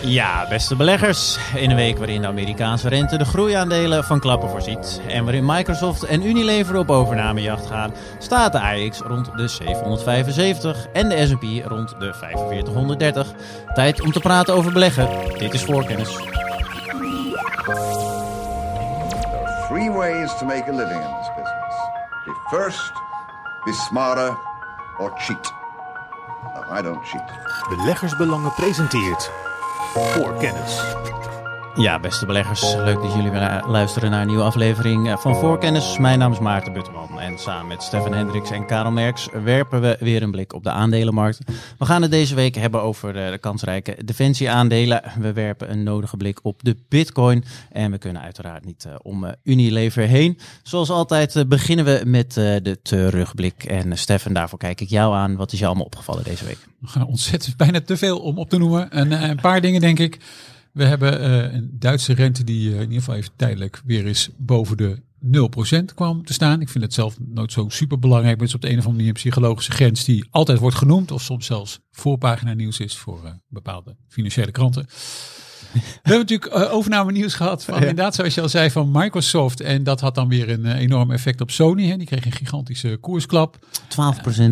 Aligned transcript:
Ja, 0.00 0.46
beste 0.48 0.76
beleggers. 0.76 1.38
In 1.54 1.70
een 1.70 1.76
week 1.76 1.98
waarin 1.98 2.20
de 2.20 2.26
Amerikaanse 2.26 2.88
rente 2.88 3.16
de 3.16 3.24
groeiaandelen 3.24 4.04
van 4.04 4.20
klappen 4.20 4.48
voorziet 4.48 5.00
en 5.08 5.24
waarin 5.24 5.44
Microsoft 5.46 6.02
en 6.02 6.26
Unilever 6.26 6.76
op 6.76 6.90
overnamejacht 6.90 7.66
gaan, 7.66 7.94
staat 8.18 8.52
de 8.52 8.60
AX 8.60 8.98
rond 8.98 9.30
de 9.36 9.48
775 9.48 10.86
en 10.92 11.08
de 11.08 11.26
S&P 11.26 11.66
rond 11.68 11.94
de 11.98 12.14
4530. 12.14 13.32
Tijd 13.74 14.00
om 14.00 14.12
te 14.12 14.20
praten 14.20 14.54
over 14.54 14.72
beleggen. 14.72 15.08
Dit 15.38 15.54
is 15.54 15.64
voorkennis. 15.64 16.08
There 16.08 16.24
are 19.44 19.66
three 19.68 19.90
ways 19.90 20.38
to 20.38 20.46
make 20.46 20.64
a 20.68 20.72
living 20.72 21.02
in 21.02 21.14
this 21.18 21.30
business. 21.36 21.76
Be 22.24 22.56
first, 22.56 22.92
be 23.64 23.72
smarter, 23.72 24.36
or 24.98 25.12
cheat. 25.16 25.52
No, 26.54 26.78
I 26.78 26.82
don't 26.82 27.06
cheat. 27.06 27.24
Beleggersbelangen 27.68 28.52
presenteert 28.54 29.30
voor 30.00 30.34
kennis. 30.34 30.80
Ja, 31.76 32.00
beste 32.00 32.26
beleggers, 32.26 32.74
leuk 32.74 33.02
dat 33.02 33.12
jullie 33.14 33.30
weer 33.30 33.62
luisteren 33.66 34.10
naar 34.10 34.20
een 34.20 34.26
nieuwe 34.26 34.42
aflevering 34.42 35.08
eh, 35.08 35.16
van 35.16 35.36
Voorkennis. 35.36 35.98
Mijn 35.98 36.18
naam 36.18 36.32
is 36.32 36.38
Maarten 36.38 36.72
Butterman 36.72 37.20
en 37.20 37.38
samen 37.38 37.66
met 37.66 37.82
Stefan 37.82 38.14
Hendricks 38.14 38.50
en 38.50 38.66
Karel 38.66 38.90
Merks 38.90 39.28
werpen 39.44 39.80
we 39.80 39.96
weer 40.00 40.22
een 40.22 40.30
blik 40.30 40.52
op 40.52 40.62
de 40.62 40.70
aandelenmarkt. 40.70 41.38
We 41.78 41.84
gaan 41.84 42.02
het 42.02 42.10
deze 42.10 42.34
week 42.34 42.54
hebben 42.54 42.82
over 42.82 43.12
de, 43.12 43.28
de 43.30 43.38
kansrijke 43.38 43.96
defensieaandelen. 44.04 45.02
We 45.18 45.32
werpen 45.32 45.70
een 45.70 45.82
nodige 45.82 46.16
blik 46.16 46.38
op 46.42 46.62
de 46.62 46.76
bitcoin 46.88 47.44
en 47.72 47.90
we 47.90 47.98
kunnen 47.98 48.22
uiteraard 48.22 48.64
niet 48.64 48.86
om 49.02 49.34
Unilever 49.42 50.02
heen. 50.02 50.38
Zoals 50.62 50.90
altijd 50.90 51.44
beginnen 51.48 51.84
we 51.84 52.02
met 52.06 52.34
de 52.34 52.78
terugblik 52.82 53.64
en 53.64 53.98
Stefan, 53.98 54.32
daarvoor 54.32 54.58
kijk 54.58 54.80
ik 54.80 54.88
jou 54.88 55.14
aan. 55.14 55.36
Wat 55.36 55.52
is 55.52 55.58
je 55.58 55.66
allemaal 55.66 55.84
opgevallen 55.84 56.24
deze 56.24 56.44
week? 56.44 56.58
Ontzettend, 57.06 57.56
bijna 57.56 57.80
te 57.80 57.96
veel 57.96 58.18
om 58.18 58.38
op 58.38 58.50
te 58.50 58.58
noemen. 58.58 58.98
Een 58.98 59.40
paar 59.40 59.60
dingen 59.60 59.80
denk 59.80 59.98
ik. 59.98 60.18
We 60.76 60.84
hebben 60.84 61.20
uh, 61.20 61.54
een 61.54 61.70
Duitse 61.72 62.12
rente 62.12 62.44
die 62.44 62.68
uh, 62.68 62.74
in 62.74 62.80
ieder 62.80 62.98
geval 62.98 63.14
even 63.14 63.30
tijdelijk 63.36 63.82
weer 63.84 64.06
eens 64.06 64.30
boven 64.36 64.76
de 64.76 65.02
0% 65.82 65.94
kwam 65.94 66.24
te 66.24 66.32
staan. 66.32 66.60
Ik 66.60 66.68
vind 66.68 66.84
het 66.84 66.94
zelf 66.94 67.16
nooit 67.20 67.52
zo 67.52 67.68
super 67.68 67.98
belangrijk. 67.98 68.38
Maar 68.38 68.46
het 68.46 68.48
is 68.48 68.54
op 68.54 68.60
de 68.60 68.66
een 68.70 68.78
of 68.78 68.84
andere 68.84 68.96
manier 68.96 69.08
een 69.08 69.20
psychologische 69.20 69.72
grens 69.72 70.04
die 70.04 70.26
altijd 70.30 70.58
wordt 70.58 70.76
genoemd. 70.76 71.10
Of 71.10 71.22
soms 71.22 71.46
zelfs 71.46 71.80
voorpagina 71.90 72.54
nieuws 72.54 72.80
is 72.80 72.96
voor 72.96 73.20
uh, 73.24 73.30
bepaalde 73.48 73.96
financiële 74.08 74.50
kranten. 74.50 74.86
We 75.72 75.80
hebben 76.02 76.18
natuurlijk 76.18 76.54
uh, 76.54 76.74
overname 76.74 77.12
nieuws 77.12 77.34
gehad 77.34 77.64
van 77.64 77.74
ja. 77.74 77.80
inderdaad, 77.80 78.14
zoals 78.14 78.34
je 78.34 78.40
al 78.40 78.48
zei, 78.48 78.70
van 78.70 78.90
Microsoft. 78.92 79.60
En 79.60 79.84
dat 79.84 80.00
had 80.00 80.14
dan 80.14 80.28
weer 80.28 80.50
een 80.50 80.64
uh, 80.64 80.78
enorm 80.78 81.10
effect 81.10 81.40
op 81.40 81.50
Sony. 81.50 81.86
Hè. 81.88 81.96
Die 81.96 82.06
kreeg 82.06 82.24
een 82.24 82.32
gigantische 82.32 82.96
koersklap. 83.00 83.56
12% 83.56 83.66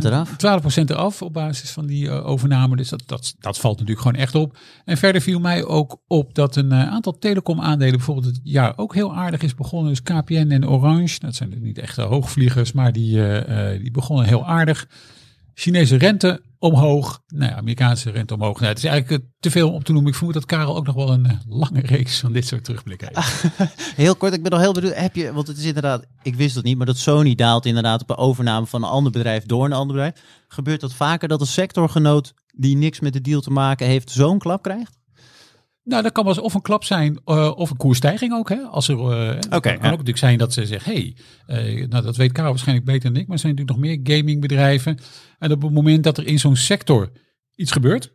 eraf. 0.03 0.45
Uh, 0.45 0.61
12% 0.61 0.85
eraf 0.87 1.23
op 1.23 1.33
basis 1.33 1.71
van 1.71 1.87
die 1.87 2.11
overname. 2.11 2.77
Dus 2.77 2.89
dat, 2.89 3.03
dat, 3.07 3.35
dat 3.39 3.59
valt 3.59 3.79
natuurlijk 3.79 4.07
gewoon 4.07 4.23
echt 4.23 4.35
op. 4.35 4.57
En 4.85 4.97
verder 4.97 5.21
viel 5.21 5.41
mij 5.41 5.65
ook 5.65 6.01
op 6.07 6.35
dat 6.35 6.57
een 6.57 6.75
aantal 6.75 7.19
telecom 7.19 7.61
aandelen 7.61 7.97
bijvoorbeeld 7.97 8.27
het 8.27 8.41
jaar 8.43 8.73
ook 8.77 8.95
heel 8.95 9.15
aardig 9.15 9.43
is 9.43 9.55
begonnen. 9.55 9.91
Dus 9.91 10.03
KPN 10.03 10.51
en 10.51 10.69
Orange, 10.69 11.19
dat 11.21 11.35
zijn 11.35 11.55
niet 11.61 11.79
echt 11.79 11.97
hoogvliegers, 11.97 12.73
maar 12.73 12.93
die, 12.93 13.23
die 13.79 13.91
begonnen 13.91 14.27
heel 14.27 14.47
aardig. 14.47 14.87
Chinese 15.55 15.97
rente 15.97 16.41
omhoog. 16.65 17.23
Nou 17.27 17.51
ja, 17.51 17.57
Amerikaanse 17.57 18.11
rente 18.11 18.35
omhoog. 18.35 18.61
Nou, 18.61 18.69
het 18.69 18.79
is 18.79 18.85
eigenlijk 18.85 19.25
te 19.41 19.51
veel 19.51 19.73
om 19.73 19.83
te 19.83 19.93
noemen. 19.93 20.11
Ik 20.11 20.17
vermoed 20.17 20.35
dat 20.35 20.47
Karel 20.47 20.77
ook 20.77 20.87
nog 20.87 20.95
wel 20.95 21.13
een 21.13 21.27
uh, 21.27 21.33
lange 21.49 21.81
reeks 21.81 22.21
van 22.21 22.33
dit 22.33 22.47
soort 22.47 22.65
terugblikken 22.65 23.09
heeft. 23.13 23.45
heel 23.97 24.17
kort, 24.17 24.35
ik 24.35 24.43
ben 24.43 24.51
nog 24.51 24.61
heel 24.61 24.73
benieuwd. 24.73 24.95
Heb 24.95 25.17
je, 25.17 25.33
want 25.33 25.47
het 25.47 25.59
is 25.59 25.65
inderdaad, 25.65 26.07
ik 26.23 26.35
wist 26.35 26.55
het 26.55 26.65
niet, 26.65 26.77
maar 26.77 26.87
dat 26.87 26.97
Sony 26.97 27.35
daalt 27.35 27.67
inderdaad 27.67 28.01
op 28.01 28.09
de 28.09 28.17
overname 28.17 28.67
van 28.67 28.83
een 28.83 28.89
ander 28.89 29.13
bedrijf 29.13 29.47
door 29.47 29.65
een 29.65 29.73
ander 29.73 29.97
bedrijf. 29.97 30.15
Gebeurt 30.49 30.81
dat 30.81 30.95
vaker 30.95 31.29
dat 31.29 31.41
een 31.41 31.47
sectorgenoot 31.47 32.35
die 32.55 32.77
niks 32.77 33.01
met 33.01 33.13
de 33.13 33.21
deal 33.21 33.41
te 33.41 33.51
maken 33.51 33.87
heeft, 33.87 34.11
zo'n 34.11 34.39
klap 34.39 34.63
krijgt? 34.63 34.99
Nou, 35.85 36.03
dat 36.03 36.13
kan 36.13 36.25
wel 36.25 36.35
eens 36.35 36.43
of 36.43 36.55
een 36.55 36.63
klap 36.63 36.85
zijn 36.85 37.21
uh, 37.27 37.53
of 37.57 37.71
een 37.71 37.77
koersstijging 37.77 38.33
ook. 38.33 38.49
Hè? 38.49 38.57
Als 38.57 38.89
er, 38.89 38.95
uh, 38.95 39.05
okay, 39.05 39.61
kan 39.61 39.73
ja. 39.73 39.77
ook 39.77 39.83
natuurlijk 39.83 40.19
zijn 40.19 40.39
dat 40.39 40.53
ze 40.53 40.67
zeggen, 40.67 40.93
hey, 40.93 41.17
uh, 41.47 41.89
nou 41.89 42.05
dat 42.05 42.17
weet 42.17 42.33
Karel 42.33 42.51
waarschijnlijk 42.51 42.87
beter 42.87 43.13
dan 43.13 43.21
ik, 43.21 43.27
maar 43.27 43.37
er 43.37 43.43
zijn 43.43 43.55
natuurlijk 43.55 43.81
nog 43.81 43.91
meer 43.91 44.17
gamingbedrijven. 44.17 44.99
En 45.39 45.53
op 45.53 45.63
het 45.63 45.73
moment 45.73 46.05
dat 46.05 46.19
er 46.19 46.27
in 46.27 46.39
zo'n 46.39 46.57
sector 46.57 47.11
iets 47.55 47.73
gebeurt, 47.73 48.13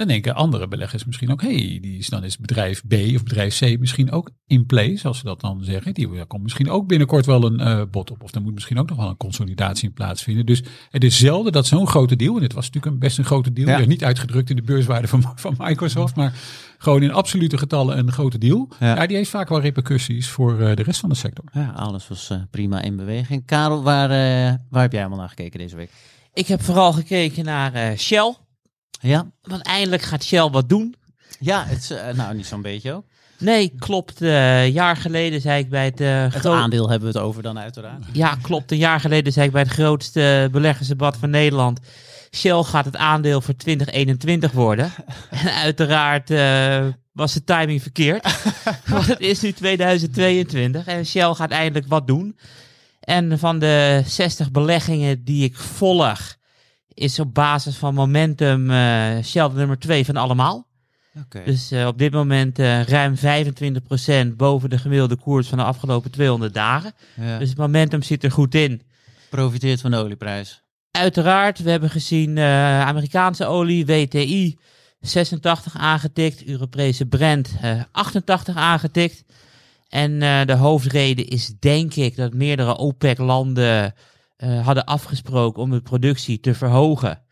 dan 0.00 0.08
denken 0.08 0.34
andere 0.34 0.68
beleggers 0.68 1.04
misschien 1.04 1.32
ook, 1.32 1.42
hey, 1.42 1.78
die 1.80 1.98
is 1.98 2.08
dan 2.08 2.24
is 2.24 2.38
bedrijf 2.38 2.82
B 2.88 2.92
of 2.92 3.22
bedrijf 3.22 3.58
C 3.58 3.78
misschien 3.78 4.10
ook 4.10 4.30
in 4.46 4.66
place, 4.66 4.96
zoals 4.96 5.18
ze 5.18 5.24
dat 5.24 5.40
dan 5.40 5.64
zeggen. 5.64 5.94
Die, 5.94 6.10
daar 6.10 6.26
komt 6.26 6.42
misschien 6.42 6.70
ook 6.70 6.86
binnenkort 6.86 7.26
wel 7.26 7.44
een 7.44 7.60
uh, 7.60 7.82
bod 7.90 8.10
op. 8.10 8.22
Of 8.22 8.34
er 8.34 8.42
moet 8.42 8.54
misschien 8.54 8.78
ook 8.78 8.88
nog 8.88 8.98
wel 8.98 9.08
een 9.08 9.16
consolidatie 9.16 9.88
in 9.88 9.94
plaatsvinden. 9.94 10.46
Dus 10.46 10.62
het 10.90 11.04
is 11.04 11.18
zelden 11.18 11.52
dat 11.52 11.66
zo'n 11.66 11.86
grote 11.86 12.16
deal, 12.16 12.34
en 12.34 12.40
dit 12.40 12.52
was 12.52 12.64
natuurlijk 12.64 12.92
een 12.92 12.98
best 12.98 13.18
een 13.18 13.24
grote 13.24 13.52
deal, 13.52 13.68
ja. 13.68 13.86
niet 13.86 14.04
uitgedrukt 14.04 14.50
in 14.50 14.56
de 14.56 14.62
beurswaarde 14.62 15.08
van, 15.08 15.22
van 15.34 15.54
Microsoft, 15.58 16.16
maar 16.16 16.34
gewoon 16.78 17.02
in 17.02 17.12
absolute 17.12 17.58
getallen 17.58 17.98
een 17.98 18.12
grote 18.12 18.38
deal. 18.38 18.68
Ja, 18.78 18.94
ja 18.94 19.06
die 19.06 19.16
heeft 19.16 19.30
vaak 19.30 19.48
wel 19.48 19.60
repercussies 19.60 20.28
voor 20.28 20.60
uh, 20.60 20.76
de 20.76 20.82
rest 20.82 21.00
van 21.00 21.08
de 21.08 21.14
sector. 21.14 21.44
Ja, 21.52 21.72
alles 21.76 22.08
was 22.08 22.30
uh, 22.30 22.38
prima 22.50 22.82
in 22.82 22.96
beweging. 22.96 23.46
Karel, 23.46 23.82
waar, 23.82 24.10
uh, 24.10 24.54
waar 24.70 24.82
heb 24.82 24.92
jij 24.92 25.00
allemaal 25.00 25.18
naar 25.18 25.28
gekeken 25.28 25.58
deze 25.58 25.76
week? 25.76 25.90
Ik 26.32 26.46
heb 26.46 26.62
vooral 26.62 26.92
gekeken 26.92 27.44
naar 27.44 27.98
Shell. 27.98 28.34
Ja. 29.00 29.30
Want 29.42 29.62
eindelijk 29.62 30.02
gaat 30.02 30.24
Shell 30.24 30.48
wat 30.50 30.68
doen. 30.68 30.94
Ja, 31.38 31.64
het 31.64 31.78
is, 31.78 31.90
uh, 31.90 32.08
nou 32.14 32.34
niet 32.34 32.46
zo'n 32.46 32.62
beetje 32.62 32.92
ook. 32.92 33.04
Nee, 33.38 33.72
klopt. 33.78 34.22
Uh, 34.22 34.62
een 34.62 34.72
jaar 34.72 34.96
geleden 34.96 35.40
zei 35.40 35.62
ik 35.62 35.68
bij 35.68 35.84
het... 35.84 36.00
Uh, 36.00 36.32
het 36.32 36.46
aandeel 36.46 36.90
hebben 36.90 37.12
we 37.12 37.18
het 37.18 37.26
over 37.26 37.42
dan 37.42 37.58
uiteraard. 37.58 38.04
Ja, 38.12 38.38
klopt. 38.42 38.70
Een 38.70 38.78
jaar 38.78 39.00
geleden 39.00 39.32
zei 39.32 39.46
ik 39.46 39.52
bij 39.52 39.62
het 39.62 39.70
grootste 39.70 40.48
beleggersdebat 40.52 41.16
van 41.16 41.30
Nederland... 41.30 41.80
Shell 42.36 42.62
gaat 42.62 42.84
het 42.84 42.96
aandeel 42.96 43.40
voor 43.40 43.56
2021 43.56 44.52
worden. 44.52 44.92
en 45.30 45.54
uiteraard 45.54 46.28
was 47.12 47.32
de 47.32 47.44
timing 47.44 47.82
verkeerd. 47.82 48.36
want 48.86 49.06
het 49.06 49.20
is 49.20 49.40
nu 49.40 49.52
2022 49.52 50.86
en 50.86 51.06
Shell 51.06 51.34
gaat 51.34 51.50
eindelijk 51.50 51.88
wat 51.88 52.06
doen. 52.06 52.38
En 53.00 53.38
van 53.38 53.58
de 53.58 54.02
60 54.06 54.50
beleggingen 54.50 55.24
die 55.24 55.44
ik 55.44 55.56
volg 55.56 56.36
is 56.94 57.18
op 57.18 57.34
basis 57.34 57.76
van 57.76 57.94
momentum 57.94 58.70
uh, 58.70 59.46
nummer 59.54 59.78
2 59.78 60.04
van 60.04 60.16
allemaal. 60.16 60.68
Okay. 61.24 61.44
Dus 61.44 61.72
uh, 61.72 61.86
op 61.86 61.98
dit 61.98 62.12
moment 62.12 62.58
uh, 62.58 62.82
ruim 62.82 63.16
25% 64.32 64.36
boven 64.36 64.70
de 64.70 64.78
gemiddelde 64.78 65.16
koers 65.16 65.48
van 65.48 65.58
de 65.58 65.64
afgelopen 65.64 66.10
200 66.10 66.54
dagen. 66.54 66.92
Ja. 67.14 67.38
Dus 67.38 67.48
het 67.48 67.58
momentum 67.58 68.02
zit 68.02 68.24
er 68.24 68.30
goed 68.30 68.54
in. 68.54 68.82
Profiteert 69.30 69.80
van 69.80 69.90
de 69.90 69.96
olieprijs. 69.96 70.62
Uiteraard, 70.90 71.58
we 71.58 71.70
hebben 71.70 71.90
gezien 71.90 72.36
uh, 72.36 72.80
Amerikaanse 72.80 73.46
olie, 73.46 73.86
WTI, 73.86 74.58
86 75.00 75.76
aangetikt. 75.76 76.44
Europese 76.44 77.06
Brent, 77.06 77.50
88 77.92 78.56
aangetikt. 78.56 79.24
En 79.88 80.18
de 80.46 80.54
hoofdreden 80.54 81.26
is 81.26 81.52
denk 81.58 81.94
ik 81.94 82.16
dat 82.16 82.34
meerdere 82.34 82.76
OPEC-landen 82.76 83.94
uh, 84.44 84.64
hadden 84.64 84.84
afgesproken 84.84 85.62
om 85.62 85.70
de 85.70 85.80
productie 85.80 86.40
te 86.40 86.54
verhogen. 86.54 87.22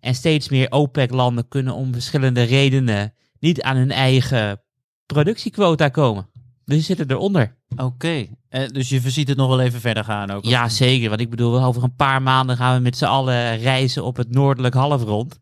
En 0.00 0.14
steeds 0.14 0.48
meer 0.48 0.70
OPEC-landen 0.70 1.48
kunnen 1.48 1.74
om 1.74 1.92
verschillende 1.92 2.42
redenen 2.42 3.14
niet 3.40 3.62
aan 3.62 3.76
hun 3.76 3.90
eigen 3.90 4.60
productiequota 5.06 5.88
komen. 5.88 6.28
Dus 6.64 6.78
ze 6.78 6.82
zitten 6.82 7.10
eronder. 7.10 7.56
Oké, 7.68 7.82
okay. 7.82 8.36
uh, 8.50 8.68
dus 8.68 8.88
je 8.88 9.10
ziet 9.10 9.28
het 9.28 9.36
nog 9.36 9.48
wel 9.48 9.60
even 9.60 9.80
verder 9.80 10.04
gaan 10.04 10.30
ook? 10.30 10.44
Ja, 10.44 10.68
zeker. 10.68 11.08
Want 11.08 11.20
ik 11.20 11.30
bedoel, 11.30 11.62
over 11.62 11.82
een 11.82 11.96
paar 11.96 12.22
maanden 12.22 12.56
gaan 12.56 12.76
we 12.76 12.82
met 12.82 12.96
z'n 12.96 13.04
allen 13.04 13.58
reizen 13.58 14.04
op 14.04 14.16
het 14.16 14.30
noordelijk 14.30 14.74
halfrond. 14.74 15.38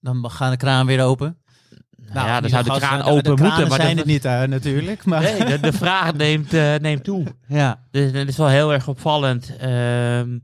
Dan 0.00 0.30
gaat 0.30 0.50
de 0.50 0.56
kraan 0.56 0.86
weer 0.86 1.02
open? 1.02 1.37
Nou, 2.12 2.26
ja, 2.26 2.40
dan 2.40 2.50
zou 2.50 2.64
de 2.64 2.70
kraan 2.70 3.02
open 3.02 3.22
de, 3.22 3.34
de 3.34 3.42
moeten. 3.42 3.68
Maar 3.68 3.80
zijn 3.80 3.94
de, 3.94 4.00
het 4.00 4.10
niet 4.10 4.24
uh, 4.24 4.42
natuurlijk. 4.42 5.04
Maar. 5.04 5.22
Nee, 5.22 5.44
de, 5.44 5.60
de 5.60 5.72
vraag 5.72 6.14
neemt, 6.14 6.54
uh, 6.54 6.74
neemt 6.74 7.04
toe. 7.04 7.24
Ja. 7.48 7.80
Dus 7.90 8.12
dat 8.12 8.28
is 8.28 8.36
wel 8.36 8.48
heel 8.48 8.72
erg 8.72 8.88
opvallend. 8.88 9.52
Um, 9.64 10.42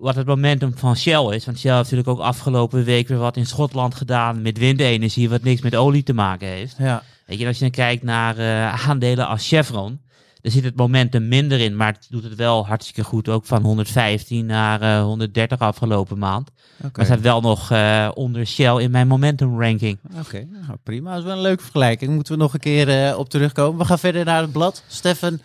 wat 0.00 0.14
het 0.14 0.26
momentum 0.26 0.72
van 0.76 0.96
Shell 0.96 1.34
is. 1.34 1.44
Want 1.44 1.58
Shell 1.58 1.76
heeft 1.76 1.90
natuurlijk 1.90 2.08
ook 2.08 2.26
afgelopen 2.26 2.84
week 2.84 3.08
weer 3.08 3.18
wat 3.18 3.36
in 3.36 3.46
Schotland 3.46 3.94
gedaan 3.94 4.42
met 4.42 4.58
windenergie, 4.58 5.28
wat 5.28 5.42
niks 5.42 5.60
met 5.60 5.74
olie 5.74 6.02
te 6.02 6.12
maken 6.12 6.48
heeft. 6.48 6.74
Ja. 6.78 7.02
Weet 7.26 7.38
je, 7.38 7.46
als 7.46 7.56
je 7.56 7.62
dan 7.62 7.70
kijkt 7.70 8.02
naar 8.02 8.38
uh, 8.38 8.88
aandelen 8.88 9.26
als 9.26 9.48
Chevron, 9.48 10.00
er 10.42 10.50
zit 10.50 10.64
het 10.64 10.76
momentum 10.76 11.28
minder 11.28 11.60
in, 11.60 11.76
maar 11.76 11.92
het 11.92 12.06
doet 12.10 12.24
het 12.24 12.34
wel 12.34 12.66
hartstikke 12.66 13.04
goed. 13.04 13.28
Ook 13.28 13.44
van 13.44 13.62
115 13.62 14.46
naar 14.46 14.82
uh, 14.82 15.02
130 15.02 15.58
afgelopen 15.58 16.18
maand. 16.18 16.50
Okay. 16.78 16.90
Maar 16.94 17.04
staat 17.04 17.20
wel 17.20 17.40
nog 17.40 17.72
uh, 17.72 18.10
onder 18.14 18.46
Shell 18.46 18.76
in 18.76 18.90
mijn 18.90 19.08
momentum 19.08 19.60
ranking. 19.60 19.98
Oké, 20.08 20.18
okay. 20.18 20.48
nou, 20.50 20.78
prima. 20.82 21.10
Dat 21.10 21.18
is 21.18 21.24
wel 21.24 21.36
een 21.36 21.40
leuke 21.40 21.62
vergelijking. 21.62 22.14
Moeten 22.14 22.32
we 22.32 22.38
nog 22.38 22.54
een 22.54 22.60
keer 22.60 23.08
uh, 23.10 23.18
op 23.18 23.28
terugkomen. 23.28 23.78
We 23.78 23.84
gaan 23.84 23.98
verder 23.98 24.24
naar 24.24 24.42
het 24.42 24.52
blad. 24.52 24.82
Stefan, 24.86 25.32
uh, 25.32 25.40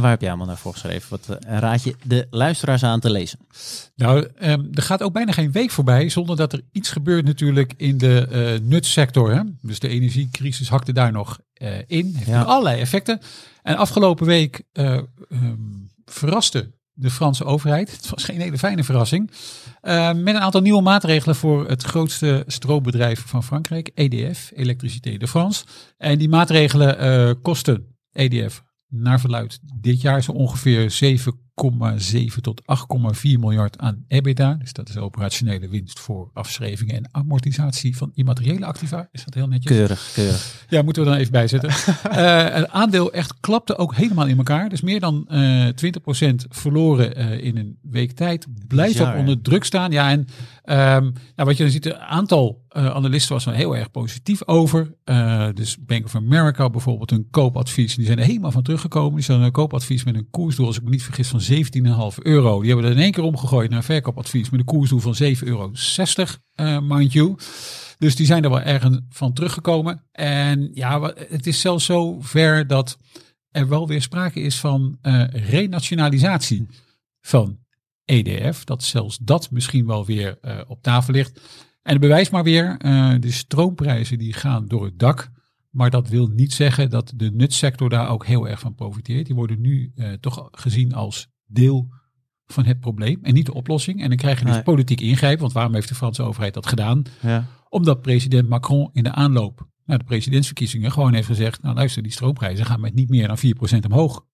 waar 0.00 0.10
heb 0.10 0.20
jij 0.20 0.28
allemaal 0.28 0.46
naar 0.46 0.56
voorgeschreven? 0.56 1.10
Wat 1.10 1.28
uh, 1.30 1.58
raad 1.58 1.82
je 1.82 1.94
de 2.02 2.26
luisteraars 2.30 2.84
aan 2.84 3.00
te 3.00 3.10
lezen? 3.10 3.38
Nou, 3.96 4.28
um, 4.40 4.68
er 4.74 4.82
gaat 4.82 5.02
ook 5.02 5.12
bijna 5.12 5.32
geen 5.32 5.52
week 5.52 5.70
voorbij 5.70 6.08
zonder 6.08 6.36
dat 6.36 6.52
er 6.52 6.60
iets 6.72 6.90
gebeurt 6.90 7.24
natuurlijk 7.24 7.74
in 7.76 7.98
de 7.98 8.28
uh, 8.30 8.68
nutsector. 8.68 9.34
Hè? 9.34 9.40
Dus 9.60 9.78
de 9.78 9.88
energiecrisis 9.88 10.68
hakte 10.68 10.92
daar 10.92 11.12
nog 11.12 11.38
in. 11.86 12.12
Heeft 12.14 12.26
ja. 12.26 12.42
allerlei 12.42 12.80
effecten. 12.80 13.20
En 13.62 13.76
afgelopen 13.76 14.26
week 14.26 14.62
um, 14.72 15.90
verraste 16.04 16.72
de 16.94 17.10
Franse 17.10 17.44
overheid. 17.44 17.90
Het 17.90 18.10
was 18.10 18.24
geen 18.24 18.40
hele 18.40 18.58
fijne 18.58 18.84
verrassing. 18.84 19.30
Uh, 19.82 20.12
met 20.12 20.34
een 20.34 20.40
aantal 20.40 20.60
nieuwe 20.60 20.82
maatregelen 20.82 21.36
voor 21.36 21.68
het 21.68 21.82
grootste 21.82 22.44
stroombedrijf 22.46 23.22
van 23.26 23.44
Frankrijk, 23.44 23.90
EDF, 23.94 24.50
Électricité 24.50 25.16
de 25.16 25.28
France. 25.28 25.64
En 25.96 26.18
die 26.18 26.28
maatregelen 26.28 27.04
uh, 27.04 27.34
kosten 27.42 27.96
EDF 28.12 28.62
naar 28.88 29.20
verluid 29.20 29.58
dit 29.80 30.00
jaar 30.00 30.22
zo 30.22 30.32
ongeveer 30.32 30.90
7,7 31.54 32.40
tot 32.40 32.62
8,4 32.62 33.20
miljard 33.22 33.78
aan 33.78 34.04
EBITDA. 34.08 34.54
Dus 34.54 34.72
dat 34.72 34.88
is 34.88 34.96
operationele 34.96 35.68
winst 35.68 36.00
voor 36.00 36.30
afschrijvingen 36.32 36.96
en 36.96 37.08
amortisatie 37.10 37.96
van 37.96 38.10
immateriële 38.14 38.66
activa. 38.66 39.08
Is 39.12 39.24
dat 39.24 39.34
heel 39.34 39.48
netjes? 39.48 39.76
Keurig, 39.76 40.10
keurig. 40.14 40.64
Ja, 40.68 40.82
moeten 40.82 41.02
we 41.02 41.08
dan 41.08 41.18
even 41.18 41.32
bijzetten. 41.32 41.70
uh, 41.70 42.54
het 42.54 42.68
aandeel 42.68 43.12
echt 43.12 43.40
klapte 43.40 43.76
ook 43.76 43.94
helemaal 43.94 44.26
in 44.26 44.36
elkaar. 44.36 44.68
Dus 44.68 44.80
meer 44.80 45.00
dan 45.00 45.28
uh, 45.28 45.66
20% 45.66 45.70
verloren 46.48 47.18
uh, 47.18 47.44
in 47.44 47.56
een 47.56 47.78
week 47.82 48.12
tijd. 48.12 48.46
Blijft 48.68 49.00
ook 49.00 49.14
onder 49.14 49.40
druk 49.40 49.64
staan. 49.64 49.90
Ja, 49.90 50.10
en 50.10 50.18
um, 50.20 50.26
nou, 50.64 51.48
wat 51.48 51.56
je 51.56 51.62
dan 51.62 51.72
ziet, 51.72 51.86
een 51.86 51.98
aantal 51.98 52.60
analisten 52.68 53.34
was 53.34 53.46
er 53.46 53.52
heel 53.52 53.76
erg 53.76 53.90
positief 53.90 54.46
over. 54.46 54.94
Dus 55.54 55.76
Bank 55.80 56.04
of 56.04 56.14
America 56.14 56.70
bijvoorbeeld 56.70 57.10
een 57.10 57.28
koopadvies. 57.30 57.94
Die 57.94 58.06
zijn 58.06 58.18
er 58.18 58.24
helemaal 58.24 58.50
van 58.50 58.62
teruggekomen. 58.62 59.14
Die 59.14 59.24
zijn 59.24 59.40
een 59.40 59.50
koopadvies 59.50 60.04
met 60.04 60.14
een 60.14 60.30
koersdoel, 60.30 60.66
als 60.66 60.76
ik 60.76 60.82
me 60.82 60.90
niet 60.90 61.02
vergis, 61.02 61.28
van 61.28 61.40
17,5 61.50 62.22
euro. 62.22 62.60
Die 62.60 62.70
hebben 62.70 62.86
er 62.86 62.96
in 62.96 63.02
één 63.02 63.12
keer 63.12 63.24
omgegooid 63.24 63.70
naar 63.70 63.84
verkoopadvies 63.84 64.50
met 64.50 64.60
een 64.60 64.66
koersdoel 64.66 65.00
van 65.00 65.14
7,60 65.22 65.28
euro, 65.40 65.72
uh, 66.56 66.78
mind 66.82 67.12
you. 67.12 67.36
Dus 67.98 68.16
die 68.16 68.26
zijn 68.26 68.44
er 68.44 68.50
wel 68.50 68.60
ergens 68.60 69.00
van 69.08 69.32
teruggekomen. 69.32 70.04
En 70.12 70.70
ja, 70.74 71.12
het 71.28 71.46
is 71.46 71.60
zelfs 71.60 71.84
zo 71.84 72.20
ver 72.20 72.66
dat 72.66 72.98
er 73.50 73.68
wel 73.68 73.88
weer 73.88 74.02
sprake 74.02 74.40
is 74.40 74.60
van 74.60 74.98
uh, 75.02 75.24
renationalisatie 75.28 76.66
van 77.20 77.58
EDF. 78.04 78.64
Dat 78.64 78.82
zelfs 78.82 79.18
dat 79.18 79.50
misschien 79.50 79.86
wel 79.86 80.06
weer 80.06 80.38
uh, 80.42 80.60
op 80.66 80.82
tafel 80.82 81.12
ligt. 81.12 81.40
En 81.82 82.00
bewijs 82.00 82.30
maar 82.30 82.44
weer, 82.44 82.78
de 83.20 83.30
stroomprijzen 83.30 84.18
die 84.18 84.32
gaan 84.32 84.68
door 84.68 84.84
het 84.84 84.98
dak. 84.98 85.30
Maar 85.70 85.90
dat 85.90 86.08
wil 86.08 86.26
niet 86.26 86.52
zeggen 86.52 86.90
dat 86.90 87.12
de 87.16 87.30
nutsector 87.30 87.88
daar 87.88 88.08
ook 88.08 88.26
heel 88.26 88.48
erg 88.48 88.60
van 88.60 88.74
profiteert. 88.74 89.26
Die 89.26 89.34
worden 89.34 89.60
nu 89.60 89.92
toch 90.20 90.48
gezien 90.52 90.94
als 90.94 91.31
deel 91.52 91.88
van 92.46 92.64
het 92.64 92.80
probleem 92.80 93.18
en 93.22 93.34
niet 93.34 93.46
de 93.46 93.54
oplossing. 93.54 94.02
En 94.02 94.08
dan 94.08 94.16
krijg 94.18 94.38
je 94.38 94.44
dus 94.44 94.54
Nee. 94.54 94.62
politiek 94.62 95.00
ingrijpen. 95.00 95.40
Want 95.40 95.52
waarom 95.52 95.74
heeft 95.74 95.88
de 95.88 95.94
Franse 95.94 96.22
overheid 96.22 96.54
dat 96.54 96.66
gedaan? 96.66 97.02
Ja. 97.20 97.46
Omdat 97.68 98.02
president 98.02 98.48
Macron 98.48 98.90
in 98.92 99.02
de 99.02 99.12
aanloop 99.12 99.66
naar 99.84 99.98
de 99.98 100.04
presidentsverkiezingen 100.04 100.92
gewoon 100.92 101.14
heeft 101.14 101.26
gezegd: 101.26 101.62
Nou, 101.62 101.74
luister, 101.74 102.02
die 102.02 102.12
stroomprijzen 102.12 102.66
gaan 102.66 102.80
met 102.80 102.94
niet 102.94 103.08
meer 103.08 103.26
dan 103.26 103.38
4% 103.38 103.84
omhoog. 103.84 104.24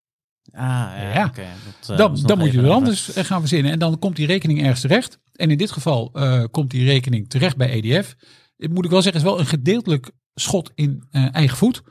Ah, 0.53 0.91
ja. 1.15 1.32
Dat, 1.35 1.91
eh, 1.91 1.97
dan 1.97 2.20
dan 2.23 2.38
moet 2.38 2.53
je 2.53 2.62
er 2.62 2.70
anders 2.70 3.11
gaan 3.15 3.41
verzinnen. 3.41 3.73
En 3.73 3.79
dan 3.79 3.99
komt 3.99 4.17
die 4.17 4.26
rekening 4.26 4.61
ergens 4.62 4.81
terecht. 4.81 5.20
En 5.32 5.50
in 5.50 5.59
dit 5.59 5.70
geval 5.70 6.11
eh, 6.12 6.44
komt 6.50 6.70
die 6.70 6.85
rekening 6.85 7.29
terecht 7.29 7.56
bij 7.56 7.70
EDF. 7.70 8.17
Moet 8.56 8.85
ik 8.85 8.91
wel 8.91 9.03
zeggen, 9.03 9.20
is 9.20 9.26
wel 9.29 9.38
een 9.38 9.47
gedeeltelijk 9.47 10.11
schot 10.35 10.70
in 10.75 11.06
eh, 11.11 11.35
eigen 11.35 11.56
voet. 11.56 11.82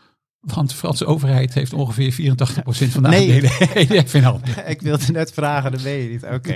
Want 0.54 0.70
de 0.70 0.76
Franse 0.76 1.06
overheid 1.06 1.54
heeft 1.54 1.74
ongeveer 1.74 2.12
84% 2.12 2.92
van 2.92 3.04
de 3.04 3.10
Nee. 3.10 3.34
aandelen 3.34 4.06
in 4.14 4.24
handen. 4.24 4.50
Ik 4.70 4.82
wilde 4.82 5.12
net 5.12 5.32
vragen, 5.34 5.72
dat 5.72 5.82
weet 5.82 6.04
je 6.04 6.10
niet. 6.10 6.24
Oké. 6.24 6.56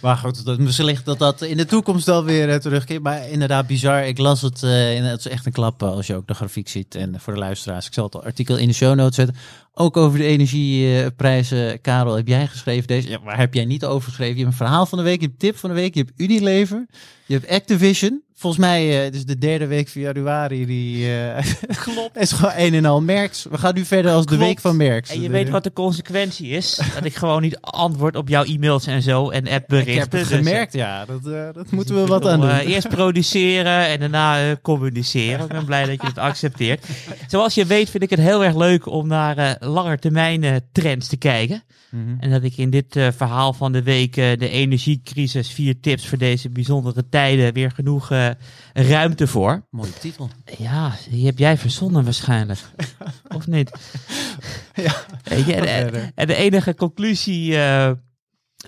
Maar 0.00 0.16
goed, 0.16 0.44
dat, 0.44 0.58
misschien 0.58 0.98
dat 1.04 1.18
dat 1.18 1.42
in 1.42 1.56
de 1.56 1.64
toekomst 1.64 2.06
wel 2.06 2.24
weer 2.24 2.48
eh, 2.50 2.56
terugkeert. 2.56 3.02
Maar 3.02 3.28
inderdaad, 3.28 3.66
bizar. 3.66 4.06
Ik 4.06 4.18
las 4.18 4.42
het. 4.42 4.62
eh, 4.62 4.94
het 5.10 5.18
is 5.18 5.28
echt 5.32 5.46
een 5.46 5.52
klap 5.52 5.82
eh, 5.82 5.88
als 5.88 6.06
je 6.06 6.14
ook 6.14 6.26
de 6.26 6.34
grafiek 6.34 6.68
ziet. 6.68 6.94
En 6.94 7.14
voor 7.20 7.32
de 7.32 7.38
luisteraars, 7.38 7.86
ik 7.86 7.92
zal 7.92 8.04
het 8.04 8.24
artikel 8.24 8.56
in 8.56 8.68
de 8.68 8.74
show 8.74 8.94
notes 8.94 9.14
zetten. 9.14 9.36
Ook 9.74 9.96
over 9.96 10.18
de 10.18 10.24
energieprijzen. 10.24 11.80
Karel, 11.80 12.14
heb 12.14 12.28
jij 12.28 12.46
geschreven 12.46 12.86
deze? 12.86 13.08
Ja, 13.08 13.20
waar 13.24 13.38
heb 13.38 13.54
jij 13.54 13.64
niet 13.64 13.84
over 13.84 14.08
geschreven? 14.08 14.36
Je 14.36 14.40
hebt 14.44 14.52
een 14.52 14.66
verhaal 14.66 14.86
van 14.86 14.98
de 14.98 15.04
week, 15.04 15.20
je 15.20 15.26
hebt 15.26 15.38
tip 15.38 15.56
van 15.56 15.70
de 15.70 15.76
week, 15.76 15.94
je 15.94 16.00
hebt 16.00 16.12
Unilever, 16.20 16.86
je 17.26 17.34
hebt 17.34 17.48
Activision. 17.48 18.22
Volgens 18.42 18.62
mij, 18.62 18.86
het 18.86 19.14
is 19.14 19.24
de 19.24 19.38
derde 19.38 19.66
week 19.66 19.88
van 19.88 20.00
januari. 20.00 20.66
Die 20.66 21.16
eh, 21.20 21.44
Klopt. 21.84 22.16
is 22.16 22.32
gewoon 22.32 22.52
een 22.56 22.74
en 22.74 22.84
al 22.84 23.00
Merks. 23.00 23.46
We 23.50 23.58
gaan 23.58 23.74
nu 23.74 23.84
verder 23.84 24.12
als 24.12 24.26
de 24.26 24.36
week 24.36 24.60
van 24.60 24.76
Merks. 24.76 25.10
En 25.10 25.20
je 25.20 25.28
weet 25.30 25.48
wat 25.48 25.64
de 25.64 25.72
consequentie 25.72 26.48
is. 26.48 26.80
dat 26.94 27.04
ik 27.04 27.14
gewoon 27.14 27.42
niet 27.42 27.58
antwoord 27.60 28.16
op 28.16 28.28
jouw 28.28 28.44
e-mails 28.44 28.86
en 28.86 29.02
zo 29.02 29.30
en 29.30 29.48
appberichten. 29.48 29.92
Ik 29.94 29.98
heb 30.00 30.12
het 30.12 30.20
Dus, 30.20 30.30
eh, 30.30 30.36
gemerkt, 30.36 30.72
ja. 30.72 31.04
Dat, 31.04 31.54
dat 31.54 31.70
moeten 31.76 31.94
we 31.94 32.06
wat 32.06 32.26
aan 32.26 32.40
doen. 32.40 32.58
eerst 32.58 32.88
produceren 32.88 33.86
en 33.86 34.00
daarna 34.00 34.56
communiceren. 34.62 35.40
Ik 35.44 35.48
ben 35.52 35.64
blij 35.64 35.84
dat 35.84 36.00
je 36.00 36.06
het 36.06 36.18
accepteert. 36.18 36.86
Zoals 37.28 37.54
je 37.54 37.64
weet 37.64 37.90
vind 37.90 38.02
ik 38.02 38.10
het 38.10 38.18
heel 38.20 38.44
erg 38.44 38.56
leuk 38.56 38.86
om 38.86 39.06
naar 39.06 39.56
langetermijn 39.60 40.60
trends 40.72 41.08
te 41.08 41.16
kijken. 41.16 41.62
Mhm. 41.90 42.14
En 42.20 42.30
dat 42.30 42.42
ik 42.42 42.56
in 42.56 42.70
dit 42.70 43.00
verhaal 43.16 43.52
van 43.52 43.72
de 43.72 43.82
week 43.82 44.14
de 44.14 44.48
energiecrisis, 44.48 45.48
vier 45.50 45.80
tips 45.80 46.06
voor 46.08 46.18
deze 46.18 46.48
bijzondere 46.50 47.04
tijden, 47.10 47.52
weer 47.52 47.70
genoeg 47.70 48.10
ruimte 48.72 49.26
voor. 49.26 49.66
Mooie 49.70 49.98
titel. 49.98 50.30
Ja, 50.58 50.92
die 51.10 51.26
heb 51.26 51.38
jij 51.38 51.58
verzonnen 51.58 52.04
waarschijnlijk. 52.04 52.60
of 53.36 53.46
niet? 53.46 53.70
Ja. 54.74 54.94
Je, 55.36 55.54
en, 55.54 55.92
en, 55.94 56.12
en 56.14 56.26
de 56.26 56.34
enige 56.34 56.74
conclusie 56.74 57.58
eh, 57.58 57.90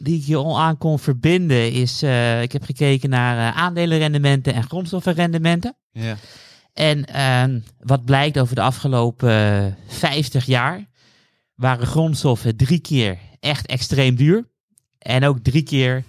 die 0.02 0.24
ik 0.26 0.34
al 0.34 0.60
aan 0.60 0.78
kon 0.78 0.98
verbinden 0.98 1.72
is, 1.72 2.02
eh, 2.02 2.42
ik 2.42 2.52
heb 2.52 2.62
gekeken 2.62 3.10
naar 3.10 3.38
eh, 3.38 3.58
aandelenrendementen 3.58 4.54
en 4.54 4.62
grondstoffenrendementen. 4.62 5.76
Ja. 5.92 6.16
En 6.72 7.04
ehm, 7.04 7.60
wat 7.78 8.04
blijkt 8.04 8.38
over 8.38 8.54
de 8.54 8.60
afgelopen 8.60 9.30
eh, 9.30 9.72
50 9.86 10.44
jaar, 10.44 10.88
waren 11.54 11.86
grondstoffen 11.86 12.56
drie 12.56 12.80
keer 12.80 13.18
echt 13.40 13.66
extreem 13.66 14.14
duur. 14.14 14.48
En 14.98 15.24
ook 15.24 15.38
drie 15.38 15.62
keer 15.62 16.04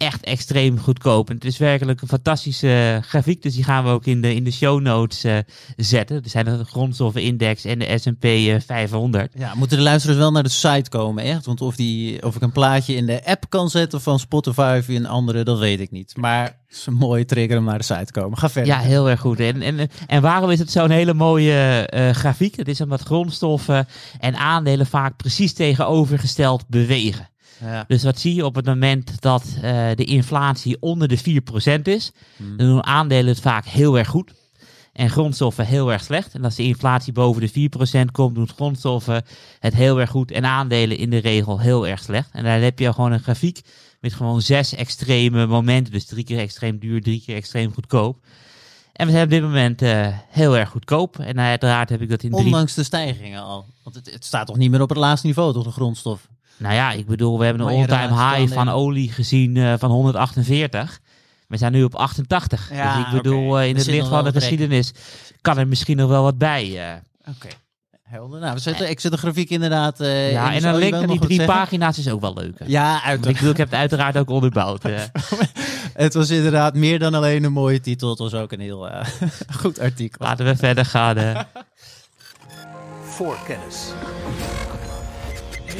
echt 0.00 0.24
extreem 0.24 0.78
goedkoop. 0.78 1.28
En 1.28 1.34
het 1.34 1.44
is 1.44 1.58
werkelijk 1.58 2.00
een 2.00 2.08
fantastische 2.08 2.94
eh, 2.96 3.08
grafiek. 3.08 3.42
Dus 3.42 3.54
die 3.54 3.64
gaan 3.64 3.84
we 3.84 3.90
ook 3.90 4.06
in 4.06 4.20
de, 4.20 4.34
in 4.34 4.44
de 4.44 4.50
show 4.50 4.80
notes 4.80 5.24
eh, 5.24 5.38
zetten. 5.76 6.16
Er 6.16 6.30
zijn 6.30 6.44
de 6.44 6.64
grondstoffenindex 6.64 7.64
en 7.64 7.78
de 7.78 7.98
S&P 7.98 8.24
eh, 8.24 8.56
500. 8.66 9.32
ja, 9.38 9.54
moeten 9.54 9.76
de 9.76 9.82
luisteraars 9.82 10.18
wel 10.18 10.32
naar 10.32 10.42
de 10.42 10.48
site 10.48 10.90
komen, 10.90 11.24
echt? 11.24 11.46
Want 11.46 11.60
of, 11.60 11.76
die, 11.76 12.22
of 12.22 12.36
ik 12.36 12.42
een 12.42 12.52
plaatje 12.52 12.94
in 12.94 13.06
de 13.06 13.24
app 13.24 13.44
kan 13.48 13.70
zetten 13.70 14.00
van 14.00 14.18
Spotify 14.18 14.76
of 14.78 14.88
in 14.88 15.06
andere, 15.06 15.42
dat 15.42 15.58
weet 15.58 15.80
ik 15.80 15.90
niet. 15.90 16.16
Maar 16.16 16.44
het 16.44 16.78
is 16.78 16.86
een 16.86 16.94
mooie 16.94 17.24
trigger 17.24 17.58
om 17.58 17.64
naar 17.64 17.78
de 17.78 17.84
site 17.84 18.04
te 18.04 18.20
komen. 18.20 18.38
Ga 18.38 18.50
verder. 18.50 18.72
Ja, 18.72 18.78
heel 18.78 19.10
erg 19.10 19.20
goed. 19.20 19.40
En, 19.40 19.62
en, 19.62 19.90
en 20.06 20.22
waarom 20.22 20.50
is 20.50 20.58
het 20.58 20.70
zo'n 20.70 20.90
hele 20.90 21.14
mooie 21.14 21.86
eh, 21.86 22.10
grafiek? 22.10 22.56
Het 22.56 22.68
is 22.68 22.80
omdat 22.80 23.00
grondstoffen 23.00 23.86
en 24.20 24.36
aandelen 24.36 24.86
vaak 24.86 25.16
precies 25.16 25.52
tegenovergesteld 25.52 26.68
bewegen. 26.68 27.28
Ja. 27.60 27.84
Dus 27.88 28.02
wat 28.02 28.18
zie 28.18 28.34
je 28.34 28.44
op 28.44 28.54
het 28.54 28.66
moment 28.66 29.20
dat 29.20 29.44
eh, 29.62 29.88
de 29.94 30.04
inflatie 30.04 30.76
onder 30.80 31.08
de 31.08 31.18
4% 31.18 31.82
is, 31.82 32.12
Hmm. 32.36 32.56
dan 32.56 32.66
doen 32.66 32.84
aandelen 32.84 33.26
het 33.26 33.40
vaak 33.40 33.64
heel 33.64 33.98
erg 33.98 34.08
goed. 34.08 34.32
En 34.92 35.10
grondstoffen 35.10 35.66
heel 35.66 35.92
erg 35.92 36.02
slecht. 36.02 36.34
En 36.34 36.44
als 36.44 36.54
de 36.54 36.62
inflatie 36.62 37.12
boven 37.12 37.40
de 37.40 37.48
4% 37.48 38.10
komt, 38.12 38.34
doen 38.34 38.48
grondstoffen 38.48 39.24
het 39.58 39.74
heel 39.74 40.00
erg 40.00 40.10
goed. 40.10 40.30
En 40.30 40.44
aandelen 40.44 40.96
in 40.96 41.10
de 41.10 41.18
regel 41.18 41.60
heel 41.60 41.86
erg 41.86 42.02
slecht. 42.02 42.28
En 42.32 42.44
daar 42.44 42.60
heb 42.60 42.78
je 42.78 42.92
gewoon 42.92 43.12
een 43.12 43.20
grafiek 43.20 43.60
met 44.00 44.12
gewoon 44.12 44.42
zes 44.42 44.74
extreme 44.74 45.46
momenten. 45.46 45.92
Dus 45.92 46.06
drie 46.06 46.24
keer 46.24 46.38
extreem 46.38 46.78
duur, 46.78 47.02
drie 47.02 47.22
keer 47.26 47.36
extreem 47.36 47.72
goedkoop. 47.72 48.18
En 48.92 49.06
we 49.06 49.12
zijn 49.12 49.24
op 49.24 49.30
dit 49.30 49.42
moment 49.42 49.82
eh, 49.82 50.06
heel 50.28 50.56
erg 50.56 50.68
goedkoop. 50.68 51.18
En 51.18 51.40
uiteraard 51.40 51.88
heb 51.88 52.00
ik 52.00 52.08
dat 52.08 52.22
in 52.22 52.30
drie... 52.30 52.44
Ondanks 52.44 52.74
de 52.74 52.82
stijgingen 52.82 53.42
al. 53.42 53.66
Want 53.82 53.96
het, 53.96 54.12
het 54.12 54.24
staat 54.24 54.46
toch 54.46 54.56
niet 54.56 54.70
meer 54.70 54.82
op 54.82 54.88
het 54.88 54.98
laatste 54.98 55.26
niveau, 55.26 55.52
toch, 55.52 55.64
de 55.64 55.70
grondstof? 55.70 56.28
Nou 56.60 56.74
ja, 56.74 56.92
ik 56.92 57.06
bedoel, 57.06 57.38
we 57.38 57.44
hebben 57.44 57.66
een 57.66 57.74
all-time 57.78 58.08
high 58.14 58.38
dan 58.38 58.48
van 58.48 58.66
in. 58.66 58.72
olie 58.72 59.12
gezien 59.12 59.56
eh, 59.56 59.74
van 59.78 59.90
148. 59.90 61.00
We 61.48 61.56
zijn 61.56 61.72
nu 61.72 61.82
op 61.84 61.94
88. 61.94 62.70
Ja, 62.72 62.96
dus 62.96 63.04
ik 63.04 63.10
bedoel, 63.12 63.58
eh, 63.58 63.68
in 63.68 63.76
het 63.76 63.86
licht 63.86 64.08
van 64.08 64.24
de 64.24 64.32
geschiedenis 64.32 64.92
kan 65.40 65.58
er 65.58 65.68
misschien 65.68 65.96
nog 65.96 66.08
wel 66.08 66.22
wat 66.22 66.38
bij. 66.38 66.88
eh. 66.90 66.94
Oké. 67.34 67.48
Helder. 68.02 68.40
Nou, 68.40 68.54
we 68.54 68.60
zetten, 68.60 68.90
ik 68.90 69.00
zet 69.00 69.12
de 69.12 69.18
grafiek 69.18 69.50
inderdaad. 69.50 70.00
eh, 70.00 70.32
ja, 70.32 70.50
in. 70.52 70.64
en 70.64 70.72
je 70.72 70.78
link 70.78 70.92
naar 70.92 71.06
die 71.06 71.18
drie 71.20 71.36
zeggen? 71.36 71.54
pagina's 71.54 71.98
is 71.98 72.08
ook 72.08 72.20
wel 72.20 72.34
leuk. 72.34 72.58
hè. 72.58 72.64
Ja, 72.68 73.06
ik 73.06 73.20
bedoel, 73.20 73.50
ik 73.50 73.56
heb 73.56 73.70
het 73.70 73.78
uiteraard 73.78 74.16
ook 74.18 74.30
onderbouwd. 74.30 74.84
eh. 74.84 74.98
Het 75.94 76.14
was 76.14 76.30
inderdaad 76.30 76.74
meer 76.74 76.98
dan 76.98 77.14
alleen 77.14 77.44
een 77.44 77.52
mooie 77.52 77.80
titel. 77.80 78.08
Het 78.10 78.18
was 78.18 78.34
ook 78.34 78.52
een 78.52 78.60
heel 78.60 78.88
eh, 78.88 79.06
goed 79.60 79.78
artikel. 79.78 80.26
Laten 80.26 80.44
we 80.46 80.56
verder 80.56 80.84
gaan. 80.84 81.16
eh. 81.16 81.40
Voorkennis. 83.16 83.92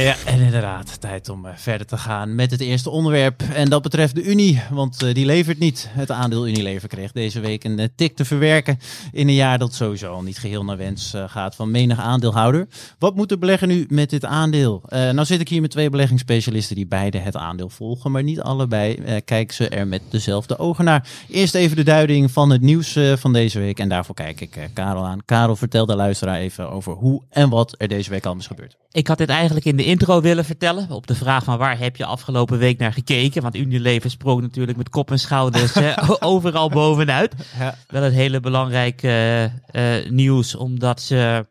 Ja, 0.00 0.16
en 0.26 0.40
inderdaad, 0.40 1.00
tijd 1.00 1.28
om 1.28 1.46
eh, 1.46 1.52
verder 1.56 1.86
te 1.86 1.96
gaan 1.96 2.34
met 2.34 2.50
het 2.50 2.60
eerste 2.60 2.90
onderwerp. 2.90 3.42
En 3.42 3.68
dat 3.68 3.82
betreft 3.82 4.14
de 4.14 4.22
Unie, 4.22 4.62
want 4.70 5.02
eh, 5.02 5.14
die 5.14 5.26
levert 5.26 5.58
niet. 5.58 5.88
Het 5.90 6.10
aandeel 6.10 6.48
Unilever 6.48 6.88
kreeg 6.88 7.12
deze 7.12 7.40
week 7.40 7.64
een 7.64 7.78
eh, 7.78 7.86
tik 7.94 8.16
te 8.16 8.24
verwerken 8.24 8.78
in 9.12 9.28
een 9.28 9.34
jaar 9.34 9.58
dat 9.58 9.74
sowieso 9.74 10.12
al 10.12 10.22
niet 10.22 10.38
geheel 10.38 10.64
naar 10.64 10.76
wens 10.76 11.14
gaat 11.26 11.54
van 11.54 11.70
menig 11.70 11.98
aandeelhouder. 11.98 12.68
Wat 12.98 13.16
moet 13.16 13.28
de 13.28 13.38
belegger 13.38 13.66
nu 13.66 13.86
met 13.88 14.10
dit 14.10 14.24
aandeel? 14.24 14.82
Nou 14.88 15.24
zit 15.24 15.40
ik 15.40 15.48
hier 15.48 15.60
met 15.60 15.70
twee 15.70 15.90
beleggingsspecialisten 15.90 16.76
die 16.76 16.86
beide 16.86 17.18
het 17.18 17.36
aandeel 17.36 17.68
volgen, 17.68 18.10
maar 18.10 18.22
niet 18.22 18.40
allebei 18.40 19.20
kijken 19.24 19.54
ze 19.54 19.68
er 19.68 19.86
met 19.86 20.02
dezelfde 20.10 20.58
ogen 20.58 20.84
naar. 20.84 21.08
Eerst 21.28 21.54
even 21.54 21.76
de 21.76 21.82
duiding 21.82 22.30
van 22.30 22.50
het 22.50 22.60
nieuws 22.60 22.98
van 23.14 23.32
deze 23.32 23.58
week 23.58 23.78
en 23.78 23.88
daarvoor 23.88 24.14
kijk 24.14 24.40
ik 24.40 24.70
Karel 24.72 25.06
aan. 25.06 25.24
Karel, 25.24 25.56
vertel 25.56 25.86
de 25.86 25.96
luisteraar 25.96 26.38
even 26.38 26.70
over 26.70 26.92
hoe 26.92 27.22
en 27.30 27.48
wat 27.48 27.74
er 27.78 27.88
deze 27.88 28.10
week 28.10 28.24
allemaal 28.24 28.42
is 28.42 28.48
gebeurd. 28.48 28.76
Ik 28.92 29.06
had 29.06 29.18
dit 29.18 29.28
eigenlijk 29.28 29.66
in 29.66 29.76
de 29.76 29.84
intro 29.90 30.20
willen 30.20 30.44
vertellen. 30.44 30.90
Op 30.90 31.06
de 31.06 31.14
vraag 31.14 31.44
van 31.44 31.58
waar 31.58 31.78
heb 31.78 31.96
je 31.96 32.04
afgelopen 32.04 32.58
week 32.58 32.78
naar 32.78 32.92
gekeken? 32.92 33.42
Want 33.42 33.56
Unilever 33.56 34.10
sprong 34.10 34.40
natuurlijk 34.40 34.76
met 34.76 34.88
kop 34.88 35.10
en 35.10 35.18
schouders 35.18 35.72
overal 36.20 36.68
bovenuit. 36.68 37.34
Ja. 37.58 37.74
Wel 37.88 38.02
het 38.02 38.12
hele 38.12 38.40
belangrijke 38.40 39.08
eh, 39.08 39.98
eh, 39.98 40.10
nieuws, 40.10 40.54
omdat 40.54 41.00
ze, 41.00 41.46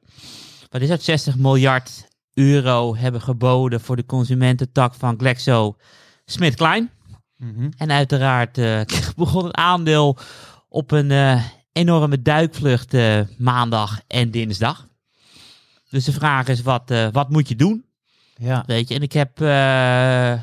wat 0.70 0.82
is 0.82 0.90
het, 0.90 1.04
60 1.04 1.38
miljard 1.38 2.08
euro 2.34 2.96
hebben 2.96 3.22
geboden 3.22 3.82
voor 3.82 3.96
de 3.96 4.06
consumententak 4.06 4.94
van 4.94 5.20
Glaxo 5.20 5.76
Smith 6.26 6.56
Klein. 6.56 6.90
Mhm. 7.38 7.70
En 7.78 7.92
uiteraard 7.92 8.58
eh, 8.58 8.82
begon 9.16 9.46
het 9.46 9.56
aandeel 9.56 10.18
op 10.70 10.92
een 10.92 11.42
enorme 11.72 12.22
duikvlucht 12.22 12.96
maandag 13.38 14.02
en 14.08 14.32
dinsdag. 14.32 14.88
Dus 15.90 16.06
de 16.06 16.12
vraag 16.12 16.48
is, 16.48 16.62
wat, 16.62 16.94
wat 17.12 17.30
moet 17.30 17.48
je 17.48 17.56
doen? 17.56 17.88
Ja. 18.40 18.64
Weet 18.66 18.88
je, 18.88 18.96
en 18.96 19.02
ik 19.02 19.14
heb 19.14 19.42
eh, 19.42 20.42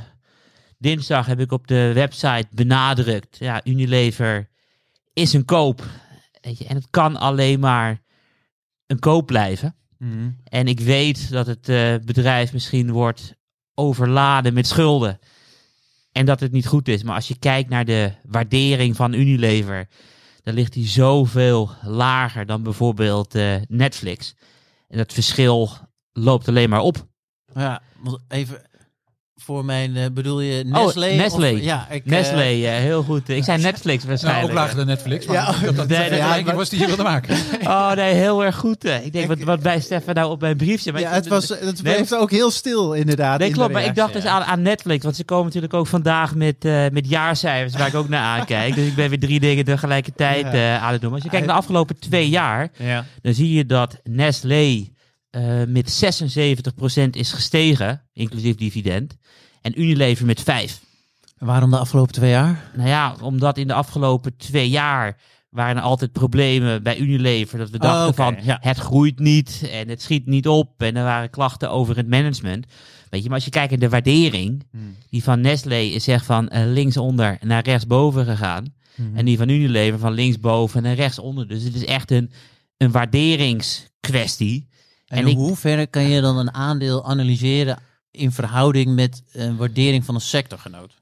dinsdag 0.78 1.26
heb 1.26 1.40
ik 1.40 1.52
op 1.52 1.66
de 1.66 1.92
website 1.94 2.46
benadrukt. 2.50 3.36
Ja, 3.38 3.60
Unilever 3.64 4.48
is 5.12 5.32
een 5.32 5.44
koop. 5.44 5.84
Weet 6.40 6.58
je, 6.58 6.66
en 6.66 6.76
het 6.76 6.90
kan 6.90 7.16
alleen 7.16 7.60
maar 7.60 8.02
een 8.86 8.98
koop 8.98 9.26
blijven. 9.26 9.76
Mhm. 9.98 10.30
En 10.44 10.66
ik 10.66 10.80
weet 10.80 11.30
dat 11.30 11.46
het 11.46 11.68
eh, 11.68 11.94
bedrijf 12.04 12.52
misschien 12.52 12.90
wordt 12.90 13.34
overladen 13.74 14.54
met 14.54 14.66
schulden. 14.66 15.18
En 16.12 16.26
dat 16.26 16.40
het 16.40 16.52
niet 16.52 16.66
goed 16.66 16.88
is. 16.88 17.02
Maar 17.02 17.14
als 17.14 17.28
je 17.28 17.38
kijkt 17.38 17.68
naar 17.68 17.84
de 17.84 18.12
waardering 18.22 18.96
van 18.96 19.12
Unilever, 19.12 19.88
dan 20.42 20.54
ligt 20.54 20.72
die 20.72 20.86
zoveel 20.86 21.70
lager 21.82 22.46
dan 22.46 22.62
bijvoorbeeld 22.62 23.34
eh, 23.34 23.56
Netflix. 23.68 24.34
En 24.88 24.98
dat 24.98 25.12
verschil 25.12 25.70
loopt 26.12 26.48
alleen 26.48 26.68
maar 26.68 26.80
op. 26.80 27.06
Ja, 27.56 27.80
want 28.00 28.18
even 28.28 28.60
voor 29.38 29.64
mijn, 29.64 29.96
eh, 29.96 30.04
bedoel 30.12 30.40
je 30.40 30.64
Nestlé? 30.64 31.08
Oh, 31.10 31.16
Nestlé. 31.16 31.50
Of- 31.52 31.60
ja, 31.60 31.86
ik, 31.90 32.06
eh, 32.06 32.76
eh, 32.76 32.82
heel 32.82 33.02
goed. 33.02 33.28
Ik 33.28 33.44
zei 33.44 33.62
Netflix 33.62 33.96
Nou, 34.04 34.08
waarschijnlijk. 34.08 34.48
ook 34.48 34.52
lager 34.58 34.76
dan 34.76 34.86
Netflix. 34.86 35.26
Maar 35.26 35.36
Ja, 35.36 35.46
dat, 35.46 35.60
dat, 35.60 35.76
dat 35.76 35.88
nee, 35.88 36.10
de 36.10 36.42
maar- 36.44 36.54
was 36.56 36.68
die 36.68 36.80
je 36.80 36.86
wilde 36.86 37.02
maken. 37.02 37.36
Oh 37.62 37.92
nee, 37.92 38.14
heel 38.14 38.44
erg 38.44 38.56
goed. 38.56 38.84
Ik 38.84 39.12
denk, 39.12 39.26
wat, 39.28 39.38
wat 39.38 39.60
bij 39.60 39.80
Stefan 39.80 40.14
nou 40.14 40.30
op 40.30 40.40
mijn 40.40 40.56
briefje. 40.56 40.92
maar 40.92 41.00
Ja, 41.00 41.10
het, 41.10 41.26
was, 41.28 41.48
het 41.48 41.82
Nee, 41.82 41.94
bleef 41.94 42.12
ook 42.12 42.30
heel 42.30 42.50
stil 42.50 42.92
inderdaad. 42.92 43.38
Nee, 43.38 43.48
in 43.48 43.54
klopt. 43.54 43.72
Maar 43.72 43.84
ik 43.84 43.94
dacht 43.94 44.12
dus 44.12 44.22
ja. 44.22 44.30
aan, 44.30 44.42
aan 44.44 44.62
Netflix. 44.62 45.04
Want 45.04 45.16
ze 45.16 45.24
komen 45.24 45.44
natuurlijk 45.44 45.74
ook 45.74 45.86
vandaag 45.86 46.34
met, 46.34 46.64
eh, 46.64 46.84
met 46.92 47.08
jaarcijfers 47.08 47.76
waar 47.76 47.86
ik 47.88 47.94
ook 47.94 48.08
naar 48.08 48.22
aankijk. 48.38 48.74
Dus 48.74 48.86
ik 48.86 48.94
ben 48.94 49.08
weer 49.08 49.18
drie 49.20 49.40
dingen 49.40 49.64
tegelijkertijd 49.64 50.52
Ja. 50.52 50.78
aan 50.78 50.92
het 50.92 51.00
doen. 51.00 51.10
Maar 51.10 51.18
als 51.20 51.22
je 51.22 51.30
kijkt 51.30 51.46
naar 51.46 51.54
de 51.54 51.60
afgelopen 51.60 51.98
twee 51.98 52.28
jaar, 52.28 52.68
Ja. 52.78 53.04
dan 53.22 53.34
zie 53.34 53.52
je 53.52 53.66
dat 53.66 54.00
Nestlé 54.04 54.94
eh, 55.36 55.62
met 55.68 55.90
76% 55.90 57.10
is 57.10 57.32
gestegen, 57.32 58.02
inclusief 58.12 58.54
dividend. 58.54 59.16
En 59.62 59.80
Unilever 59.80 60.26
met 60.26 60.40
5. 60.40 60.80
Waarom 61.38 61.70
de 61.70 61.78
afgelopen 61.78 62.12
twee 62.14 62.30
jaar? 62.30 62.70
Nou 62.76 62.88
ja, 62.88 63.16
omdat 63.22 63.58
in 63.58 63.66
de 63.66 63.72
afgelopen 63.72 64.36
twee 64.36 64.68
jaar 64.68 65.20
waren 65.50 65.76
er 65.76 65.82
altijd 65.82 66.12
problemen 66.12 66.82
bij 66.82 66.98
Unilever. 66.98 67.58
Dat 67.58 67.70
we 67.70 67.78
dachten 67.78 68.06
oké, 68.06 68.14
van, 68.14 68.44
ja. 68.44 68.58
het 68.60 68.78
groeit 68.78 69.18
niet 69.18 69.68
en 69.72 69.88
het 69.88 70.02
schiet 70.02 70.26
niet 70.26 70.48
op. 70.48 70.82
En 70.82 70.96
er 70.96 71.04
waren 71.04 71.30
klachten 71.30 71.70
over 71.70 71.96
het 71.96 72.08
management. 72.08 72.66
Weet 73.10 73.22
je, 73.22 73.26
maar 73.26 73.36
als 73.36 73.44
je 73.44 73.50
kijkt 73.50 73.70
naar 73.70 73.80
de 73.80 73.88
waardering, 73.88 74.64
Hmm. 74.70 74.96
die 75.10 75.22
van 75.22 75.40
Nestlé 75.40 75.78
is 75.78 76.04
zeg 76.04 76.24
van 76.24 76.48
eh, 76.48 76.66
linksonder 76.66 77.38
naar 77.40 77.62
rechtsboven 77.62 78.24
gegaan. 78.24 78.74
Mhm. 78.94 79.16
En 79.16 79.24
die 79.24 79.36
van 79.36 79.48
Unilever 79.48 79.98
van 79.98 80.12
linksboven 80.12 80.82
naar 80.82 80.94
rechtsonder. 80.94 81.48
Dus 81.48 81.62
het 81.62 81.74
is 81.74 81.84
echt 81.84 82.10
een, 82.10 82.30
een 82.76 82.90
waarderingskwestie. 82.90 84.68
En, 85.06 85.16
En 85.18 85.22
in 85.22 85.28
ik- 85.28 85.36
hoeverre 85.36 85.86
kan 85.86 86.08
je 86.08 86.20
dan 86.20 86.38
een 86.38 86.54
aandeel 86.54 87.04
analyseren 87.04 87.78
in 88.10 88.32
verhouding 88.32 88.94
met 88.94 89.22
een 89.32 89.56
waardering 89.56 90.04
van 90.04 90.14
een 90.14 90.20
sectorgenoot? 90.20 90.94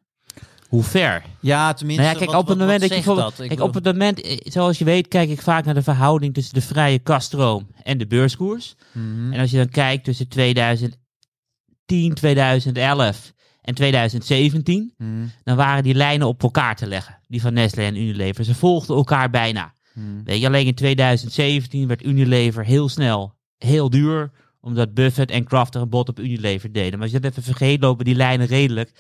Hoe 0.69 0.83
ver? 0.83 1.23
Ja, 1.41 1.73
tenminste. 1.73 2.05
Nou 2.05 2.15
ja, 2.19 2.25
kijk, 2.25 2.39
op 2.39 2.47
het 2.49 2.59
moment 2.59 2.81
dat 2.81 2.89
je 2.89 2.95
bijvoorbeeld, 2.95 3.35
kijk, 3.37 3.61
op 3.61 3.75
het 3.75 3.85
moment, 3.85 4.21
eh, 4.21 4.37
zoals 4.43 4.79
je 4.79 4.85
weet, 4.85 5.09
kijk 5.09 5.29
ik 5.31 5.43
vaak 5.43 5.65
naar 5.65 5.75
de 5.75 5.83
verhouding 5.83 6.35
tussen 6.35 6.55
de 6.55 6.61
vrije 6.61 6.99
kaststroom 6.99 7.67
en 7.83 7.99
de 7.99 8.07
beurskoers. 8.07 8.75
Mhm. 8.93 9.33
En 9.33 9.41
als 9.41 9.51
je 9.51 9.57
dan 9.57 9.69
kijkt 9.69 10.05
tussen 10.05 10.29
2010, 10.29 12.15
2011 12.15 13.33
en 13.63 13.75
2017, 13.75 14.95
Mhm. 14.99 15.27
dan 15.45 15.57
waren 15.57 15.83
die 15.83 15.95
lijnen 15.95 16.27
op 16.27 16.43
elkaar 16.43 16.77
te 16.77 16.87
leggen, 16.87 17.19
die 17.29 17.41
van 17.41 17.53
Nestlé 17.53 17.83
en 17.83 17.97
Unilever. 17.97 18.45
Ze 18.45 18.55
volgden 18.55 18.97
elkaar 18.97 19.31
bijna. 19.31 19.73
Mhm. 19.95 20.07
Weet 20.25 20.41
je, 20.41 20.47
alleen 20.47 20.67
in 20.67 20.75
2017 20.75 21.87
werd 21.89 22.05
Unilever 22.05 22.65
heel 22.65 22.89
snel 22.89 23.35
heel 23.65 23.91
duur, 23.91 24.31
omdat 24.61 24.95
Buffett 24.95 25.31
en 25.31 25.45
Kraft 25.45 25.75
er 25.75 25.81
een 25.81 25.89
bod 25.89 26.09
op 26.09 26.19
Unilever 26.19 26.73
deden. 26.73 26.93
Maar 26.93 27.03
als 27.03 27.11
je 27.11 27.21
dat 27.21 27.31
even 27.31 27.43
vergeet, 27.43 27.81
lopen 27.81 28.05
die 28.05 28.15
lijnen 28.15 28.47
redelijk 28.47 28.91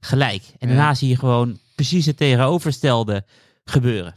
gelijk. 0.00 0.42
En 0.58 0.68
Ja. 0.68 0.74
daarna 0.74 0.94
zie 0.94 1.08
je 1.08 1.16
gewoon 1.16 1.58
precies 1.74 2.06
het 2.06 2.16
tegenovergestelde 2.16 3.24
gebeuren. 3.64 4.14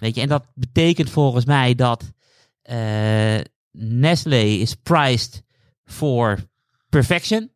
Weet 0.00 0.14
je, 0.14 0.20
en 0.20 0.28
dat 0.28 0.44
betekent 0.54 1.10
volgens 1.10 1.44
mij 1.44 1.74
dat 1.74 2.12
eh 2.62 3.38
Nestlé 3.74 4.42
is 4.42 4.74
priced 4.74 5.42
for 5.84 6.38
perfection. 6.88 7.50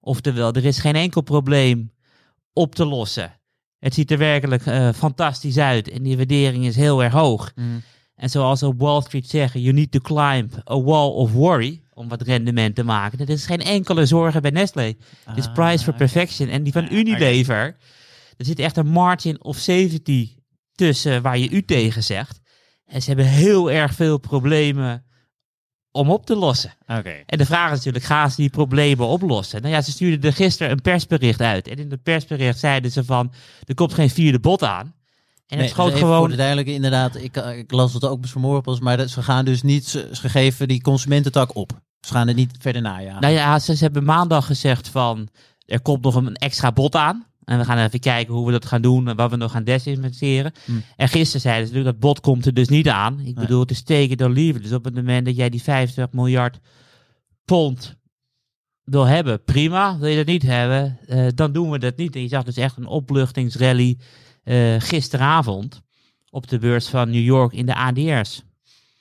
Oftewel, 0.00 0.52
er 0.52 0.64
is 0.64 0.78
geen 0.78 0.96
enkel 0.96 1.20
probleem 1.20 1.92
op 2.52 2.74
te 2.74 2.84
lossen. 2.84 3.40
Het 3.78 3.94
ziet 3.94 4.10
er 4.10 4.18
werkelijk 4.18 4.66
eh, 4.66 4.92
fantastisch 4.92 5.58
uit 5.58 5.88
en 5.88 6.02
die 6.02 6.16
waardering 6.16 6.64
is 6.66 6.76
heel 6.76 7.02
erg 7.02 7.12
hoog. 7.12 7.52
Mhm. 7.54 7.66
En 8.22 8.30
zoals 8.30 8.62
op 8.62 8.80
Wall 8.80 9.00
Street 9.00 9.28
zeggen, 9.28 9.60
you 9.60 9.74
need 9.74 9.90
to 9.90 9.98
climb 9.98 10.54
a 10.70 10.80
wall 10.80 11.08
of 11.08 11.32
worry 11.32 11.82
om 11.94 12.08
wat 12.08 12.22
rendement 12.22 12.74
te 12.74 12.84
maken. 12.84 13.18
Er 13.18 13.28
is 13.28 13.46
geen 13.46 13.60
enkele 13.60 14.06
zorgen 14.06 14.42
bij 14.42 14.50
Nestlé. 14.50 14.94
Het 15.24 15.36
is 15.36 15.46
Ah, 15.46 15.52
price 15.52 15.84
for 15.84 15.94
perfection. 15.94 16.48
En 16.48 16.62
die 16.62 16.72
van 16.72 16.82
Ja, 16.82 16.90
Unilever, 16.90 17.76
er 18.36 18.44
zit 18.44 18.58
echt 18.58 18.76
een 18.76 18.86
margin 18.86 19.44
of 19.44 19.56
safety 19.56 20.36
tussen 20.72 21.22
waar 21.22 21.38
je 21.38 21.50
u 21.50 21.62
tegen 21.62 22.02
zegt. 22.02 22.40
En 22.84 23.02
ze 23.02 23.08
hebben 23.08 23.26
heel 23.26 23.70
erg 23.70 23.94
veel 23.94 24.18
problemen 24.18 25.04
om 25.90 26.10
op 26.10 26.26
te 26.26 26.36
lossen. 26.36 26.74
Oké. 26.86 27.22
En 27.26 27.38
de 27.38 27.46
vraag 27.46 27.70
is 27.70 27.76
natuurlijk, 27.76 28.04
gaan 28.04 28.30
ze 28.30 28.36
die 28.36 28.50
problemen 28.50 29.06
oplossen? 29.06 29.62
Nou 29.62 29.74
ja, 29.74 29.80
ze 29.80 29.90
stuurden 29.90 30.30
er 30.30 30.36
gisteren 30.36 30.72
een 30.72 30.82
persbericht 30.82 31.40
uit. 31.40 31.68
En 31.68 31.76
in 31.76 31.88
dat 31.88 32.02
persbericht 32.02 32.58
zeiden 32.58 32.90
ze 32.90 33.04
van, 33.04 33.32
er 33.64 33.74
komt 33.74 33.94
geen 33.94 34.10
vierde 34.10 34.40
bot 34.40 34.62
aan. 34.62 34.94
En 35.52 35.58
Nee, 35.58 35.66
het 35.66 35.76
schoot 35.76 35.86
dus 35.86 35.96
even 35.96 36.06
Voor 36.06 36.16
gewoon... 36.16 36.30
de 36.30 36.36
duidelijke, 36.36 36.72
inderdaad, 36.72 37.16
ik, 37.16 37.36
eh, 37.36 37.58
ik 37.58 37.70
las 37.70 37.94
het 37.94 38.04
ook 38.04 38.26
vanmorgen 38.26 38.62
pas, 38.62 38.80
maar 38.80 38.96
dat, 38.96 39.10
ze 39.10 39.22
gaan 39.22 39.44
dus 39.44 39.62
niet, 39.62 39.86
ze, 39.86 40.08
ze 40.12 40.28
geven 40.28 40.68
die 40.68 40.82
consumententak 40.82 41.56
op. 41.56 41.80
Ze 42.00 42.12
gaan 42.12 42.28
er 42.28 42.34
niet 42.34 42.56
verder 42.58 42.82
najagen. 42.82 43.20
Nou 43.20 43.34
ja, 43.34 43.58
ze, 43.58 43.76
ze 43.76 43.84
hebben 43.84 44.04
maandag 44.04 44.46
gezegd 44.46 44.88
van, 44.88 45.28
er 45.66 45.80
komt 45.80 46.02
nog 46.02 46.14
een 46.14 46.34
extra 46.34 46.72
bot 46.72 46.94
aan. 46.94 47.26
En 47.44 47.58
we 47.58 47.64
gaan 47.64 47.78
even 47.78 48.00
kijken 48.00 48.34
hoe 48.34 48.46
we 48.46 48.52
dat 48.52 48.66
gaan 48.66 48.82
doen 48.82 49.08
en 49.08 49.16
wat 49.16 49.30
we 49.30 49.36
nog 49.36 49.50
gaan 49.52 49.64
desinvesteren. 49.64 50.52
Hmm. 50.64 50.82
En 50.96 51.08
gisteren 51.08 51.40
zeiden 51.40 51.66
ze 51.66 51.72
natuurlijk, 51.72 52.00
dat 52.00 52.10
bot 52.10 52.20
komt 52.20 52.46
er 52.46 52.54
dus 52.54 52.68
niet 52.68 52.88
aan. 52.88 53.20
Ik 53.20 53.34
bedoel, 53.34 53.60
het 53.60 53.70
is 53.70 53.82
take 53.82 54.08
it 54.08 54.22
or 54.22 54.30
leave 54.30 54.56
it. 54.58 54.62
Dus 54.62 54.72
op 54.72 54.84
het 54.84 54.94
moment 54.94 55.26
dat 55.26 55.36
jij 55.36 55.48
die 55.48 55.62
50 55.62 56.12
miljard 56.12 56.58
pond 57.44 57.96
wil 58.84 59.04
hebben, 59.04 59.44
prima. 59.44 59.98
Wil 59.98 60.08
je 60.08 60.16
dat 60.16 60.26
niet 60.26 60.42
hebben, 60.42 60.98
eh, 61.06 61.26
dan 61.34 61.52
doen 61.52 61.70
we 61.70 61.78
dat 61.78 61.96
niet. 61.96 62.14
En 62.14 62.22
je 62.22 62.28
zag 62.28 62.44
dus 62.44 62.56
echt 62.56 62.76
een 62.76 62.86
opluchtingsrally 62.86 63.98
eh, 64.44 64.74
gisteravond 64.78 65.80
op 66.30 66.48
de 66.48 66.58
beurs 66.58 66.88
van 66.88 67.10
New 67.10 67.24
York 67.24 67.52
in 67.52 67.66
de 67.66 67.74
ADR's. 67.74 68.42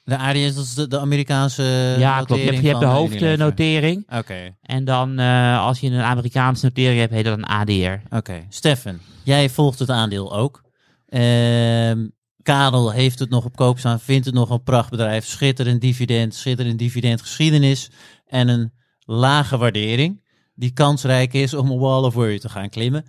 De 0.03 0.17
ADS, 0.17 0.55
dat 0.55 0.63
is 0.63 0.73
de, 0.73 0.87
de 0.87 0.99
Amerikaanse 0.99 1.95
ja, 1.97 2.23
klopt. 2.23 2.41
Je 2.41 2.47
hebt, 2.49 2.61
je 2.61 2.67
hebt 2.67 2.79
de 2.79 2.85
Unilever. 2.85 3.27
hoofdnotering. 3.27 4.03
Oké, 4.17 4.55
En 4.61 4.85
dan, 4.85 5.19
eh, 5.19 5.65
als 5.65 5.79
je 5.79 5.87
een 5.89 6.01
Amerikaanse 6.01 6.65
notering 6.65 6.99
hebt, 6.99 7.13
heet 7.13 7.25
dat 7.25 7.37
een 7.37 7.45
ADR. 7.45 8.15
oké. 8.15 8.45
Stefan, 8.49 8.99
jij 9.23 9.49
volgt 9.49 9.79
het 9.79 9.89
aandeel 9.89 10.35
ook. 10.35 10.61
Ehm 11.07 12.05
Karel 12.43 12.91
heeft 12.91 13.19
het 13.19 13.29
nog 13.29 13.45
op 13.45 13.55
koop 13.55 13.79
staan, 13.79 13.99
vindt 13.99 14.25
het 14.25 14.35
nog 14.35 14.49
een 14.49 14.63
prachtbedrijf. 14.63 15.25
Schitterend 15.25 15.81
dividend, 15.81 16.35
schitterend 16.35 16.79
dividendgeschiedenis. 16.79 17.89
En 18.25 18.47
een 18.47 18.71
lage 18.99 19.57
waardering 19.57 20.21
die 20.55 20.71
kansrijk 20.71 21.33
is 21.33 21.53
om 21.53 21.71
een 21.71 21.79
wall 21.79 22.03
of 22.03 22.13
worry 22.13 22.39
te 22.39 22.49
gaan 22.49 22.69
klimmen. 22.69 23.05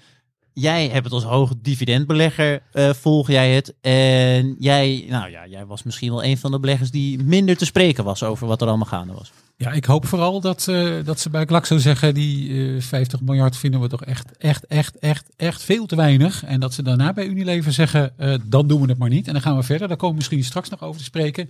Jij 0.54 0.88
hebt 0.88 1.04
het 1.04 1.12
als 1.12 1.24
hoog 1.24 1.52
dividendbelegger, 1.62 2.62
eh, 2.72 2.90
volg 2.92 3.28
jij 3.28 3.54
het. 3.54 3.74
En 3.80 4.56
jij, 4.58 5.06
nou 5.08 5.30
ja, 5.30 5.46
jij 5.46 5.66
was 5.66 5.82
misschien 5.82 6.10
wel 6.10 6.24
een 6.24 6.38
van 6.38 6.50
de 6.50 6.60
beleggers 6.60 6.90
die 6.90 7.22
minder 7.22 7.56
te 7.56 7.64
spreken 7.64 8.04
was 8.04 8.22
over 8.22 8.46
wat 8.46 8.60
er 8.60 8.68
allemaal 8.68 8.86
gaande 8.86 9.12
was. 9.12 9.32
Ja, 9.56 9.72
ik 9.72 9.84
hoop 9.84 10.06
vooral 10.06 10.40
dat, 10.40 10.68
eh, 10.68 10.94
dat 11.04 11.20
ze 11.20 11.30
bij 11.30 11.44
Glaxo 11.44 11.78
zeggen, 11.78 12.14
die 12.14 12.74
eh 12.74 12.82
50 12.82 13.20
miljard 13.20 13.56
vinden 13.56 13.80
we 13.80 13.88
toch 13.88 14.04
echt, 14.04 14.36
echt, 14.38 14.66
echt, 14.66 14.98
echt, 14.98 15.28
echt 15.36 15.62
veel 15.62 15.86
te 15.86 15.96
weinig. 15.96 16.44
En 16.44 16.60
dat 16.60 16.74
ze 16.74 16.82
daarna 16.82 17.12
bij 17.12 17.26
Unilever 17.26 17.72
zeggen, 17.72 18.18
eh, 18.18 18.34
dan 18.44 18.66
doen 18.66 18.80
we 18.80 18.88
het 18.88 18.98
maar 18.98 19.08
niet. 19.08 19.26
En 19.26 19.32
dan 19.32 19.42
gaan 19.42 19.56
we 19.56 19.62
verder. 19.62 19.88
Daar 19.88 19.96
komen 19.96 20.10
we 20.10 20.16
misschien 20.18 20.44
straks 20.44 20.68
nog 20.68 20.82
over 20.82 20.98
te 20.98 21.04
spreken. 21.04 21.48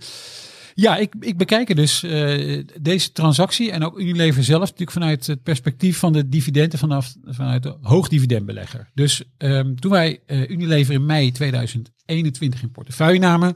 Ja, 0.73 0.97
ik, 0.97 1.13
ik 1.19 1.37
bekijk 1.37 1.69
er 1.69 1.75
dus 1.75 2.03
eh, 2.03 2.63
deze 2.81 3.11
transactie 3.11 3.71
en 3.71 3.83
ook 3.83 3.99
Unilever 3.99 4.43
zelf 4.43 4.61
natuurlijk 4.61 4.91
vanuit 4.91 5.27
het 5.27 5.43
perspectief 5.43 5.97
van 5.97 6.13
de 6.13 6.29
dividenden 6.29 6.79
vanaf, 6.79 7.13
vanuit 7.25 7.63
de 7.63 7.77
hoogdividendbelegger. 7.81 8.89
Dus 8.93 9.23
ehm, 9.37 9.75
toen 9.75 9.91
wij 9.91 10.19
eh, 10.25 10.49
Unilever 10.49 10.93
in 10.93 11.05
mei 11.05 11.31
2021 11.31 12.61
in 12.61 12.71
portefeuille 12.71 13.19
namen, 13.19 13.53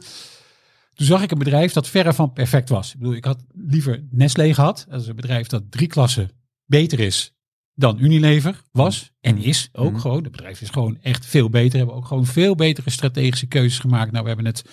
toen 0.93 1.05
zag 1.07 1.21
ik 1.21 1.31
een 1.31 1.37
bedrijf 1.37 1.73
dat 1.73 1.87
verre 1.87 2.13
van 2.13 2.33
perfect 2.33 2.69
was. 2.69 2.93
Ik 2.93 2.99
bedoel, 2.99 3.15
ik 3.15 3.25
had 3.25 3.43
liever 3.53 4.03
Nestlé 4.09 4.53
gehad. 4.53 4.85
Dat 4.89 5.01
is 5.01 5.07
een 5.07 5.15
bedrijf 5.15 5.47
dat 5.47 5.63
drie 5.71 5.87
klassen 5.87 6.31
beter 6.65 6.99
is 6.99 7.35
dan 7.77 7.97
Unilever 7.99 8.61
was 8.71 9.11
en 9.21 9.35
Mm. 9.35 9.41
is 9.41 9.69
ook 9.71 9.91
Mm. 9.91 9.99
gewoon. 9.99 10.23
Het 10.23 10.31
bedrijf 10.31 10.61
is 10.61 10.69
gewoon 10.69 10.97
echt 11.01 11.25
veel 11.25 11.49
beter. 11.49 11.77
Hebben 11.77 11.95
ook 11.95 12.05
gewoon 12.05 12.25
veel 12.25 12.55
betere 12.55 12.89
strategische 12.89 13.45
keuzes 13.47 13.79
gemaakt. 13.79 14.11
Nou, 14.11 14.21
we 14.23 14.27
hebben 14.29 14.45
het, 14.45 14.63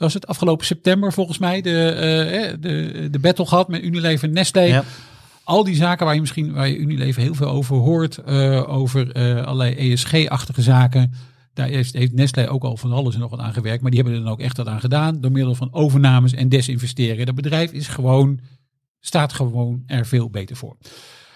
was 0.00 0.14
het 0.14 0.26
afgelopen 0.26 0.66
september 0.66 1.12
volgens 1.12 1.38
mij, 1.38 1.60
de, 1.60 1.90
eh, 1.90 2.44
eh, 2.44 2.56
de, 2.60 3.08
de 3.10 3.18
battle 3.18 3.46
gehad 3.46 3.68
met 3.68 3.82
Unilever 3.82 4.28
en 4.28 4.34
Nestlé. 4.34 4.60
Ja. 4.60 4.84
Al 5.44 5.64
die 5.64 5.74
zaken 5.74 6.04
waar 6.04 6.14
je 6.14 6.20
misschien, 6.20 6.52
waar 6.52 6.68
je 6.68 6.76
Unilever 6.76 7.22
heel 7.22 7.34
veel 7.34 7.48
over 7.48 7.76
hoort, 7.76 8.18
eh, 8.18 8.68
over 8.68 9.12
allerlei 9.44 9.74
ESG-achtige 9.92 10.62
zaken. 10.62 11.12
Daar 11.54 11.68
heeft, 11.68 11.92
heeft 11.92 12.12
Nestlé 12.12 12.50
ook 12.50 12.64
al 12.64 12.76
van 12.76 12.92
alles 12.92 13.14
en 13.14 13.20
nog 13.20 13.30
wat 13.30 13.40
aan 13.40 13.52
gewerkt. 13.52 13.82
Maar 13.82 13.90
die 13.90 14.00
hebben 14.00 14.18
er 14.18 14.24
dan 14.24 14.32
ook 14.32 14.40
echt 14.40 14.56
wat 14.56 14.66
aan 14.66 14.80
gedaan. 14.80 15.20
Door 15.20 15.32
middel 15.32 15.54
van 15.54 15.72
overnames 15.72 16.32
en 16.32 16.48
desinvesteren. 16.48 17.26
Dat 17.26 17.34
bedrijf 17.34 17.72
is 17.72 17.88
gewoon, 17.88 18.40
staat 19.00 19.32
gewoon 19.32 19.82
er 19.86 20.06
veel 20.06 20.30
beter 20.30 20.56
voor. 20.56 20.76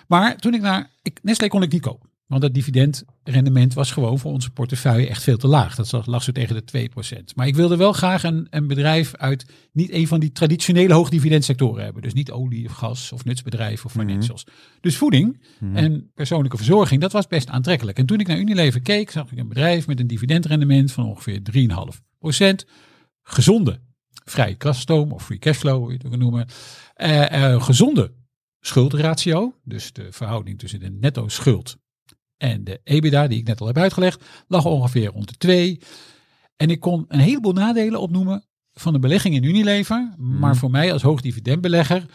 Maar 0.06 0.36
toen 0.36 0.54
ik 0.54 0.60
naar, 0.60 0.90
ik, 1.02 1.18
Nestlé 1.22 1.48
kon 1.48 1.62
ik 1.62 1.72
niet 1.72 1.82
kopen. 1.82 2.08
Want 2.26 2.42
het 2.42 2.54
dividendrendement 2.54 3.74
was 3.74 3.90
gewoon 3.90 4.18
voor 4.18 4.32
onze 4.32 4.50
portefeuille 4.50 5.08
echt 5.08 5.22
veel 5.22 5.36
te 5.36 5.46
laag. 5.46 5.74
Dat 5.74 6.06
lag- 6.06 6.22
zo 6.22 6.32
tegen 6.32 6.54
de 6.54 6.64
2%. 6.64 7.34
Maar 7.34 7.46
ik 7.46 7.54
wilde 7.54 7.76
wel 7.76 7.92
graag 7.92 8.22
een, 8.22 8.46
een 8.50 8.66
bedrijf 8.66 9.14
uit 9.14 9.44
niet 9.72 9.92
een 9.92 10.06
van 10.06 10.20
die 10.20 10.32
traditionele 10.32 10.94
hoogdividendsectoren 10.94 11.84
hebben. 11.84 12.02
Dus 12.02 12.12
niet 12.12 12.30
olie 12.30 12.66
of 12.66 12.72
gas 12.72 13.12
of 13.12 13.24
nutsbedrijven 13.24 13.86
of 13.86 13.94
Mhm. 13.94 14.06
financials. 14.06 14.44
Dus 14.80 14.96
voeding 14.96 15.42
Mhm. 15.60 15.76
en 15.76 16.10
persoonlijke 16.14 16.56
verzorging, 16.56 17.00
dat 17.00 17.12
was 17.12 17.26
best 17.26 17.48
aantrekkelijk. 17.48 17.98
En 17.98 18.06
toen 18.06 18.20
ik 18.20 18.26
naar 18.26 18.38
Unilever 18.38 18.80
keek, 18.80 19.10
zag 19.10 19.32
ik 19.32 19.38
een 19.38 19.48
bedrijf 19.48 19.86
met 19.86 20.00
een 20.00 20.06
dividendrendement 20.06 20.92
van 20.92 21.04
ongeveer 21.06 21.42
3,5%. 21.42 22.66
Gezonde, 23.22 23.80
vrij 24.24 24.54
kasstoom 24.54 25.12
of 25.12 25.24
free 25.24 25.38
cashflow, 25.38 25.78
hoe 25.78 25.90
je 25.90 25.96
het 25.96 26.06
ook 26.06 26.16
noemen. 26.16 26.46
Eh, 26.94 27.52
eh, 27.54 27.62
gezonde 27.62 28.12
schuldratio, 28.60 29.54
dus 29.64 29.92
de 29.92 30.06
verhouding 30.12 30.58
tussen 30.58 30.80
de 30.80 30.90
netto 30.90 31.28
schuld 31.28 31.76
en 32.36 32.64
de 32.64 32.80
EBITDA, 32.84 33.26
die 33.26 33.38
ik 33.38 33.46
net 33.46 33.60
al 33.60 33.66
heb 33.66 33.78
uitgelegd, 33.78 34.24
lag 34.48 34.64
ongeveer 34.64 35.06
rond 35.06 35.28
de 35.28 35.36
2. 35.36 35.80
En 36.56 36.70
ik 36.70 36.80
kon 36.80 37.04
een 37.08 37.20
heleboel 37.20 37.52
nadelen 37.52 38.00
opnoemen 38.00 38.44
van 38.72 38.92
de 38.92 38.98
belegging 38.98 39.34
in 39.34 39.44
Unilever. 39.44 40.14
Maar 40.16 40.56
voor 40.56 40.70
mij 40.70 40.92
als 40.92 41.02
hoogdividendbelegger 41.02 42.06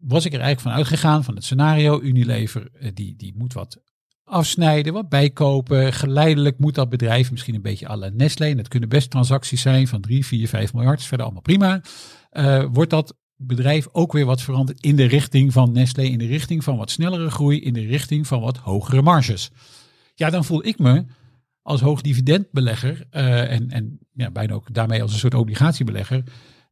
was 0.00 0.24
ik 0.24 0.32
er 0.32 0.40
eigenlijk 0.40 0.68
van 0.68 0.76
uitgegaan 0.76 1.24
van 1.24 1.34
het 1.34 1.44
scenario. 1.44 2.00
Unilever 2.00 2.68
eh, 2.72 2.90
die, 2.94 3.16
die 3.16 3.34
moet 3.36 3.52
wat 3.52 3.82
afsnijden, 4.24 4.92
wat 4.92 5.08
bijkopen. 5.08 5.92
Geleidelijk 5.92 6.58
moet 6.58 6.74
dat 6.74 6.88
bedrijf 6.88 7.30
misschien 7.30 7.54
een 7.54 7.62
beetje 7.62 7.88
à 7.88 7.96
la 7.96 8.08
Nestlé. 8.08 8.46
En 8.46 8.56
dat 8.56 8.68
kunnen 8.68 8.88
best 8.88 9.10
transacties 9.10 9.60
zijn 9.60 9.88
van 9.88 10.00
3, 10.00 10.26
4, 10.26 10.48
5 10.48 10.74
miljard. 10.74 11.00
Is 11.00 11.06
verder 11.06 11.26
allemaal 11.26 11.42
prima. 11.42 11.80
Eh, 12.30 12.64
wordt 12.72 12.90
dat 12.90 13.16
bedrijf 13.42 13.88
ook 13.92 14.12
weer 14.12 14.24
wat 14.24 14.42
veranderd 14.42 14.80
in 14.80 14.96
de 14.96 15.04
richting 15.04 15.52
van 15.52 15.72
Nestlé. 15.72 16.02
In 16.02 16.18
de 16.18 16.26
richting 16.26 16.64
van 16.64 16.76
wat 16.76 16.90
snellere 16.90 17.30
groei. 17.30 17.60
In 17.60 17.72
de 17.72 17.86
richting 17.86 18.26
van 18.26 18.40
wat 18.40 18.56
hogere 18.56 19.02
marges. 19.02 19.50
Ja, 20.14 20.30
dan 20.30 20.44
voel 20.44 20.66
ik 20.66 20.78
me 20.78 21.04
als 21.62 21.80
hoogdividendbelegger 21.80 23.06
eh, 23.10 23.52
en, 23.52 23.70
en 23.70 23.98
ja, 24.12 24.30
bijna 24.30 24.54
ook 24.54 24.74
daarmee 24.74 25.02
als 25.02 25.12
een 25.12 25.18
soort 25.18 25.34
obligatiebelegger, 25.34 26.22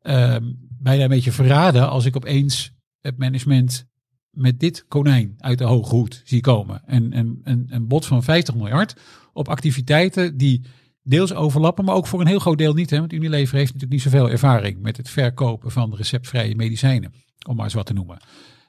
eh, 0.01 0.37
bijna 0.79 1.03
een 1.03 1.09
beetje 1.09 1.33
verraden 1.33 1.89
als 1.89 2.05
ik 2.05 2.17
opeens 2.17 2.73
het 3.01 3.19
management 3.19 3.87
met 4.31 4.61
dit 4.61 4.85
konijn 4.89 5.35
uit 5.39 5.59
de 5.59 5.65
hoge 5.65 5.95
hoed 5.95 6.23
zie 6.25 6.41
komen. 6.41 6.83
En 6.87 7.17
een, 7.17 7.41
een, 7.43 7.67
een 7.71 7.87
bod 7.87 8.07
van 8.07 8.23
50 8.23 8.55
miljard 8.55 8.95
op 9.33 9.49
activiteiten 9.49 10.37
die 10.37 10.65
deels 11.09 11.35
overlappen, 11.35 11.85
maar 11.85 11.95
ook 11.95 12.07
voor 12.07 12.21
een 12.21 12.27
heel 12.27 12.39
groot 12.39 12.59
deel 12.59 12.75
niet. 12.75 12.91
Hè? 12.91 12.99
Want 12.99 13.13
Unilever 13.13 13.57
heeft 13.57 13.73
natuurlijk 13.73 13.93
niet 13.93 14.13
zoveel 14.13 14.31
ervaring 14.31 14.81
met 14.81 14.97
het 14.97 15.11
verkopen 15.11 15.71
van 15.71 15.95
receptvrije 15.95 16.57
medicijnen, 16.57 17.13
om 17.49 17.57
maar 17.57 17.65
eens 17.65 17.75
wat 17.75 17.87
te 17.87 17.93
noemen. 17.93 18.19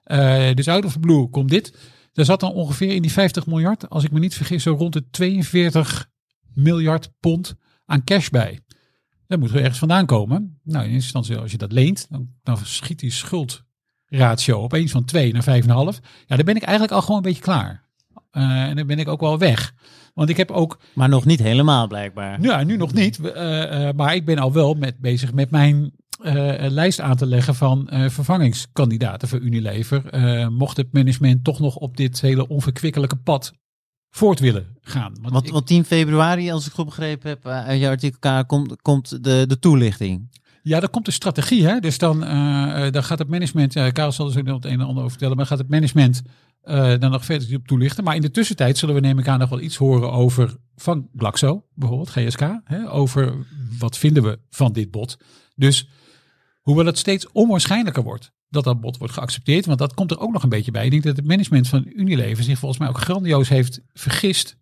Eh, 0.03 0.53
dus 0.53 0.67
out 0.67 0.85
of 0.85 0.93
the 0.93 0.99
blue 0.99 1.29
komt 1.29 1.49
dit. 1.49 1.77
Daar 2.13 2.25
zat 2.25 2.39
dan 2.39 2.53
ongeveer 2.53 2.95
in 2.95 3.01
die 3.01 3.11
50 3.11 3.45
miljard, 3.45 3.89
als 3.89 4.03
ik 4.03 4.11
me 4.11 4.19
niet 4.19 4.35
vergis, 4.35 4.63
zo 4.63 4.73
rond 4.73 4.93
de 4.93 5.09
42 5.09 6.09
miljard 6.53 7.11
pond 7.19 7.55
aan 7.85 8.03
cash 8.03 8.29
bij. 8.29 8.59
Dat 9.27 9.39
moet 9.39 9.49
er 9.49 9.59
ergens 9.59 9.79
vandaan 9.79 10.05
komen. 10.05 10.59
Nou, 10.63 10.85
in 10.85 10.91
eerste 10.91 11.17
instantie, 11.17 11.37
als 11.37 11.51
je 11.51 11.57
dat 11.57 11.71
leent, 11.71 12.07
dan, 12.09 12.29
dan 12.43 12.57
schiet 12.57 12.99
die 12.99 13.11
schuldratio 13.11 14.61
opeens 14.61 14.91
van 14.91 15.05
2 15.05 15.33
naar 15.33 15.61
5,5. 15.63 15.99
Ja, 16.25 16.35
dan 16.35 16.45
ben 16.45 16.55
ik 16.55 16.63
eigenlijk 16.63 16.91
al 16.91 17.01
gewoon 17.01 17.17
een 17.17 17.23
beetje 17.23 17.41
klaar. 17.41 17.88
Eh, 18.31 18.63
en 18.63 18.75
dan 18.75 18.87
ben 18.87 18.99
ik 18.99 19.07
ook 19.07 19.19
wel 19.21 19.37
weg. 19.37 19.73
Want 20.13 20.29
ik 20.29 20.37
heb 20.37 20.51
ook 20.51 20.79
Maar 20.93 21.09
nog 21.09 21.25
niet 21.25 21.39
helemaal 21.39 21.87
blijkbaar. 21.87 22.41
ja, 22.41 22.63
nu 22.63 22.77
nog 22.77 22.93
niet. 22.93 23.19
eh, 23.19 23.87
eh, 23.87 23.95
maar 23.95 24.15
ik 24.15 24.25
ben 24.25 24.37
al 24.39 24.53
wel 24.53 24.73
met, 24.73 24.99
bezig 24.99 25.33
met 25.33 25.51
mijn 25.51 25.91
lijst 26.69 26.99
aan 27.01 27.15
te 27.15 27.25
leggen 27.25 27.55
van 27.55 27.89
vervangingskandidaten 28.43 29.27
voor 29.27 29.39
Unilever. 29.39 30.03
Mocht 30.51 30.77
het 30.77 30.93
management 30.93 31.43
toch 31.43 31.59
nog 31.59 31.75
op 31.75 31.97
dit 31.97 32.21
hele 32.21 32.47
onverkwikkelijke 32.47 33.15
pad 33.15 33.53
voort 34.09 34.39
willen 34.39 34.67
gaan. 34.81 35.13
Want 35.21 35.33
Want, 35.33 35.45
ik- 35.45 35.51
want 35.53 35.67
10 35.67 35.85
februari, 35.85 36.51
als 36.51 36.67
ik 36.67 36.73
goed 36.73 36.85
begrepen 36.85 37.29
heb, 37.29 37.47
uit 37.47 37.79
jouw 37.79 37.89
artikel 37.91 38.19
K, 38.43 38.47
komt, 38.47 38.81
komt 38.81 39.23
de, 39.23 39.45
de 39.47 39.59
toelichting. 39.59 40.37
Ja, 40.63 40.79
dan 40.79 40.89
komt 40.89 41.05
de 41.05 41.11
strategie. 41.11 41.65
Hè? 41.65 41.79
Dus 41.79 41.97
dan, 41.97 42.19
dan 42.91 43.03
gaat 43.03 43.19
het 43.19 43.27
management, 43.29 43.73
ja, 43.73 43.89
Karel 43.89 44.11
zal 44.11 44.25
er 44.25 44.31
zo 44.31 44.41
nog 44.41 44.55
het 44.55 44.65
een 44.65 44.71
en 44.71 44.79
ander 44.85 44.97
over 44.97 45.09
vertellen, 45.09 45.35
maar 45.37 45.45
gaat 45.45 45.57
het 45.57 45.69
management 45.69 46.21
eh, 46.61 46.99
dan 46.99 47.11
nog 47.11 47.25
verder 47.25 47.55
op 47.55 47.67
toelichten. 47.67 48.03
Maar 48.03 48.15
in 48.15 48.21
de 48.21 48.31
tussentijd 48.31 48.77
zullen 48.77 48.95
we 48.95 49.01
neem 49.01 49.19
ik 49.19 49.27
aan 49.27 49.39
nog 49.39 49.49
wel 49.49 49.61
iets 49.61 49.75
horen 49.75 50.11
over 50.11 50.55
van 50.75 51.09
Glaxo, 51.15 51.65
bijvoorbeeld 51.73 52.09
GSK. 52.09 52.41
Hè? 52.63 52.91
Over 52.91 53.45
wat 53.79 53.97
vinden 53.97 54.23
we 54.23 54.39
van 54.49 54.73
dit 54.73 54.91
bod. 54.91 55.17
Dus 55.55 55.89
hoewel 56.61 56.85
het 56.85 56.97
steeds 56.97 57.31
onwaarschijnlijker 57.31 58.03
wordt 58.03 58.31
dat 58.49 58.63
dat 58.63 58.81
bod 58.81 58.97
wordt 58.97 59.13
geaccepteerd, 59.13 59.65
want 59.65 59.79
dat 59.79 59.93
komt 59.93 60.11
er 60.11 60.19
ook 60.19 60.31
nog 60.31 60.43
een 60.43 60.49
beetje 60.49 60.71
bij. 60.71 60.85
Ik 60.85 60.91
denk 60.91 61.03
dat 61.03 61.15
het 61.15 61.25
management 61.25 61.67
van 61.67 61.91
Unilever 61.95 62.43
zich 62.43 62.59
volgens 62.59 62.79
mij 62.79 62.89
ook 62.89 62.97
grandioos 62.97 63.49
heeft 63.49 63.81
vergist 63.93 64.57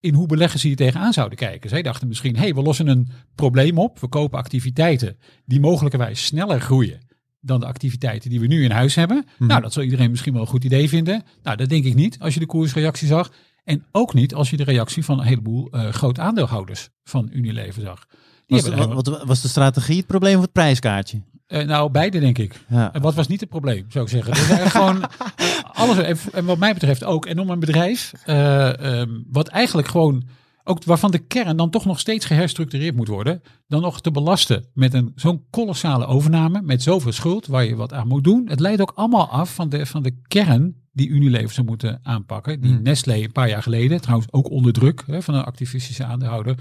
in 0.00 0.14
hoe 0.14 0.26
beleggers 0.26 0.62
hier 0.62 0.76
tegenaan 0.76 1.12
zouden 1.12 1.38
kijken. 1.38 1.70
Zij 1.70 1.82
dachten 1.82 2.08
misschien, 2.08 2.34
hé, 2.34 2.40
hey, 2.40 2.54
we 2.54 2.62
lossen 2.62 2.86
een 2.86 3.08
probleem 3.34 3.78
op. 3.78 3.98
We 3.98 4.08
kopen 4.08 4.38
activiteiten 4.38 5.18
die 5.44 5.60
mogelijkerwijs 5.60 6.24
sneller 6.24 6.60
groeien 6.60 7.00
dan 7.44 7.60
de 7.60 7.66
activiteiten 7.66 8.30
die 8.30 8.40
we 8.40 8.46
nu 8.46 8.64
in 8.64 8.70
huis 8.70 8.94
hebben. 8.94 9.26
Nou, 9.38 9.60
dat 9.60 9.72
zal 9.72 9.82
iedereen 9.82 10.10
misschien 10.10 10.32
wel 10.32 10.42
een 10.42 10.48
goed 10.48 10.64
idee 10.64 10.88
vinden. 10.88 11.22
Nou, 11.42 11.56
dat 11.56 11.68
denk 11.68 11.84
ik 11.84 11.94
niet 11.94 12.16
als 12.18 12.34
je 12.34 12.40
de 12.40 12.46
koersreactie 12.46 13.06
zag. 13.08 13.30
En 13.64 13.84
ook 13.92 14.14
niet 14.14 14.34
als 14.34 14.50
je 14.50 14.56
de 14.56 14.64
reactie 14.64 15.04
van 15.04 15.18
een 15.18 15.26
heleboel 15.26 15.68
eh 15.70 15.88
groot 15.88 16.18
aandeelhouders 16.18 16.88
van 17.04 17.28
Unilever 17.32 17.82
zag. 17.82 18.06
Die 18.46 18.60
Was, 18.60 18.66
hebben 18.68 18.88
de, 18.88 19.10
wat, 19.10 19.24
was 19.24 19.42
de 19.42 19.48
strategie 19.48 19.96
het 19.96 20.06
probleem 20.06 20.36
of 20.36 20.42
het 20.42 20.52
prijskaartje? 20.52 21.22
eh, 21.46 21.66
nou, 21.66 21.90
beide 21.90 22.20
denk 22.20 22.38
ik. 22.38 22.60
Ja. 22.68 22.92
En 22.92 23.02
wat 23.02 23.14
was 23.14 23.26
niet 23.28 23.40
het 23.40 23.48
probleem, 23.48 23.84
zou 23.88 24.04
ik 24.04 24.10
zeggen. 24.10 24.32
Dus 24.34 24.70
gewoon 24.70 25.04
alles. 25.72 25.98
en- 25.98 26.16
En 26.32 26.44
wat 26.44 26.58
mij 26.58 26.72
betreft 26.74 27.04
ook. 27.04 27.26
En 27.26 27.38
om 27.38 27.50
een 27.50 27.60
bedrijf, 27.60 28.12
eh, 28.24 29.00
ehm, 29.00 29.10
wat 29.30 29.48
eigenlijk 29.48 29.88
gewoon, 29.88 30.22
ook 30.64 30.84
waarvan 30.84 31.10
de 31.10 31.18
kern 31.18 31.56
dan 31.56 31.70
toch 31.70 31.84
nog 31.84 32.00
steeds 32.00 32.24
geherstructureerd 32.24 32.96
moet 32.96 33.08
worden, 33.08 33.42
dan 33.66 33.82
nog 33.82 34.00
te 34.00 34.10
belasten 34.10 34.64
met 34.74 34.94
een 34.94 35.12
zo'n 35.14 35.44
kolossale 35.50 36.06
overname, 36.06 36.62
met 36.62 36.82
zoveel 36.82 37.12
schuld, 37.12 37.46
waar 37.46 37.64
je 37.64 37.76
wat 37.76 37.92
aan 37.92 38.08
moet 38.08 38.24
doen. 38.24 38.48
Het 38.48 38.60
leidt 38.60 38.80
ook 38.80 38.92
allemaal 38.94 39.28
af 39.28 39.54
van 39.54 39.68
de, 39.68 39.86
van 39.86 40.02
de 40.02 40.20
kern 40.28 40.82
die 40.92 41.08
Unilever 41.08 41.50
zou 41.50 41.66
moeten 41.66 42.00
aanpakken. 42.02 42.60
Die 42.60 42.72
Hmm. 42.72 42.82
Nestlé 42.82 43.14
een 43.14 43.32
paar 43.32 43.48
jaar 43.48 43.62
geleden, 43.62 44.00
trouwens 44.00 44.32
ook 44.32 44.50
onder 44.50 44.72
druk 44.72 45.02
hè, 45.06 45.22
van 45.22 45.34
een 45.34 45.44
activistische 45.44 46.04
aandeelhouder, 46.04 46.56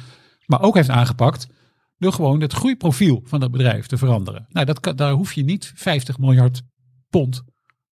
maar 0.45 0.61
ook 0.61 0.75
heeft 0.75 0.89
aangepakt 0.89 1.47
door 1.97 2.13
gewoon 2.13 2.41
het 2.41 2.53
groeiprofiel 2.53 3.21
van 3.23 3.39
dat 3.39 3.51
bedrijf 3.51 3.85
te 3.85 3.97
veranderen. 3.97 4.45
Nou, 4.49 4.65
dat 4.65 4.79
kan, 4.79 4.95
daar 4.95 5.11
hoef 5.11 5.33
je 5.33 5.43
niet 5.43 5.71
50 5.75 6.17
miljard 6.17 6.61
pond 7.09 7.43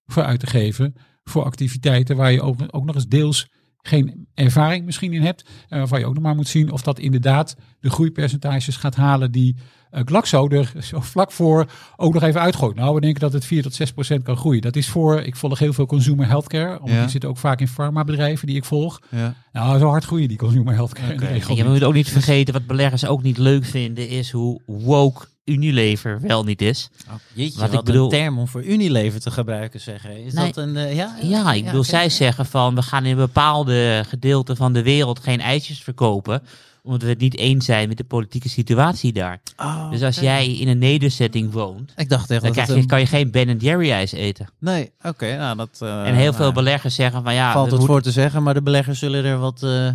voor 0.06 0.24
uit 0.24 0.40
te 0.40 0.48
geven 0.48 0.96
voor 1.24 1.44
activiteiten 1.44 2.16
waar 2.16 2.32
je 2.32 2.42
ook, 2.42 2.58
ook 2.68 2.86
nog 2.86 2.96
eens 2.96 3.08
deels 3.08 3.48
geen 3.82 4.28
ervaring 4.34 4.86
misschien 4.86 5.14
in 5.14 5.22
hebt. 5.22 5.50
En 5.70 5.78
waarvan 5.78 6.00
je 6.00 6.06
ook 6.06 6.14
nog 6.14 6.24
maar 6.24 6.36
moet 6.36 6.48
zien 6.48 6.72
of 6.72 6.82
dat 6.82 7.00
inderdaad 7.00 7.56
de 7.80 7.90
groeipercentages 7.90 8.76
gaat 8.78 8.96
halen 8.96 9.32
die 9.32 9.56
eh, 9.92 10.02
Glaxo 10.06 10.48
er 10.50 10.74
zo 10.84 11.00
vlak 11.00 11.32
voor 11.32 11.66
ook 11.96 12.14
nog 12.14 12.24
even 12.24 12.42
uitgooit. 12.42 12.76
Nou, 12.76 12.96
we 12.96 13.02
denken 13.02 13.20
dat 13.22 13.34
het 13.34 13.46
4 13.46 13.62
tot 13.64 13.74
6 13.74 13.92
procent 13.92 14.24
kan 14.24 14.38
groeien. 14.38 14.62
Dat 14.62 14.76
is 14.76 14.88
voor, 14.90 15.22
ik 15.22 15.36
volg 15.36 15.60
heel 15.60 15.74
veel 15.74 15.86
consumer 15.86 16.28
healthcare. 16.28 16.78
Want 16.80 16.92
Ja. 16.92 17.00
die 17.02 17.10
zitten 17.10 17.30
ook 17.30 17.38
vaak 17.38 17.60
in 17.60 17.68
farmabedrijven 17.68 18.48
die 18.48 18.56
ik 18.56 18.66
volg. 18.66 19.02
Ja. 19.10 19.34
Nou, 19.52 19.80
zo 19.80 19.88
hard 19.88 20.04
groeien 20.04 20.28
die 20.28 20.38
consumer 20.38 20.74
healthcare 20.74 21.12
in 21.14 21.18
de 21.18 21.24
Oké. 21.24 21.34
regel 21.34 21.50
En 21.58 21.64
je 21.64 21.70
moet 21.70 21.84
ook 21.84 21.94
niet 21.94 22.10
vergeten, 22.10 22.54
wat 22.54 22.66
beleggers 22.68 23.06
ook 23.06 23.24
niet 23.24 23.38
leuk 23.38 23.66
vinden, 23.66 24.10
is 24.10 24.32
hoe 24.32 24.62
woke 24.66 25.26
Unilever 25.52 26.22
wel 26.22 26.44
niet 26.44 26.62
is. 26.62 26.90
Oh, 27.08 27.14
jeetje, 27.34 27.60
Wat 27.60 27.70
wat, 27.70 27.80
ik 27.80 27.86
bedoel- 27.86 28.04
een 28.04 28.10
term 28.20 28.40
om 28.40 28.48
voor 28.48 28.64
Unilever 28.64 29.20
te 29.22 29.32
gebruiken, 29.32 29.80
zeggen. 29.80 30.24
Is 30.26 30.34
Nee. 30.34 30.46
dat 30.46 30.58
een... 30.58 30.78
eh, 30.78 30.96
ja, 30.96 31.16
Ja, 31.22 31.54
ik 31.54 31.66
bedoel, 31.66 31.80
oké. 31.80 31.90
zij 31.90 32.10
zeggen 32.10 32.46
van 32.46 32.76
we 32.76 32.82
gaan 32.82 33.06
in 33.06 33.16
bepaalde 33.16 34.04
gedeelten 34.08 34.58
van 34.58 34.74
de 34.74 34.84
wereld 34.84 35.20
geen 35.20 35.40
ijsjes 35.42 35.84
verkopen, 35.84 36.42
omdat 36.84 37.02
we 37.02 37.10
het 37.10 37.20
niet 37.20 37.38
eens 37.38 37.66
zijn 37.66 37.88
met 37.88 37.98
de 37.98 38.04
politieke 38.04 38.50
situatie 38.50 39.14
daar. 39.14 39.42
Oh, 39.58 39.92
Dus 39.92 40.02
als 40.02 40.20
jij 40.20 40.48
in 40.56 40.68
een 40.68 40.78
nederzetting 40.78 41.52
woont, 41.52 41.94
Ik 41.96 42.10
dacht 42.10 42.32
echt 42.32 42.42
dan 42.44 42.54
dat 42.54 42.68
je, 42.68 42.74
een- 42.74 42.88
kan 42.88 43.00
je 43.00 43.06
geen 43.06 43.32
Ben 43.32 43.58
Jerry 43.58 43.92
ijs 43.92 44.12
eten. 44.12 44.48
Nee, 44.60 44.92
oké, 45.04 45.38
nou 45.38 45.58
dat... 45.58 45.78
eh, 45.82 46.08
en 46.08 46.16
heel 46.16 46.32
veel 46.34 46.42
nou, 46.42 46.54
beleggers 46.54 46.96
zeggen 46.96 47.24
van 47.24 47.34
ja, 47.34 47.52
Valt 47.54 47.70
het 47.72 47.80
moet- 47.80 47.88
voor 47.90 48.02
te 48.02 48.12
zeggen, 48.12 48.44
maar 48.44 48.54
de 48.54 48.62
beleggers 48.62 49.00
zullen 49.00 49.24
er 49.26 49.38
wat 49.38 49.64
eh, 49.64 49.88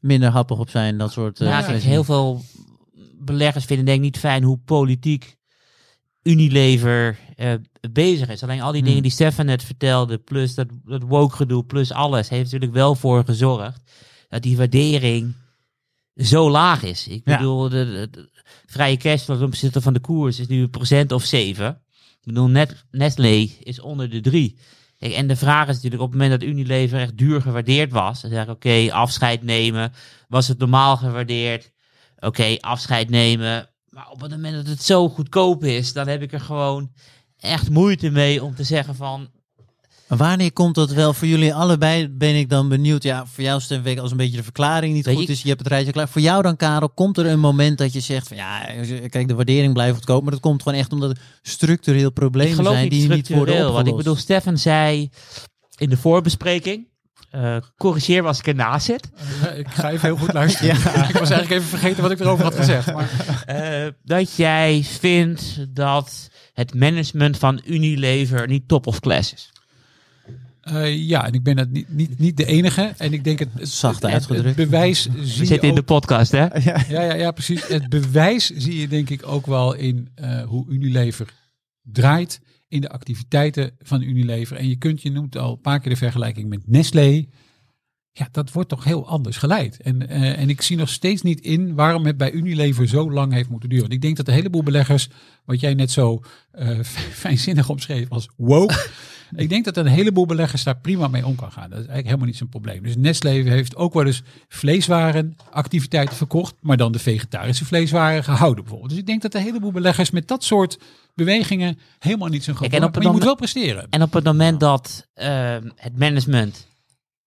minder 0.00 0.30
happig 0.30 0.58
op 0.58 0.70
zijn, 0.70 0.98
dat 0.98 1.12
soort... 1.12 1.40
eh, 1.40 1.48
ja, 1.48 1.62
kijk, 1.62 1.82
heel 1.82 2.04
veel 2.04 2.44
beleggers 3.26 3.64
vinden 3.64 3.84
denk 3.86 3.98
ik 3.98 4.04
niet 4.04 4.18
fijn 4.18 4.42
hoe 4.42 4.58
politiek 4.64 5.36
Unilever 6.22 7.18
eh, 7.36 7.52
bezig 7.90 8.28
is. 8.28 8.42
Alleen 8.42 8.60
al 8.60 8.70
die 8.70 8.78
Hmm. 8.80 8.88
dingen 8.88 9.02
die 9.02 9.12
Stefan 9.12 9.46
net 9.46 9.62
vertelde, 9.64 10.18
plus 10.18 10.54
dat, 10.54 10.66
dat 10.84 11.02
woke 11.02 11.36
gedoe, 11.36 11.64
plus 11.64 11.92
alles, 11.92 12.28
heeft 12.28 12.44
natuurlijk 12.44 12.72
wel 12.72 12.94
voor 12.94 13.24
gezorgd 13.24 13.80
dat 14.28 14.42
die 14.42 14.56
waardering 14.56 15.34
zo 16.16 16.50
laag 16.50 16.82
is. 16.82 17.08
Ik 17.08 17.20
Ja. 17.24 17.36
bedoel, 17.36 17.68
de, 17.68 17.84
de- 17.84 18.08
de 18.10 18.30
vrije 18.66 18.96
cashflow 18.96 19.36
ten 19.36 19.46
opzichte 19.46 19.80
van 19.80 19.92
de 19.92 20.00
koers 20.00 20.38
is 20.38 20.46
nu 20.46 20.60
een 20.62 20.70
procent 20.70 21.12
of 21.12 21.24
zeven. 21.24 21.68
Ik 22.20 22.32
bedoel, 22.32 22.48
net, 22.48 22.84
Nestlé 22.90 23.48
is 23.62 23.80
onder 23.80 24.10
de 24.10 24.20
drie. 24.20 24.58
Kijk, 24.98 25.12
en 25.12 25.26
de 25.26 25.36
vraag 25.36 25.68
is 25.68 25.74
natuurlijk, 25.74 26.02
op 26.02 26.10
het 26.12 26.20
moment 26.20 26.40
dat 26.40 26.48
Unilever 26.48 27.00
echt 27.00 27.16
duur 27.18 27.40
gewaardeerd 27.40 27.92
was, 27.92 28.20
dan 28.20 28.30
zeg 28.30 28.42
ik, 28.44 28.50
oké, 28.50 28.92
afscheid 28.92 29.42
nemen. 29.42 29.92
Was 30.28 30.48
het 30.48 30.58
normaal 30.58 30.96
gewaardeerd? 30.96 31.72
Oké, 32.18 32.56
afscheid 32.60 33.10
nemen. 33.10 33.70
Maar 33.88 34.10
op 34.10 34.20
het 34.20 34.30
moment 34.30 34.54
dat 34.54 34.66
het 34.66 34.82
zo 34.82 35.08
goedkoop 35.08 35.64
is, 35.64 35.92
dan 35.92 36.08
heb 36.08 36.22
ik 36.22 36.32
er 36.32 36.40
gewoon 36.40 36.92
echt 37.38 37.70
moeite 37.70 38.10
mee 38.10 38.44
om 38.44 38.54
te 38.54 38.64
zeggen 38.64 38.94
van, 38.94 39.30
Wanneer 40.06 40.52
komt 40.52 40.74
dat 40.74 40.90
wel 40.90 41.12
voor 41.12 41.28
jullie 41.28 41.54
allebei? 41.54 42.08
Ben 42.08 42.34
ik 42.34 42.48
dan 42.50 42.68
benieuwd. 42.68 43.02
Ja, 43.02 43.26
voor 43.26 43.44
jou 43.44 43.62
ik 43.84 43.98
als 43.98 44.10
een 44.10 44.16
beetje 44.16 44.36
de 44.36 44.42
verklaring 44.42 44.94
niet 44.94 45.06
Weet 45.06 45.16
goed 45.16 45.28
is. 45.28 45.42
Je 45.42 45.48
hebt 45.48 45.60
het 45.60 45.68
rijtje 45.68 45.92
klaar. 45.92 46.08
Voor 46.08 46.20
jou 46.20 46.42
dan, 46.42 46.56
Karel, 46.56 46.90
komt 46.90 47.18
er 47.18 47.26
een 47.26 47.40
moment 47.40 47.78
dat 47.78 47.92
je 47.92 48.00
zegt 48.00 48.28
van 48.28 48.36
ja, 48.36 48.60
kijk, 49.08 49.28
de 49.28 49.34
waardering 49.34 49.72
blijft 49.72 49.94
goedkoop. 49.94 50.22
Maar 50.22 50.32
dat 50.32 50.40
komt 50.40 50.62
gewoon 50.62 50.78
echt 50.78 50.92
omdat 50.92 51.10
er 51.10 51.18
structureel 51.42 52.10
problemen 52.10 52.64
zijn 52.64 52.88
die 52.88 53.08
niet 53.08 53.28
worden 53.28 53.54
opgelost. 53.54 53.74
Want 53.74 53.88
ik 53.88 53.96
bedoel, 53.96 54.16
Stefan 54.16 54.58
zei 54.58 55.10
in 55.76 55.88
de 55.88 55.96
voorbespreking, 55.96 56.88
eh, 57.42 57.56
corrigeer 57.76 58.22
me 58.22 58.28
als 58.28 58.38
ik 58.38 58.46
ernaast 58.46 58.86
zit, 58.86 59.10
Eh, 59.44 59.58
Ik 59.58 59.68
ga 59.68 59.90
even 59.90 60.06
heel 60.08 60.16
goed 60.16 60.32
luisteren. 60.32 60.76
Ik 61.12 61.16
was 61.16 61.30
eigenlijk 61.30 61.50
even 61.50 61.68
vergeten 61.68 62.02
wat 62.02 62.10
ik 62.10 62.20
erover 62.20 62.44
had 62.44 62.54
gezegd. 62.54 62.92
Maar 62.92 63.10
eh, 63.46 63.92
dat 64.02 64.36
jij 64.36 64.82
vindt 64.84 65.66
dat 65.68 66.28
het 66.52 66.74
management 66.74 67.38
van 67.38 67.62
Unilever 67.66 68.48
niet 68.48 68.68
top 68.68 68.86
of 68.86 69.00
class 69.00 69.32
is. 69.32 69.52
Eh, 70.60 70.96
ja, 70.96 71.26
en 71.26 71.32
ik 71.32 71.42
ben 71.42 71.58
het 71.58 71.70
niet, 71.70 71.88
niet, 71.88 72.18
niet 72.18 72.36
de 72.36 72.44
enige. 72.44 72.92
En 72.96 73.12
ik 73.12 73.24
denk 73.24 73.38
het, 73.38 73.48
het, 73.58 73.68
Zacht 73.68 74.02
het- 74.02 74.12
uitgedrukt. 74.12 74.44
Het 74.56 74.56
bewijs 74.70 75.08
zie 75.22 75.48
We 75.48 75.58
in 75.58 75.74
de 75.74 75.82
podcast, 75.82 76.32
hè? 76.32 76.46
ja, 76.58 76.84
ja, 76.88 77.14
ja, 77.14 77.30
precies. 77.30 77.66
Het 77.68 77.88
bewijs 77.88 78.50
zie 78.50 78.80
je 78.80 78.88
denk 78.88 79.10
ik 79.10 79.26
ook 79.26 79.46
wel 79.46 79.74
in 79.74 80.08
eh, 80.14 80.42
hoe 80.42 80.66
Unilever 80.68 81.26
draait 81.82 82.40
in 82.68 82.80
de 82.80 82.88
activiteiten 82.88 83.76
van 83.78 84.02
Unilever. 84.02 84.56
En 84.56 84.68
je 84.68 84.76
kunt, 84.76 85.02
je 85.02 85.10
noemt 85.10 85.36
al 85.36 85.52
een 85.52 85.60
paar 85.60 85.80
keer 85.80 85.90
de 85.90 85.98
vergelijking 85.98 86.48
met 86.48 86.66
Nestlé. 86.66 87.26
Ja, 88.12 88.28
dat 88.32 88.52
wordt 88.52 88.68
toch 88.68 88.84
heel 88.84 89.08
anders 89.08 89.36
geleid. 89.36 89.80
En, 89.80 90.08
eh, 90.08 90.38
en 90.38 90.48
ik 90.48 90.62
zie 90.62 90.76
nog 90.76 90.88
steeds 90.88 91.22
niet 91.22 91.40
in 91.40 91.74
waarom 91.74 92.06
het 92.06 92.16
bij 92.16 92.32
Unilever 92.32 92.88
zo 92.88 93.10
lang 93.10 93.32
heeft 93.32 93.48
moeten 93.48 93.68
duren. 93.68 93.90
Ik 93.90 94.00
denk 94.00 94.16
dat 94.16 94.28
een 94.28 94.34
heleboel 94.34 94.62
beleggers, 94.62 95.08
wat 95.44 95.60
jij 95.60 95.74
net 95.74 95.90
zo 95.90 96.20
eh, 96.50 96.80
fijnzinnig 97.22 97.68
omschreef 97.68 98.10
als 98.10 98.28
woke. 98.36 98.88
Ik 99.34 99.48
denk 99.48 99.64
dat 99.64 99.76
een 99.76 99.86
heleboel 99.86 100.26
beleggers 100.26 100.62
daar 100.62 100.76
prima 100.76 101.08
mee 101.08 101.26
om 101.26 101.34
kan 101.34 101.52
gaan. 101.52 101.70
Dat 101.70 101.70
is 101.70 101.76
eigenlijk 101.76 102.06
helemaal 102.06 102.26
niet 102.26 102.36
zijn 102.36 102.48
probleem. 102.48 102.82
Dus 102.82 102.96
Nestlé 102.96 103.30
heeft 103.30 103.76
ook 103.76 103.94
wel 103.94 104.06
eens 104.06 104.22
vleeswaren 104.48 105.36
activiteiten 105.50 106.16
verkocht, 106.16 106.54
maar 106.60 106.76
dan 106.76 106.92
de 106.92 106.98
vegetarische 106.98 107.64
vleeswaren 107.64 108.24
gehouden 108.24 108.62
bijvoorbeeld. 108.62 108.90
Dus 108.90 109.00
ik 109.00 109.06
denk 109.06 109.22
dat 109.22 109.34
een 109.34 109.42
heleboel 109.42 109.72
beleggers 109.72 110.10
met 110.10 110.28
dat 110.28 110.44
soort 110.44 110.78
bewegingen 111.14 111.78
helemaal 111.98 112.28
niet 112.28 112.44
zijn 112.44 112.56
groot 112.56 112.70
Kijk, 112.70 112.82
en 112.82 112.88
op 112.88 112.94
Maar 112.94 113.04
je 113.04 113.10
moet 113.10 113.24
wel 113.24 113.34
presteren. 113.34 113.86
En 113.90 114.02
op 114.02 114.12
het 114.12 114.24
moment 114.24 114.60
dat 114.60 115.06
ehm, 115.14 115.70
het 115.76 115.98
management 115.98 116.66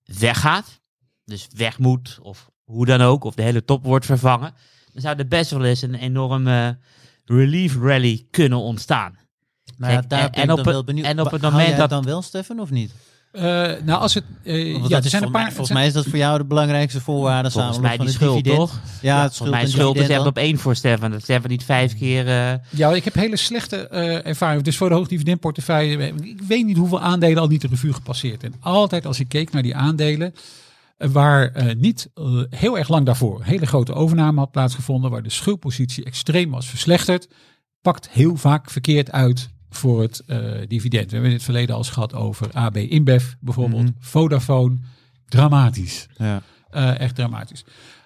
weggaat, 0.03 0.81
dus 1.23 1.47
weg 1.55 1.79
moet, 1.79 2.19
of 2.21 2.49
hoe 2.63 2.85
dan 2.85 3.01
ook, 3.01 3.23
of 3.23 3.35
de 3.35 3.41
hele 3.41 3.65
top 3.65 3.83
wordt 3.83 4.05
vervangen, 4.05 4.53
dan 4.93 5.01
zou 5.01 5.17
er 5.17 5.27
best 5.27 5.51
wel 5.51 5.65
eens 5.65 5.81
een 5.81 5.95
enorme 5.95 6.77
relief 7.25 7.75
rally 7.75 8.27
kunnen 8.31 8.59
ontstaan. 8.59 9.17
Maar 9.79 9.89
ja, 9.91 9.95
Kijk, 9.97 10.09
daar 10.09 10.19
en- 10.19 10.31
ben 10.31 10.41
en 10.41 10.49
ik 10.49 10.57
op 10.57 10.65
wel 10.65 10.83
benieuwd. 10.83 11.05
en 11.05 11.19
op 11.21 11.31
het 11.31 11.41
moment 11.41 11.77
dat- 11.77 11.89
dan 11.89 12.03
wel, 12.03 12.21
Stefan, 12.21 12.59
of 12.59 12.69
niet? 12.69 12.91
Eh, 13.31 13.43
nou, 13.83 13.91
als 14.01 14.13
het. 14.13 14.23
eh, 14.43 14.53
Want 14.53 14.65
ja, 14.65 14.71
dat 14.81 14.81
er 14.81 14.81
is 14.81 14.89
zijn 14.89 15.01
volgens 15.01 15.21
een 15.23 15.31
mij, 15.31 15.41
paar. 15.41 15.51
volgens 15.51 15.77
mij 15.77 15.87
is 15.87 15.93
dat 15.93 16.05
voor 16.05 16.17
jou 16.17 16.37
de 16.37 16.45
belangrijkste 16.45 17.01
voorwaarde 17.01 17.51
Volgens 17.51 17.73
samen 17.75 17.87
mij 17.87 17.97
van 17.97 18.05
die 18.05 18.15
schuld, 18.15 18.33
dividend. 18.43 18.59
toch? 18.69 18.79
Ja, 19.01 19.21
het 19.21 19.33
schuld 19.33 19.35
Volgens 19.35 19.49
mij 19.49 19.61
en 19.61 19.69
schuld 19.69 19.95
is 20.09 20.15
echt 20.17 20.25
op 20.25 20.37
één 20.37 20.57
voor 20.57 20.75
Stefan. 20.75 21.11
Dat 21.11 21.21
Stefan 21.21 21.49
niet 21.49 21.63
vijf 21.63 21.97
keer... 21.97 22.27
eh, 22.27 22.53
Ja, 22.69 22.91
ik 22.93 23.03
heb 23.03 23.13
hele 23.13 23.35
slechte 23.37 23.87
eh, 23.87 24.25
ervaring. 24.27 24.63
Dus 24.63 24.77
voor 24.77 24.89
de 24.89 24.95
hoogdividendportefeuille. 24.95 26.07
Ik 26.21 26.41
weet 26.47 26.65
niet 26.65 26.77
hoeveel 26.77 27.01
aandelen 27.01 27.37
al 27.41 27.47
niet 27.47 27.61
de 27.61 27.67
revue 27.67 27.93
gepasseerd. 27.93 28.43
En 28.43 28.53
altijd 28.59 29.05
als 29.05 29.19
ik 29.19 29.27
keek 29.29 29.51
naar 29.51 29.63
die 29.63 29.75
aandelen. 29.75 30.33
Waar 30.97 31.51
eh, 31.51 31.75
niet 31.75 32.09
heel 32.49 32.77
erg 32.77 32.89
lang 32.89 33.05
daarvoor 33.05 33.43
hele 33.43 33.65
grote 33.65 33.93
overname 33.93 34.39
had 34.39 34.51
plaatsgevonden. 34.51 35.11
Waar 35.11 35.23
de 35.23 35.29
schuldpositie 35.29 36.03
extreem 36.05 36.51
was 36.51 36.67
verslechterd. 36.67 37.27
Pakt 37.81 38.09
heel 38.09 38.35
vaak 38.35 38.69
verkeerd 38.69 39.11
uit 39.11 39.49
voor 39.69 40.01
het 40.01 40.23
eh, 40.25 40.39
dividend. 40.67 41.05
We 41.05 41.11
hebben 41.11 41.29
in 41.29 41.35
het 41.35 41.45
verleden 41.45 41.75
al 41.75 41.81
eens 41.81 41.89
gehad 41.89 42.13
over 42.13 42.51
AB 42.51 42.77
InBev 42.77 43.25
bijvoorbeeld. 43.39 43.83
Mhm. 43.83 43.91
Vodafone. 43.99 44.77
Dramatisch. 45.27 46.07
Ja. 46.17 46.41
Eh, 46.69 46.99
echt 46.99 47.15
dramatisch. 47.15 47.65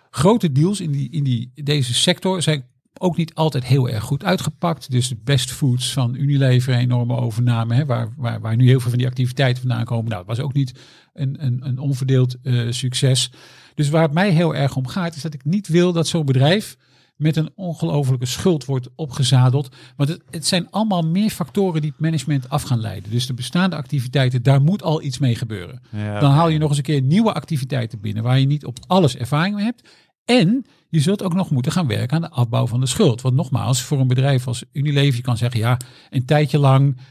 Grote 0.10 0.52
deals 0.52 0.82
in, 0.82 0.92
die, 0.92 1.10
in 1.10 1.24
die, 1.24 1.52
deze 1.56 1.94
sector 1.94 2.42
zijn 2.42 2.64
ook 2.98 3.18
niet 3.18 3.34
altijd 3.34 3.66
heel 3.66 3.90
erg 3.90 4.04
goed 4.04 4.24
uitgepakt. 4.24 4.92
Dus 4.92 5.08
de 5.08 5.18
best 5.24 5.52
foods 5.52 5.94
van 5.94 6.16
Unilever, 6.16 6.74
een 6.74 6.80
enorme 6.80 7.16
overname, 7.16 7.76
hè, 7.76 7.86
waar, 7.86 8.14
waar, 8.18 8.42
waar 8.42 8.56
nu 8.56 8.68
heel 8.68 8.80
veel 8.80 8.90
van 8.90 9.00
die 9.00 9.08
activiteiten 9.08 9.62
vandaan 9.62 9.86
komen. 9.86 10.12
Nou, 10.12 10.26
dat 10.26 10.38
was 10.38 10.46
ook 10.46 10.54
niet 10.54 10.74
een, 11.14 11.46
een, 11.46 11.60
een 11.68 11.80
onverdeeld 11.80 12.36
eh, 12.44 12.62
succes. 12.70 13.32
Dus 13.76 13.90
waar 13.90 14.02
het 14.02 14.14
mij 14.14 14.30
heel 14.30 14.56
erg 14.56 14.76
om 14.76 14.88
gaat, 14.88 15.16
is 15.16 15.22
dat 15.22 15.34
ik 15.34 15.46
niet 15.46 15.68
wil 15.68 15.94
dat 15.94 16.08
zo'n 16.08 16.26
bedrijf 16.26 16.78
met 17.24 17.36
een 17.36 17.50
ongelofelijke 17.56 18.26
schuld 18.26 18.66
wordt 18.66 18.90
opgezadeld. 18.96 19.76
Want 19.96 20.10
het, 20.10 20.22
het 20.30 20.48
zijn 20.48 20.70
allemaal 20.70 21.02
meer 21.02 21.30
factoren 21.30 21.82
die 21.82 21.90
het 21.90 22.00
management 22.00 22.50
af 22.50 22.64
gaan 22.64 22.80
leiden. 22.80 23.12
Dus 23.12 23.28
de 23.28 23.34
bestaande 23.34 23.76
activiteiten, 23.76 24.44
daar 24.44 24.62
moet 24.62 24.84
al 24.84 25.02
iets 25.02 25.18
mee 25.20 25.36
gebeuren. 25.36 25.82
Ja, 25.90 26.20
Dan 26.20 26.32
haal 26.32 26.50
je 26.50 26.58
nog 26.58 26.70
eens 26.70 26.78
een 26.78 26.84
keer 26.84 27.02
nieuwe 27.02 27.34
activiteiten 27.34 28.02
binnen 28.02 28.24
waar 28.24 28.40
je 28.40 28.46
niet 28.46 28.66
op 28.66 28.78
alles 28.88 29.16
ervaring 29.16 29.56
mee 29.56 29.66
hebt. 29.66 29.90
En 30.26 30.66
je 30.94 31.00
zult 31.00 31.24
ook 31.24 31.34
nog 31.34 31.50
moeten 31.50 31.72
gaan 31.72 31.88
werken 31.88 32.16
aan 32.16 32.22
de 32.22 32.30
afbouw 32.30 32.68
van 32.68 32.80
de 32.80 32.86
schuld. 32.86 33.22
Want 33.22 33.36
nogmaals, 33.36 33.82
voor 33.82 34.00
een 34.00 34.08
bedrijf 34.08 34.48
als 34.48 34.64
Unilever, 34.72 35.16
je 35.16 35.22
kan 35.22 35.38
zeggen, 35.38 35.60
ja, 35.60 35.78
een 36.10 36.26
tijdje 36.26 36.58
lang 36.58 36.98
4,5, 36.98 37.04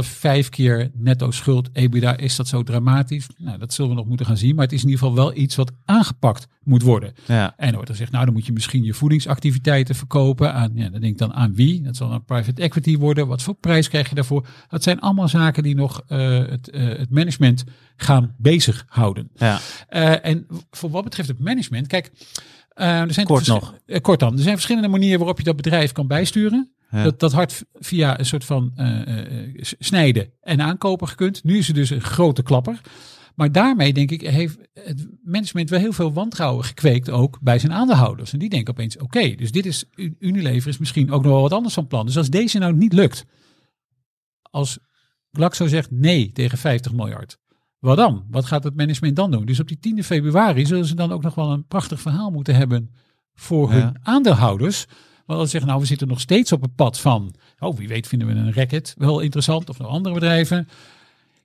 5 0.00 0.48
keer 0.48 0.90
netto 0.94 1.30
schuld, 1.30 1.68
EBITDA, 1.72 2.16
is 2.16 2.36
dat 2.36 2.48
zo 2.48 2.62
dramatisch? 2.62 3.26
Nou, 3.36 3.58
dat 3.58 3.72
zullen 3.72 3.90
we 3.90 3.96
nog 3.96 4.06
moeten 4.06 4.26
gaan 4.26 4.36
zien. 4.36 4.54
Maar 4.54 4.64
het 4.64 4.72
is 4.72 4.82
in 4.82 4.88
ieder 4.88 5.00
geval 5.00 5.16
wel 5.16 5.36
iets 5.36 5.56
wat 5.56 5.72
aangepakt 5.84 6.46
moet 6.62 6.82
worden. 6.82 7.12
Ja. 7.26 7.54
En 7.56 7.68
er 7.68 7.74
wordt 7.74 7.90
gezegd, 7.90 8.12
nou 8.12 8.24
dan 8.24 8.34
moet 8.34 8.46
je 8.46 8.52
misschien 8.52 8.84
je 8.84 8.94
voedingsactiviteiten 8.94 9.94
verkopen. 9.94 10.54
Aan, 10.54 10.70
ja, 10.74 10.88
dan 10.88 11.00
denk 11.00 11.12
ik 11.12 11.18
dan 11.18 11.34
aan 11.34 11.54
wie? 11.54 11.82
Dat 11.82 11.96
zal 11.96 12.12
een 12.12 12.24
private 12.24 12.62
equity 12.62 12.96
worden. 12.96 13.26
Wat 13.26 13.42
voor 13.42 13.54
prijs 13.54 13.88
krijg 13.88 14.08
je 14.08 14.14
daarvoor? 14.14 14.46
Dat 14.68 14.82
zijn 14.82 15.00
allemaal 15.00 15.28
zaken 15.28 15.62
die 15.62 15.74
nog 15.74 16.02
eh, 16.06 16.38
het, 16.38 16.70
eh, 16.70 16.88
het 16.88 17.10
management 17.10 17.64
gaan 17.96 18.34
bezighouden. 18.36 19.30
Ja. 19.34 19.58
Eh, 19.88 20.24
en 20.26 20.46
voor 20.70 20.90
wat 20.90 21.04
betreft 21.04 21.28
het 21.28 21.38
management, 21.38 21.86
kijk, 21.86 22.10
er 22.78 23.12
zijn 23.14 23.26
Kort 23.26 23.46
nog. 23.46 23.74
eh, 23.86 24.00
kort 24.00 24.20
dan, 24.20 24.32
er 24.32 24.38
zijn 24.42 24.54
verschillende 24.54 24.88
manieren 24.88 25.18
waarop 25.18 25.38
je 25.38 25.44
dat 25.44 25.56
bedrijf 25.56 25.92
kan 25.92 26.06
bijsturen. 26.06 26.72
Ja. 26.90 27.02
Dat, 27.02 27.20
dat 27.20 27.32
had 27.32 27.52
v- 27.52 27.60
via 27.74 28.18
een 28.18 28.26
soort 28.26 28.44
van 28.44 28.72
eh, 28.74 29.18
eh, 29.44 29.48
snijden 29.78 30.32
en 30.40 30.60
aankopen 30.60 31.08
gekund. 31.08 31.44
Nu 31.44 31.58
is 31.58 31.66
het 31.66 31.76
dus 31.76 31.90
een 31.90 32.00
grote 32.00 32.42
klapper. 32.42 32.80
Maar 33.34 33.52
daarmee, 33.52 33.92
denk 33.92 34.10
ik, 34.10 34.20
heeft 34.20 34.58
het 34.74 35.06
management 35.22 35.70
wel 35.70 35.80
heel 35.80 35.92
veel 35.92 36.12
wantrouwen 36.12 36.64
gekweekt 36.64 37.10
ook 37.10 37.38
bij 37.40 37.58
zijn 37.58 37.72
aandeelhouders. 37.72 38.32
En 38.32 38.38
die 38.38 38.48
denken 38.48 38.72
opeens, 38.72 38.98
oké, 38.98 39.34
dus 39.34 39.52
dit 39.52 39.66
is, 39.66 39.84
Unilever 40.18 40.68
is 40.68 40.78
misschien 40.78 41.10
ook 41.10 41.22
nog 41.22 41.32
wel 41.32 41.42
wat 41.42 41.52
anders 41.52 41.74
van 41.74 41.86
plan. 41.86 42.06
Dus 42.06 42.16
als 42.16 42.30
deze 42.30 42.58
nou 42.58 42.74
niet 42.74 42.92
lukt, 42.92 43.24
als 44.42 44.78
Glaxo 45.32 45.66
zegt 45.66 45.90
nee 45.90 46.32
tegen 46.32 46.58
50 46.58 46.92
miljard, 46.92 47.38
wat 47.78 47.96
dan? 47.96 48.24
Wat 48.30 48.44
gaat 48.44 48.64
het 48.64 48.76
management 48.76 49.16
dan 49.16 49.30
doen? 49.30 49.44
Dus 49.46 49.60
op 49.60 49.68
die 49.68 49.78
10 49.78 50.04
februari 50.04 50.66
zullen 50.66 50.86
ze 50.86 50.94
dan 50.94 51.12
ook 51.12 51.22
nog 51.22 51.34
wel 51.34 51.50
een 51.52 51.66
prachtig 51.66 52.00
verhaal 52.00 52.30
moeten 52.30 52.54
hebben 52.54 52.90
voor 53.34 53.70
hun 53.70 53.80
Ja. 53.80 53.92
aandeelhouders. 54.02 54.86
Want 55.26 55.40
als 55.40 55.42
ze 55.42 55.48
zeggen, 55.50 55.68
nou, 55.68 55.80
we 55.80 55.86
zitten 55.86 56.08
nog 56.08 56.20
steeds 56.20 56.52
op 56.52 56.62
het 56.62 56.74
pad 56.74 56.98
van, 57.00 57.34
oh, 57.58 57.76
wie 57.76 57.88
weet 57.88 58.06
vinden 58.06 58.28
we 58.28 58.34
een 58.34 58.52
racket 58.52 58.94
wel 58.98 59.20
interessant, 59.20 59.68
of 59.68 59.78
nog 59.78 59.88
andere 59.88 60.14
bedrijven. 60.14 60.68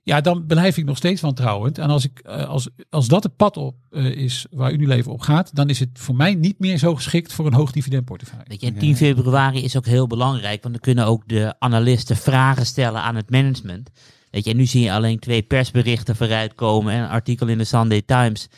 Ja, 0.02 0.20
dan 0.20 0.46
blijf 0.46 0.76
ik 0.76 0.84
nog 0.84 0.96
steeds 0.96 1.20
wantrouwend. 1.20 1.78
En 1.78 1.90
als, 1.90 2.04
ik, 2.04 2.18
eh, 2.18 2.48
als, 2.48 2.68
als 2.90 3.08
dat 3.08 3.22
het 3.22 3.36
pad 3.36 3.56
op 3.56 3.76
eh, 3.90 4.04
is 4.04 4.46
waar 4.50 4.72
Unilever 4.72 5.12
op 5.12 5.20
gaat, 5.20 5.54
dan 5.54 5.68
is 5.68 5.78
het 5.80 5.88
voor 5.92 6.14
mij 6.16 6.34
niet 6.34 6.58
meer 6.58 6.78
zo 6.78 6.94
geschikt 6.94 7.32
voor 7.32 7.46
een 7.46 7.54
hoog 7.54 7.70
dividendportefeuille. 7.72 8.44
Weet 8.48 8.60
je, 8.60 8.66
en 8.66 8.78
10 8.78 8.96
februari 8.96 9.62
is 9.64 9.76
ook 9.76 9.86
heel 9.86 10.06
belangrijk, 10.06 10.62
want 10.62 10.74
dan 10.74 10.82
kunnen 10.82 11.06
ook 11.06 11.28
de 11.28 11.54
analisten 11.58 12.16
vragen 12.16 12.66
stellen 12.66 13.02
aan 13.02 13.16
het 13.16 13.30
management. 13.30 13.90
Weet 14.34 14.44
je, 14.44 14.50
en 14.50 14.56
nu 14.56 14.66
zie 14.66 14.82
je 14.82 14.92
alleen 14.92 15.18
twee 15.18 15.42
persberichten 15.42 16.16
vooruitkomen 16.16 16.92
en 16.92 17.02
een 17.02 17.08
artikel 17.08 17.46
in 17.46 17.58
de 17.58 17.64
Sunday 17.64 18.02
Times. 18.06 18.48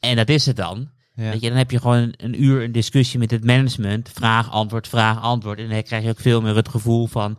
En 0.00 0.16
dat 0.16 0.28
is 0.28 0.46
het 0.46 0.56
dan. 0.56 0.88
Ja. 1.14 1.30
Weet 1.30 1.40
je, 1.40 1.48
dan 1.48 1.58
heb 1.58 1.70
je 1.70 1.80
gewoon 1.80 2.14
een, 2.16 2.42
uur 2.42 2.62
een 2.62 2.72
discussie 2.72 3.18
met 3.18 3.30
het 3.30 3.44
management. 3.44 4.10
Vraag, 4.14 4.50
antwoord, 4.50 4.88
vraag, 4.88 5.20
antwoord. 5.20 5.58
En 5.58 5.68
dan 5.68 5.82
krijg 5.82 6.02
je 6.02 6.08
ook 6.08 6.20
veel 6.20 6.40
meer 6.40 6.56
het 6.56 6.68
gevoel 6.68 7.06
van 7.06 7.38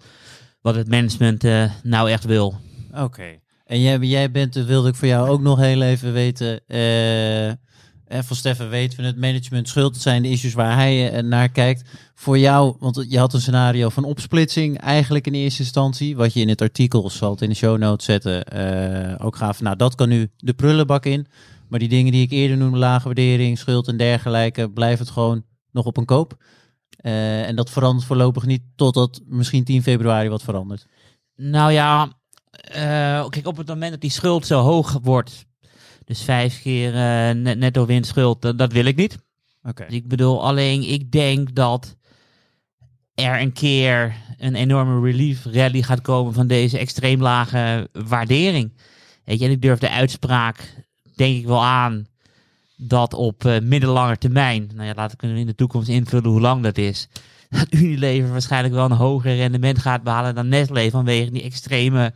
wat 0.61 0.75
het 0.75 0.87
management 0.87 1.43
eh, 1.43 1.71
nou 1.83 2.09
echt 2.09 2.25
wil. 2.25 2.55
Oké. 2.95 3.39
En 3.65 3.81
jij, 3.81 3.97
jij 3.97 4.31
bent, 4.31 4.55
wilde 4.55 4.89
ik 4.89 4.95
voor 4.95 5.07
jou 5.07 5.29
ook 5.29 5.41
nog 5.41 5.59
heel 5.59 5.81
even 5.81 6.13
weten. 6.13 6.67
eh, 6.67 7.51
En 8.09 8.23
van 8.23 8.35
Steffen 8.35 8.69
weten 8.69 8.99
we 8.99 9.05
het 9.05 9.17
management 9.17 9.67
schuld. 9.67 9.93
Het 9.93 10.01
zijn 10.01 10.21
de 10.21 10.29
issues 10.29 10.53
waar 10.53 10.75
hij 10.75 11.11
eh, 11.11 11.23
naar 11.23 11.49
kijkt. 11.49 11.89
Voor 12.15 12.37
jou, 12.37 12.75
want 12.79 13.05
je 13.09 13.19
had 13.19 13.33
een 13.33 13.41
scenario 13.41 13.89
van 13.89 14.03
opsplitsing 14.03 14.77
eigenlijk 14.77 15.27
in 15.27 15.33
eerste 15.33 15.61
instantie. 15.61 16.15
Wat 16.15 16.33
je 16.33 16.39
in 16.39 16.49
het 16.49 16.61
artikel, 16.61 17.09
zal 17.09 17.31
het 17.31 17.41
in 17.41 17.49
de 17.49 17.55
show 17.55 17.77
notes 17.77 18.05
zetten, 18.05 18.45
eh, 18.45 19.25
ook 19.25 19.35
gaf. 19.35 19.61
Nou, 19.61 19.75
dat 19.75 19.95
kan 19.95 20.09
nu 20.09 20.29
de 20.37 20.53
prullenbak 20.53 21.05
in. 21.05 21.27
Maar 21.67 21.79
die 21.79 21.89
dingen 21.89 22.11
die 22.11 22.21
ik 22.21 22.31
eerder 22.31 22.57
noemde, 22.57 22.77
lage 22.77 23.05
waardering, 23.05 23.57
schuld 23.57 23.87
en 23.87 23.97
dergelijke, 23.97 24.69
blijft 24.69 24.99
het 24.99 25.09
gewoon 25.09 25.43
nog 25.71 25.85
op 25.85 25.97
een 25.97 26.05
koop. 26.05 26.37
Eh, 26.89 27.47
en 27.47 27.55
dat 27.55 27.69
verandert 27.69 28.07
voorlopig 28.07 28.45
niet 28.45 28.61
totdat 28.75 29.21
misschien 29.25 29.63
10 29.63 29.83
februari 29.83 30.29
wat 30.29 30.43
verandert. 30.43 30.85
Nou 31.35 31.71
ja, 31.71 32.11
eh, 32.51 33.29
kijk, 33.29 33.47
op 33.47 33.57
het 33.57 33.67
moment 33.67 33.91
dat 33.91 34.01
die 34.01 34.11
schuld 34.11 34.45
zo 34.45 34.61
hoog 34.61 34.99
wordt, 35.01 35.45
dus 36.09 36.21
vijf 36.21 36.61
keer 36.61 36.93
eh, 36.93 37.35
net, 37.35 37.57
netto 37.57 37.85
winstschuld, 37.85 38.41
dat, 38.41 38.57
dat 38.57 38.71
wil 38.71 38.85
ik 38.85 38.95
niet. 38.95 39.17
Oké. 39.63 39.85
Dus 39.85 39.95
ik 39.95 40.07
bedoel, 40.07 40.43
alleen 40.43 40.81
ik 40.89 41.11
denk 41.11 41.55
dat 41.55 41.95
er 43.13 43.41
een 43.41 43.53
keer 43.53 44.15
een 44.37 44.55
enorme 44.55 45.01
relief 45.05 45.45
rally 45.45 45.81
gaat 45.81 46.01
komen 46.01 46.33
van 46.33 46.47
deze 46.47 46.77
extreem 46.77 47.21
lage 47.21 47.89
waardering. 47.91 48.73
Weet 49.25 49.39
je, 49.39 49.45
en 49.45 49.51
ik 49.51 49.61
durf 49.61 49.79
de 49.79 49.89
uitspraak, 49.89 50.73
denk 51.15 51.37
ik 51.37 51.45
wel 51.45 51.63
aan, 51.63 52.07
dat 52.75 53.13
op 53.13 53.45
eh, 53.45 53.59
middellange 53.61 54.17
termijn, 54.17 54.69
nou 54.73 54.87
ja, 54.87 54.93
laten 54.95 55.17
we 55.33 55.39
in 55.39 55.45
de 55.45 55.55
toekomst 55.55 55.89
invullen 55.89 56.31
hoe 56.31 56.41
lang 56.41 56.63
dat 56.63 56.77
is, 56.77 57.07
dat 57.49 57.67
Unilever 57.69 58.31
waarschijnlijk 58.31 58.73
wel 58.73 58.85
een 58.85 58.91
hoger 58.91 59.35
rendement 59.35 59.79
gaat 59.79 60.03
behalen 60.03 60.35
dan 60.35 60.47
Nestlé 60.47 60.89
vanwege 60.89 61.31
die 61.31 61.43
extreme 61.43 62.13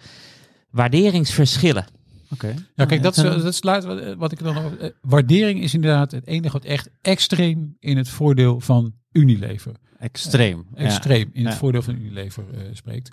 waarderingsverschillen. 0.69 1.85
Oké. 2.33 2.53
Ja, 2.75 2.85
kijk, 2.85 3.03
dat 3.03 3.17
is, 3.17 3.23
dat 3.23 3.43
is 3.45 3.63
laat- 3.63 4.15
wat- 4.17 4.31
ik 4.31 4.39
dan. 4.43 4.57
over- 4.57 4.79
eh, 4.79 4.89
Waardering 5.01 5.61
is 5.61 5.73
inderdaad 5.73 6.11
het 6.11 6.27
enige 6.27 6.53
wat 6.53 6.65
echt 6.65 6.89
extreem 7.01 7.75
in 7.79 7.97
het 7.97 8.09
voordeel 8.09 8.59
van 8.59 8.93
Unilever. 9.11 9.71
Extreem. 9.99 10.65
ja. 10.75 10.83
Extreem 10.83 11.29
in 11.33 11.43
het 11.43 11.53
Ja. 11.53 11.59
voordeel 11.59 11.81
van 11.81 11.95
Unilever 11.95 12.43
eh, 12.53 12.59
spreekt. 12.73 13.11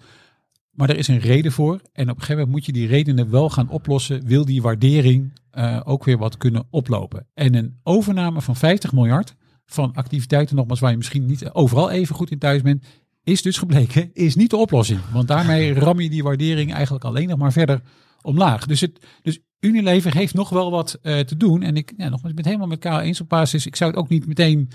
Maar 0.70 0.88
er 0.90 0.96
is 0.96 1.08
een 1.08 1.18
reden 1.18 1.52
voor. 1.52 1.72
En 1.92 2.02
op 2.02 2.08
een 2.08 2.14
gegeven 2.14 2.34
moment 2.34 2.50
moet 2.50 2.64
je 2.66 2.72
die 2.72 2.86
redenen 2.86 3.30
wel 3.30 3.50
gaan 3.50 3.68
oplossen. 3.68 4.26
Wil 4.26 4.44
die 4.44 4.62
waardering 4.62 5.32
eh, 5.50 5.80
ook 5.84 6.04
weer 6.04 6.18
wat 6.18 6.36
kunnen 6.36 6.66
oplopen. 6.70 7.26
En 7.34 7.54
een 7.54 7.78
overname 7.82 8.40
van 8.42 8.56
50 8.56 8.92
miljard 8.92 9.34
van 9.66 9.92
activiteiten, 9.92 10.56
nogmaals, 10.56 10.80
waar 10.80 10.90
je 10.90 10.96
misschien 10.96 11.26
niet 11.26 11.50
overal 11.52 11.90
even 11.90 12.14
goed 12.14 12.30
in 12.30 12.38
thuis 12.38 12.62
bent, 12.62 12.84
is 13.24 13.42
dus 13.42 13.58
gebleken, 13.58 14.10
is 14.12 14.34
niet 14.34 14.50
de 14.50 14.56
oplossing. 14.56 15.00
Want 15.12 15.28
daarmee 15.28 15.74
ram 15.84 16.00
je 16.00 16.10
die 16.10 16.22
waardering 16.22 16.72
eigenlijk 16.72 17.04
alleen 17.04 17.28
nog 17.28 17.38
maar 17.38 17.52
verder 17.52 17.80
omlaag. 18.22 18.66
Dus, 18.66 18.80
het, 18.80 19.06
dus 19.22 19.38
Unilever 19.60 20.14
heeft 20.14 20.34
nog 20.34 20.48
wel 20.48 20.70
wat 20.70 20.98
eh, 21.02 21.18
te 21.18 21.36
doen. 21.36 21.62
En 21.62 21.76
ik, 21.76 21.92
ja, 21.96 22.02
nogmaals, 22.08 22.20
ik 22.30 22.34
ben 22.34 22.36
het 22.36 22.46
helemaal 22.46 22.66
met 22.68 22.78
Karel 22.78 23.00
eens 23.00 23.20
op 23.20 23.28
basis. 23.28 23.66
Ik 23.66 23.76
zou 23.76 23.90
het 23.90 23.98
ook 24.00 24.08
niet 24.08 24.26
meteen 24.26 24.70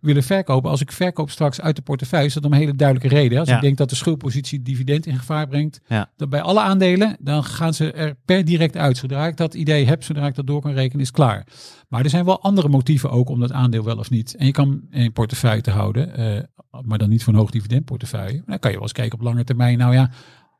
willen 0.00 0.22
verkopen. 0.22 0.70
Als 0.70 0.80
ik 0.80 0.92
verkoop 0.92 1.30
straks 1.30 1.60
uit 1.60 1.76
de 1.76 1.82
portefeuille, 1.82 2.26
is 2.26 2.34
dat 2.34 2.44
om 2.44 2.52
een 2.52 2.58
hele 2.58 2.74
duidelijke 2.74 3.14
reden. 3.16 3.38
Als 3.38 3.48
Ja. 3.48 3.54
ik 3.54 3.60
denk 3.60 3.76
dat 3.76 3.88
de 3.90 3.94
schuldpositie 3.94 4.62
dividend 4.62 5.06
in 5.06 5.18
gevaar 5.18 5.46
brengt, 5.48 5.80
Ja. 5.86 6.10
dan 6.16 6.28
bij 6.28 6.42
alle 6.42 6.60
aandelen, 6.60 7.16
dan 7.20 7.44
gaan 7.44 7.74
ze 7.74 7.92
er 7.92 8.16
per 8.24 8.44
direct 8.44 8.76
uit. 8.76 8.96
Zodra 8.96 9.26
ik 9.26 9.36
dat 9.36 9.54
idee 9.54 9.86
heb, 9.86 10.02
zodra 10.02 10.26
ik 10.26 10.34
dat 10.34 10.46
door 10.46 10.60
kan 10.60 10.72
rekenen, 10.72 11.00
is 11.02 11.10
klaar. 11.10 11.46
Maar 11.88 12.04
er 12.04 12.10
zijn 12.10 12.24
wel 12.24 12.42
andere 12.42 12.68
motieven 12.68 13.10
ook 13.10 13.28
om 13.28 13.40
dat 13.40 13.52
aandeel 13.52 13.84
wel 13.84 13.96
of 13.98 14.10
niet. 14.10 14.34
En 14.36 14.46
je 14.46 14.52
kan 14.52 14.80
een 14.90 15.12
portefeuille 15.12 15.62
te 15.62 15.70
houden, 15.70 16.14
eh, 16.16 16.42
maar 16.82 16.98
dan 16.98 17.08
niet 17.08 17.24
voor 17.24 17.32
een 17.32 17.38
hoog 17.38 17.50
dividendportefeuille. 17.50 18.42
Dan 18.46 18.58
kan 18.58 18.70
je 18.70 18.76
wel 18.76 18.86
eens 18.86 18.92
kijken 18.92 19.18
op 19.18 19.24
lange 19.24 19.44
termijn. 19.44 19.78
Nou 19.78 19.94
ja, 19.94 20.10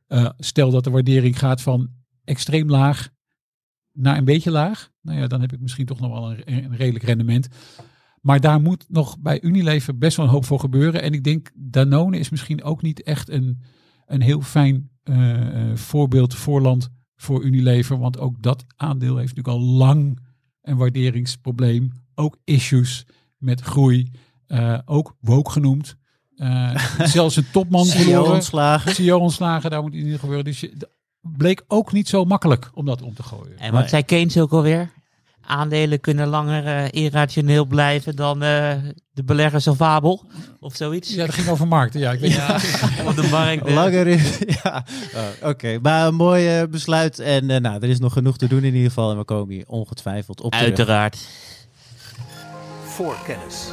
eh, 0.07 0.29
stel 0.39 0.71
dat 0.71 0.85
de 0.85 0.91
waardering 0.91 1.39
gaat 1.39 1.61
van 1.63 1.89
extreem 2.25 2.71
laag 2.71 3.11
naar 3.93 4.17
een 4.17 4.25
beetje 4.25 4.51
laag. 4.51 4.91
Nou 5.01 5.19
ja, 5.19 5.27
dan 5.27 5.41
heb 5.41 5.53
ik 5.53 5.61
misschien 5.61 5.87
toch 5.87 6.01
nog 6.01 6.13
wel 6.13 6.31
een, 6.31 6.43
een 6.65 6.77
redelijk 6.77 7.05
rendement. 7.05 7.49
Maar 8.23 8.41
daar 8.41 8.61
moet 8.61 8.85
nog 8.89 9.19
bij 9.19 9.43
Unilever 9.43 9.99
best 9.99 10.17
wel 10.17 10.27
een 10.27 10.33
hoop 10.33 10.45
voor 10.45 10.61
gebeuren. 10.61 11.03
En 11.03 11.13
ik 11.13 11.25
denk 11.25 11.51
Danone 11.55 12.19
is 12.19 12.31
misschien 12.31 12.63
ook 12.63 12.83
niet 12.83 13.03
echt 13.03 13.29
een, 13.29 13.61
een 14.07 14.21
heel 14.21 14.41
fijn 14.41 14.91
eh, 15.03 15.71
eh, 15.71 15.77
voorbeeld 15.77 16.35
voorland 16.35 16.89
voor 17.17 17.43
Unilever. 17.43 17.99
Want 17.99 18.19
ook 18.19 18.43
dat 18.43 18.65
aandeel 18.77 19.17
heeft 19.17 19.35
natuurlijk 19.35 19.65
al 19.65 19.71
lang 19.71 20.19
een 20.63 20.77
waarderingsprobleem. 20.77 21.93
Ook 22.15 22.39
issues 22.45 23.07
met 23.39 23.61
groei. 23.61 24.11
Eh, 24.47 24.79
ook 24.85 25.17
woke 25.21 25.51
genoemd. 25.51 25.97
Zelfs 26.99 27.37
een 27.37 27.51
topman 27.53 27.85
CEO 27.85 28.03
verloren. 28.03 28.33
ontslagen. 28.33 28.95
CEO 28.95 29.19
ontslagen, 29.19 29.71
daar 29.71 29.83
moet 29.83 29.95
iets 29.95 30.19
gebeuren. 30.19 30.45
Dus 30.45 30.61
je, 30.61 30.89
bleek 31.23 31.63
ook 31.69 31.93
niet 31.93 32.09
zo 32.09 32.25
makkelijk 32.25 32.71
om 32.75 32.85
dat 32.87 33.03
om 33.03 33.15
te 33.15 33.23
gooien. 33.23 33.59
En 33.59 33.71
wat 33.73 33.81
Nee. 33.81 33.89
zei 33.89 34.03
Keynes 34.05 34.39
ook 34.39 34.53
alweer? 34.53 34.91
Aandelen 35.47 36.01
kunnen 36.01 36.27
langer 36.29 36.67
eh, 36.67 37.03
irrationeel 37.05 37.65
blijven 37.65 38.17
dan 38.17 38.43
eh, 38.43 38.75
de 39.13 39.25
beleggers 39.25 39.67
of 39.67 39.77
Fabel 39.77 40.25
of 40.61 40.77
zoiets. 40.77 41.15
Ja, 41.15 41.27
dat 41.27 41.35
ging 41.35 41.49
over 41.49 41.69
markten. 41.69 42.01
Ja, 42.01 42.13
ik 42.13 42.21
weet 42.21 42.33
Ja, 42.33 42.55
op 43.09 43.17
de 43.17 43.29
markt. 43.31 43.67
eh. 43.67 43.75
Langer 43.75 44.07
is. 44.07 44.39
Ja, 44.63 44.85
Oh, 45.15 45.49
oké. 45.49 45.79
Maar 45.83 46.07
een 46.07 46.15
mooi 46.15 46.67
besluit. 46.67 47.19
En 47.19 47.47
nou, 47.47 47.83
er 47.83 47.89
is 47.89 47.99
nog 47.99 48.13
genoeg 48.13 48.37
te 48.37 48.47
doen 48.49 48.65
in 48.65 48.75
ieder 48.75 48.89
geval. 48.89 49.11
En 49.11 49.17
we 49.19 49.25
komen 49.25 49.55
hier 49.55 49.65
ongetwijfeld 49.67 50.41
op 50.41 50.51
terug. 50.53 50.67
Uiteraard. 50.67 51.19
Voorkennis. 52.85 53.67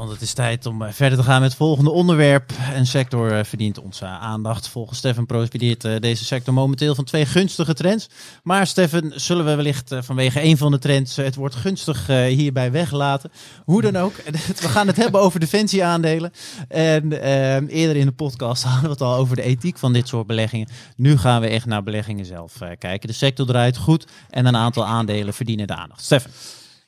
Want 0.00 0.12
het 0.12 0.20
is 0.20 0.32
tijd 0.32 0.66
om 0.66 0.82
eh, 0.82 0.92
verder 0.92 1.18
te 1.18 1.24
gaan 1.24 1.40
met 1.40 1.48
het 1.48 1.58
volgende 1.58 1.90
onderwerp. 1.90 2.52
Een 2.74 2.86
sector 2.86 3.32
eh, 3.32 3.44
verdient 3.44 3.78
onze 3.78 4.06
aandacht. 4.06 4.68
Volgens 4.68 4.98
Stefan 4.98 5.26
profiteert 5.26 5.84
eh, 5.84 5.96
deze 5.98 6.24
sector 6.24 6.54
momenteel 6.54 6.94
van 6.94 7.04
twee 7.04 7.26
gunstige 7.26 7.74
trends. 7.74 8.08
Maar 8.42 8.66
Stefan, 8.66 9.12
zullen 9.14 9.44
we 9.44 9.54
wellicht 9.54 9.94
vanwege 9.98 10.42
een 10.42 10.56
van 10.56 10.70
de 10.70 10.78
trends 10.78 11.16
het 11.16 11.34
woord 11.34 11.54
gunstig 11.54 12.06
hierbij 12.06 12.72
weglaten? 12.72 13.30
Hoe 13.64 13.82
dan 13.82 13.96
ook, 13.96 14.14
we 14.60 14.68
gaan 14.68 14.86
het 14.86 14.96
hebben 14.96 15.20
over 15.20 15.40
defensieaandelen. 15.40 16.32
En 16.68 17.12
eerder 17.66 17.96
in 17.96 18.06
de 18.06 18.12
podcast 18.12 18.62
hadden 18.72 18.82
we 18.82 18.90
het 18.90 19.00
al 19.00 19.14
over 19.14 19.36
de 19.36 19.42
ethiek 19.42 19.78
van 19.78 19.92
dit 19.92 20.08
soort 20.08 20.26
beleggingen. 20.26 20.68
Nu 20.96 21.18
gaan 21.18 21.40
we 21.40 21.48
echt 21.48 21.66
naar 21.66 21.82
beleggingen 21.82 22.26
zelf 22.26 22.58
kijken. 22.78 23.08
De 23.08 23.14
sector 23.14 23.46
draait 23.46 23.76
goed 23.76 24.06
en 24.30 24.46
een 24.46 24.56
aantal 24.56 24.86
aandelen 24.86 25.34
verdienen 25.34 25.66
de 25.66 25.74
aandacht. 25.74 26.04
Stefan. 26.04 26.30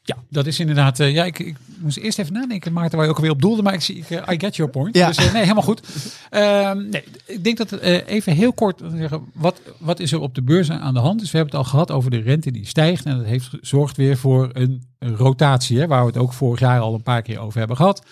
Ja, 0.05 0.17
dat 0.29 0.47
is 0.47 0.61
inderdaad. 0.61 1.01
eh, 1.01 1.13
ja, 1.13 1.25
ik, 1.25 1.39
ik 1.39 1.57
moest 1.79 1.97
eerst 1.97 2.19
even 2.19 2.33
nadenken, 2.33 2.73
Maarten, 2.73 2.97
waar 2.97 3.05
je 3.07 3.11
ook 3.11 3.19
alweer 3.19 3.33
op 3.33 3.43
doelde. 3.43 3.63
Maar 3.63 3.75
ik 3.75 3.81
zie, 3.81 3.97
ik, 3.97 4.11
eh, 4.11 4.35
I 4.35 4.39
get 4.39 4.57
your 4.57 4.71
point. 4.73 4.97
Ja. 4.97 5.07
Dus 5.07 5.17
eh, 5.17 5.33
nee, 5.33 5.43
helemaal 5.43 5.63
goed. 5.63 5.83
Ehm, 6.31 6.89
nee, 6.89 7.05
ik 7.27 7.45
denk 7.45 7.57
dat 7.57 7.73
even 7.81 8.33
heel 8.33 8.53
kort 8.53 8.83
zeggen, 8.97 9.23
wat, 9.35 9.61
wat 9.79 10.01
is 10.01 10.13
er 10.13 10.21
op 10.21 10.35
de 10.35 10.43
beurs 10.43 10.71
aan 10.71 10.95
de 10.95 11.01
hand? 11.01 11.21
Dus 11.21 11.31
we 11.31 11.37
hebben 11.37 11.57
het 11.57 11.65
al 11.65 11.71
gehad 11.71 11.91
over 11.91 12.11
de 12.11 12.21
rente 12.21 12.51
die 12.51 12.67
stijgt. 12.67 13.05
En 13.05 13.17
dat 13.17 13.27
heeft 13.27 13.51
zorgt 13.61 13.97
weer 13.97 14.17
voor 14.17 14.51
een, 14.53 14.83
rotatie, 14.99 15.79
hè, 15.79 15.87
waar 15.87 16.01
we 16.01 16.07
het 16.07 16.17
ook 16.17 16.33
vorig 16.33 16.61
jaar 16.61 16.81
al 16.81 16.95
een 16.95 17.03
paar 17.03 17.23
keer 17.23 17.39
over 17.39 17.59
hebben 17.59 17.77
gehad. 17.77 18.07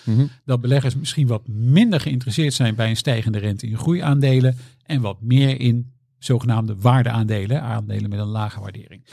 Dat 0.44 0.60
beleggers 0.60 0.96
misschien 0.96 1.26
wat 1.26 1.48
minder 1.48 2.00
geïnteresseerd 2.00 2.54
zijn 2.54 2.74
bij 2.74 2.88
een 2.90 2.96
stijgende 2.96 3.38
rente 3.38 3.66
in 3.66 3.78
groeiaandelen. 3.78 4.58
En 4.86 5.00
wat 5.00 5.16
meer 5.20 5.60
in 5.60 5.92
zogenaamde 6.24 6.76
waardeaandelen, 6.78 7.62
aandelen 7.62 8.10
met 8.10 8.18
een 8.18 8.26
lage 8.26 8.60
waardering. 8.60 9.04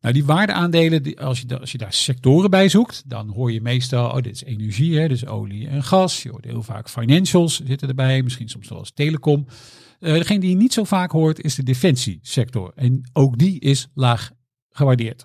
Nou, 0.00 0.14
die 0.14 0.24
waardeaandelen, 0.24 1.14
als, 1.14 1.40
je 1.40 1.58
als 1.60 1.72
je 1.72 1.78
daar 1.78 1.92
sectoren 1.92 2.50
bij 2.50 2.68
zoekt, 2.68 3.02
dan 3.06 3.28
hoor 3.28 3.52
je 3.52 3.60
meestal, 3.60 4.08
oh, 4.08 4.14
dit 4.14 4.34
is 4.34 4.44
energie, 4.44 4.98
hè, 4.98 5.08
dus 5.08 5.26
olie 5.26 5.68
en 5.68 5.82
gas. 5.84 6.22
Je 6.22 6.30
hoort 6.30 6.44
heel 6.44 6.62
vaak 6.62 6.88
financials 6.88 7.60
zitten 7.64 7.88
erbij, 7.88 8.22
misschien 8.22 8.48
soms 8.48 8.68
wel 8.68 8.86
telecom. 8.94 9.46
Eh 10.00 10.12
degene 10.12 10.40
die 10.40 10.50
je 10.50 10.56
niet 10.56 10.72
zo 10.72 10.84
vaak 10.84 11.10
hoort, 11.10 11.40
is 11.40 11.54
de 11.54 11.62
defensiesector. 11.62 12.72
En 12.74 13.10
ook 13.12 13.38
die 13.38 13.60
is 13.60 13.88
laag 13.94 14.30
gewaardeerd. 14.70 15.24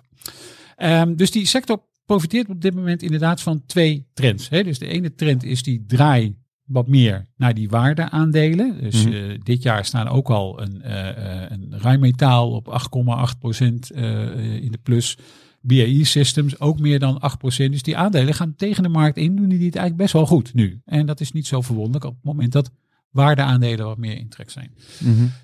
Ehm, 0.76 1.14
dus 1.14 1.30
die 1.30 1.46
sector 1.46 1.84
profiteert 2.06 2.48
op 2.48 2.60
dit 2.60 2.74
moment 2.74 3.02
inderdaad 3.02 3.40
van 3.40 3.62
twee 3.66 4.06
trends. 4.14 4.48
Hè. 4.48 4.62
Dus 4.62 4.78
de 4.78 4.86
ene 4.86 5.14
trend 5.14 5.44
is 5.44 5.62
die 5.62 5.84
draai 5.86 6.36
wat 6.66 6.88
meer 6.88 7.26
naar 7.36 7.54
die 7.54 7.68
waardeaandelen. 7.68 8.80
Dus 8.80 9.04
Mhm. 9.04 9.14
eh, 9.14 9.22
dit 9.42 9.62
jaar 9.62 9.84
staan 9.84 10.08
ook 10.08 10.30
al 10.30 10.60
een, 10.62 10.82
eh, 10.82 11.50
een 11.50 11.74
Rijnmetaal 11.78 12.50
op 12.50 12.68
8,8% 12.68 13.90
eh, 13.90 14.54
in 14.62 14.70
de 14.72 14.78
plus. 14.82 15.18
BAE 15.60 16.04
Systems 16.04 16.60
ook 16.60 16.80
meer 16.80 16.98
dan 16.98 17.20
8%. 17.20 17.72
Dus 17.72 17.82
die 17.82 17.96
aandelen 17.96 18.34
gaan 18.34 18.54
tegen 18.56 18.82
de 18.82 18.88
markt 18.88 19.16
in, 19.16 19.36
doen 19.36 19.48
die 19.48 19.66
het 19.66 19.76
eigenlijk 19.76 19.96
best 19.96 20.12
wel 20.12 20.26
goed 20.26 20.54
nu. 20.54 20.80
En 20.84 21.06
dat 21.06 21.20
is 21.20 21.32
niet 21.32 21.46
zo 21.46 21.60
verwonderlijk 21.60 22.04
op 22.04 22.14
het 22.14 22.24
moment 22.24 22.52
dat 22.52 22.70
waardeaandelen 23.10 23.86
wat 23.86 23.98
meer 23.98 24.16
in 24.18 24.28
trek 24.28 24.50
zijn. 24.50 24.70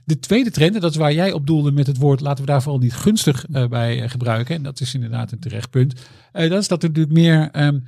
De 0.04 0.18
tweede 0.18 0.50
trend, 0.50 0.74
en 0.74 0.80
dat 0.80 0.90
is 0.90 0.96
waar 0.96 1.12
jij 1.12 1.32
op 1.32 1.46
doelde 1.46 1.72
met 1.72 1.86
het 1.86 1.96
woord, 1.96 2.20
laten 2.20 2.44
we 2.44 2.50
daar 2.50 2.62
vooral 2.62 2.80
niet 2.80 2.94
gunstig 2.94 3.46
bij 3.68 4.08
gebruiken. 4.08 4.54
En 4.54 4.62
dat 4.62 4.80
is 4.80 4.94
inderdaad 4.94 5.32
een 5.32 5.38
terecht 5.38 5.70
punt. 5.70 5.94
Dat 6.32 6.52
is 6.52 6.68
dat 6.68 6.82
er 6.82 6.88
natuurlijk 6.88 7.14
meer 7.16 7.50
ehm, 7.50 7.78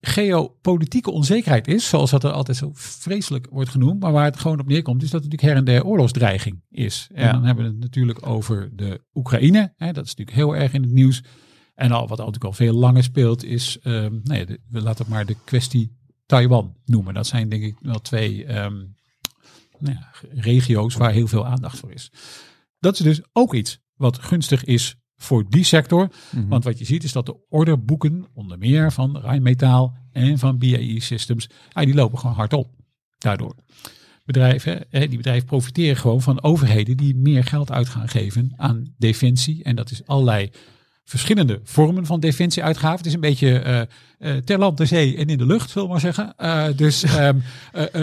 geopolitieke 0.00 1.10
onzekerheid 1.10 1.68
is, 1.68 1.88
zoals 1.88 2.10
dat 2.10 2.24
er 2.24 2.30
altijd 2.32 2.56
zo 2.56 2.70
vreselijk 2.74 3.46
wordt 3.50 3.70
genoemd. 3.70 4.00
Maar 4.00 4.12
waar 4.12 4.24
het 4.24 4.38
gewoon 4.38 4.60
op 4.60 4.66
neerkomt, 4.68 5.02
is 5.02 5.10
dat 5.10 5.24
er 5.24 5.28
natuurlijk 5.28 5.52
her 5.54 5.66
en 5.66 5.74
der 5.74 5.84
oorlogsdreiging 5.84 6.62
is. 6.70 7.08
En 7.14 7.24
Ja. 7.24 7.32
dan 7.32 7.44
hebben 7.44 7.64
we 7.64 7.70
het 7.70 7.80
natuurlijk 7.80 8.26
over 8.26 8.70
de 8.76 9.00
Oekraïne. 9.14 9.72
Hè, 9.76 9.92
dat 9.92 10.04
is 10.04 10.14
natuurlijk 10.14 10.36
heel 10.36 10.56
erg 10.56 10.72
in 10.72 10.82
het 10.82 10.90
nieuws. 10.92 11.22
En 11.74 11.90
al, 11.92 12.08
wat 12.08 12.18
natuurlijk 12.18 12.44
al 12.44 12.52
veel 12.52 12.74
langer 12.74 13.02
speelt, 13.02 13.44
is, 13.44 13.78
ehm, 13.82 14.18
nou 14.22 14.38
ja, 14.38 14.44
de- 14.44 14.60
we 14.68 14.80
laten 14.80 15.04
het 15.04 15.14
maar 15.14 15.26
de 15.26 15.36
kwestie 15.44 15.96
Taiwan 16.26 16.76
noemen. 16.84 17.14
Dat 17.14 17.26
zijn 17.26 17.48
denk 17.48 17.62
ik 17.62 17.76
wel 17.80 18.00
twee 18.00 18.44
ehm, 18.44 18.74
nou 19.78 19.94
ja, 19.94 20.10
regio's 20.34 20.94
waar 20.94 21.12
heel 21.12 21.26
veel 21.26 21.46
aandacht 21.46 21.78
voor 21.78 21.92
is. 21.92 22.10
Dat 22.78 22.94
is 22.94 23.00
dus 23.00 23.20
ook 23.32 23.54
iets 23.54 23.78
wat 23.96 24.18
gunstig 24.18 24.64
is 24.64 24.96
voor 25.16 25.44
die 25.48 25.64
sector. 25.64 26.08
Mhm. 26.30 26.48
Want 26.48 26.64
wat 26.64 26.78
je 26.78 26.84
ziet 26.84 27.04
is 27.04 27.12
dat 27.12 27.26
de 27.26 27.36
orderboeken, 27.48 28.26
onder 28.34 28.58
meer 28.58 28.92
van 28.92 29.18
Rijnmetaal 29.18 29.96
en 30.12 30.38
van 30.38 30.58
BAE 30.58 31.00
Systems, 31.00 31.48
ja, 31.68 31.84
die 31.84 31.94
lopen 31.94 32.18
gewoon 32.18 32.36
hard 32.36 32.52
op. 32.52 32.68
Daardoor. 33.18 33.54
Bedrijven, 34.24 34.84
hè, 34.90 35.08
die 35.08 35.16
bedrijven 35.16 35.46
profiteren 35.46 35.96
gewoon 35.96 36.22
van 36.22 36.42
overheden 36.42 36.96
die 36.96 37.16
meer 37.16 37.44
geld 37.44 37.70
uit 37.70 37.88
gaan 37.88 38.08
geven 38.08 38.52
aan 38.56 38.94
defensie. 38.98 39.64
En 39.64 39.76
dat 39.76 39.90
is 39.90 40.06
allerlei 40.06 40.50
verschillende 41.06 41.60
vormen 41.64 42.06
van 42.06 42.20
defensieuitgaven. 42.20 42.96
Het 42.96 43.06
is 43.06 43.14
een 43.14 43.20
beetje 43.20 43.58
eh, 43.58 43.80
eh, 44.18 44.36
ter 44.36 44.58
land, 44.58 44.76
ter 44.76 44.86
zee 44.86 45.16
en 45.16 45.26
in 45.26 45.38
de 45.38 45.46
lucht, 45.46 45.70
zullen 45.70 45.86
we 45.86 45.92
maar 45.92 46.00
zeggen. 46.00 46.32
Eh, 46.36 46.64
dus 46.76 47.02
eh, 47.04 47.28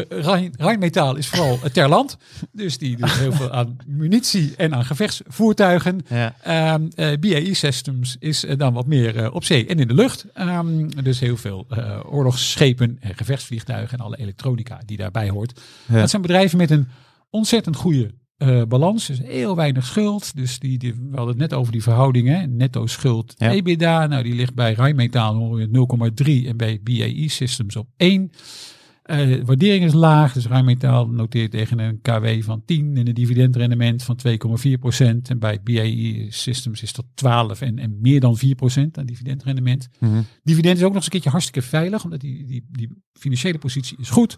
Rijn, 0.09 0.53
Rijnmetaal 0.57 1.15
is 1.15 1.27
vooral 1.27 1.59
ter 1.71 1.89
land. 1.89 2.17
Dus 2.51 2.77
die 2.77 2.97
doet 2.97 3.11
heel 3.11 3.31
veel 3.31 3.51
aan 3.51 3.77
munitie 3.87 4.53
en 4.57 4.75
aan 4.75 4.85
gevechtsvoertuigen. 4.85 6.05
Ja. 6.09 6.35
Ehm 6.41 6.87
eh, 6.95 7.17
BAE 7.19 7.53
Systems 7.53 8.15
is 8.19 8.45
dan 8.57 8.73
wat 8.73 8.85
meer 8.85 9.31
op 9.31 9.43
zee 9.43 9.67
en 9.67 9.79
in 9.79 9.87
de 9.87 9.93
lucht. 9.93 10.25
Ehm, 10.33 10.89
dus 11.03 11.19
heel 11.19 11.37
veel 11.37 11.67
oorlogsschepen 12.05 12.97
en 12.99 13.15
gevechtsvliegtuigen 13.15 13.97
en 13.97 14.03
alle 14.03 14.17
elektronica 14.17 14.81
die 14.85 14.97
daarbij 14.97 15.29
hoort. 15.29 15.61
Ja. 15.85 15.99
Dat 15.99 16.09
zijn 16.09 16.21
bedrijven 16.21 16.57
met 16.57 16.71
een 16.71 16.87
ontzettend 17.29 17.75
goede 17.75 18.11
eh, 18.37 18.61
balans. 18.67 19.05
Dus 19.07 19.19
heel 19.19 19.55
weinig 19.55 19.85
schuld. 19.85 20.35
Dus 20.35 20.59
die, 20.59 20.77
die, 20.77 20.93
we 20.93 21.15
hadden 21.15 21.27
het 21.27 21.37
net 21.37 21.53
over 21.53 21.71
die 21.71 21.83
verhoudingen. 21.83 22.55
Netto 22.55 22.87
schuld 22.87 23.33
Ja. 23.37 23.51
EBITDA. 23.51 24.07
Nou, 24.07 24.23
die 24.23 24.35
ligt 24.35 24.53
bij 24.53 24.73
Rijnmetaal 24.73 25.39
ongeveer 25.39 25.67
0,3 26.43 26.47
en 26.47 26.57
bij 26.57 26.79
BAE 26.83 27.29
Systems 27.29 27.75
op 27.75 27.87
1. 27.97 28.31
Eh, 29.03 29.43
waardering 29.45 29.85
is 29.85 29.93
laag, 29.93 30.33
dus 30.33 30.47
Rijnmetaal 30.47 31.07
noteert 31.07 31.51
tegen 31.51 31.79
een 31.79 32.01
KW 32.01 32.27
van 32.39 32.65
10 32.65 32.97
en 32.97 33.07
een 33.07 33.13
dividendrendement 33.13 34.03
van 34.03 34.15
2,4 34.15 34.79
procent. 34.79 35.29
En 35.29 35.39
bij 35.39 35.59
BAE 35.63 36.25
Systems 36.29 36.81
is 36.81 36.93
dat 36.93 37.05
12 37.13 37.61
en, 37.61 37.79
en 37.79 37.97
meer 38.01 38.19
dan 38.19 38.37
4 38.37 38.55
procent 38.55 38.97
aan 38.97 39.05
dividendrendement. 39.05 39.89
Mhm. 39.99 40.21
Dividend 40.43 40.77
is 40.77 40.83
ook 40.83 40.87
nog 40.87 40.95
eens 40.95 41.05
een 41.05 41.11
keertje 41.11 41.29
hartstikke 41.29 41.67
veilig, 41.67 42.03
omdat 42.03 42.19
die, 42.19 42.45
die, 42.45 42.65
die 42.71 42.89
financiële 43.13 43.57
positie 43.57 43.97
is 43.99 44.09
goed. 44.09 44.37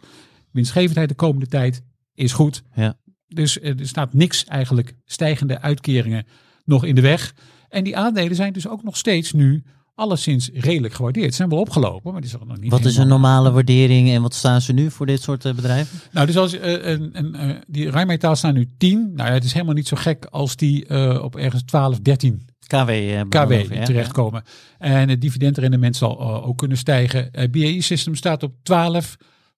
Winstgevendheid 0.52 1.10
de 1.10 1.16
komende 1.16 1.48
tijd 1.48 1.84
is 2.14 2.34
goed. 2.34 2.64
Ja. 2.76 2.98
Dus 3.36 3.62
er 3.62 3.76
staat 3.82 4.14
niks 4.14 4.46
eigenlijk 4.46 4.96
stijgende 5.06 5.62
uitkeringen 5.62 6.26
nog 6.66 6.84
in 6.86 6.96
de 6.96 7.02
weg. 7.02 7.34
En 7.70 7.84
die 7.84 7.98
aandelen 7.98 8.36
zijn 8.36 8.54
dus 8.54 8.68
ook 8.68 8.84
nog 8.84 8.98
steeds 8.98 9.32
nu 9.32 9.64
alleszins 9.96 10.50
redelijk 10.54 10.94
gewaardeerd. 10.94 11.30
Ze 11.30 11.36
zijn 11.36 11.50
wel 11.50 11.60
opgelopen, 11.60 12.12
maar 12.12 12.22
die 12.22 12.30
zijn 12.30 12.48
nog 12.48 12.60
niet 12.60 12.72
Wat 12.72 12.86
is 12.86 12.98
een 12.98 13.08
normale 13.08 13.52
waardering 13.52 14.10
en 14.10 14.22
wat 14.22 14.34
staan 14.34 14.62
ze 14.62 14.74
nu 14.74 14.92
voor 14.92 15.06
dit 15.06 15.22
soort 15.22 15.46
eh, 15.46 15.54
bedrijven? 15.54 16.00
Nou, 16.12 16.26
dus 16.26 16.38
als 16.38 16.54
een, 16.54 17.10
een, 17.14 17.36
eh, 17.36 17.56
die 17.68 17.90
Rijnmetaal 17.90 18.36
staan 18.36 18.54
nu 18.54 18.70
10. 18.78 19.12
Nou 19.14 19.28
ja, 19.28 19.34
het 19.34 19.44
is 19.44 19.54
helemaal 19.54 19.74
niet 19.74 19.88
zo 19.88 19.98
gek 19.98 20.26
als 20.26 20.56
die 20.56 20.90
op 21.22 21.36
ergens 21.36 21.64
12, 21.64 22.00
13 22.00 22.46
KW. 22.68 22.90
eh, 22.90 23.22
KW 23.30 23.74
ja. 23.74 23.86
terechtkomen. 23.86 24.44
En 24.78 25.10
het 25.10 25.22
dividendrendement 25.22 25.96
zal 25.96 26.44
ook 26.44 26.58
kunnen 26.58 26.78
stijgen. 26.78 27.32
BAE 27.52 27.82
System 27.82 28.16
staat 28.16 28.44
op 28.44 28.54
12. 28.64 29.16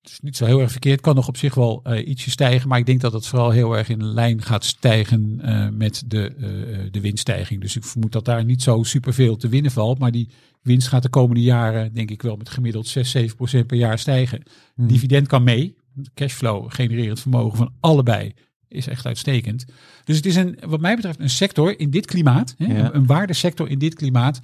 Dus 0.07 0.19
niet 0.19 0.37
zo 0.37 0.45
heel 0.45 0.59
erg 0.59 0.71
verkeerd. 0.71 1.01
Kan 1.01 1.15
nog 1.15 1.27
op 1.27 1.37
zich 1.37 1.55
wel 1.55 1.79
eh, 1.83 2.07
ietsje 2.07 2.29
stijgen. 2.29 2.69
Maar 2.69 2.79
ik 2.79 2.85
denk 2.85 3.01
dat 3.01 3.13
het 3.13 3.27
vooral 3.27 3.49
heel 3.49 3.77
erg 3.77 3.89
in 3.89 4.05
lijn 4.05 4.41
gaat 4.41 4.65
stijgen 4.65 5.39
eh, 5.41 5.67
met 5.69 6.03
de, 6.05 6.25
eh, 6.27 6.91
de 6.91 7.01
winststijging. 7.01 7.61
Dus 7.61 7.75
ik 7.75 7.83
vermoed 7.83 8.11
dat 8.11 8.25
daar 8.25 8.45
niet 8.45 8.61
zo 8.61 8.83
superveel 8.83 9.37
te 9.37 9.49
winnen 9.49 9.71
valt. 9.71 9.99
Maar 9.99 10.11
die 10.11 10.29
winst 10.61 10.87
gaat 10.87 11.03
de 11.03 11.09
komende 11.09 11.41
jaren 11.41 11.93
denk 11.93 12.11
ik 12.11 12.21
wel 12.21 12.35
met 12.35 12.49
gemiddeld 12.49 12.87
6, 12.87 13.11
7 13.11 13.35
procent 13.35 13.67
per 13.67 13.77
jaar 13.77 13.99
stijgen. 13.99 14.43
Mhm. 14.75 14.87
Dividend 14.87 15.27
kan 15.27 15.43
mee. 15.43 15.75
Cashflow 16.13 16.65
genererend 16.71 17.19
vermogen 17.19 17.57
van 17.57 17.73
allebei 17.79 18.33
is 18.67 18.87
echt 18.87 19.05
uitstekend. 19.05 19.65
Dus 20.03 20.15
het 20.15 20.25
is 20.25 20.35
een, 20.35 20.57
wat 20.65 20.79
mij 20.79 20.95
betreft 20.95 21.19
een 21.19 21.29
sector 21.29 21.79
in 21.79 21.89
dit 21.89 22.05
klimaat, 22.05 22.55
hè, 22.57 22.65
Ja. 22.65 22.85
een, 22.85 22.95
een 22.95 23.05
waardesector 23.05 23.69
in 23.69 23.79
dit 23.79 23.93
klimaat, 23.93 24.41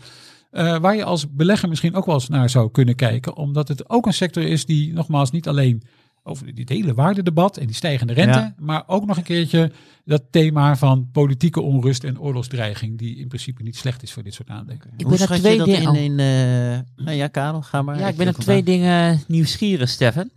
eh, 0.54 0.78
waar 0.78 0.96
je 0.96 1.04
als 1.04 1.32
belegger 1.32 1.70
misschien 1.70 1.96
ook 1.96 2.06
wel 2.06 2.16
eens 2.16 2.30
naar 2.30 2.50
zou 2.50 2.72
kunnen 2.72 2.96
kijken, 2.96 3.36
omdat 3.38 3.68
het 3.68 3.90
ook 3.90 4.06
een 4.06 4.14
sector 4.14 4.44
is 4.44 4.66
die 4.66 4.94
nogmaals 4.94 5.32
niet 5.32 5.48
alleen 5.48 5.84
over 6.24 6.56
dit 6.56 6.70
hele 6.70 6.94
waardedebat 6.94 7.58
en 7.58 7.66
die 7.66 7.76
stijgende 7.76 8.14
rente, 8.14 8.38
Ja. 8.40 8.54
maar 8.58 8.84
ook 8.88 9.06
nog 9.06 9.18
een 9.18 9.24
keertje 9.24 9.72
dat 10.06 10.24
thema 10.32 10.76
van 10.76 11.10
politieke 11.12 11.62
onrust 11.62 12.04
en 12.04 12.20
oorlogsdreiging, 12.20 12.98
die 12.98 13.18
in 13.18 13.28
principe 13.28 13.64
niet 13.64 13.76
slecht 13.76 14.04
is 14.04 14.12
voor 14.14 14.24
dit 14.24 14.34
soort 14.34 14.50
aandelen. 14.50 14.82
Ik 14.98 15.06
Hoe 15.06 15.18
ben 15.18 15.28
er 15.28 15.38
twee 15.38 15.64
dingen. 15.64 15.96
in, 15.96 16.04
in 16.04 16.20
eh, 16.20 17.06
nou 17.06 17.18
ja, 17.18 17.28
Karel, 17.28 17.62
ga 17.62 17.82
maar. 17.82 18.00
Ja, 18.00 18.08
ik 18.08 18.16
ben 18.16 18.28
er 18.28 18.34
twee 18.34 18.64
dingen 18.64 19.22
nieuwsgierig, 19.28 19.90
Stefan. 19.90 20.30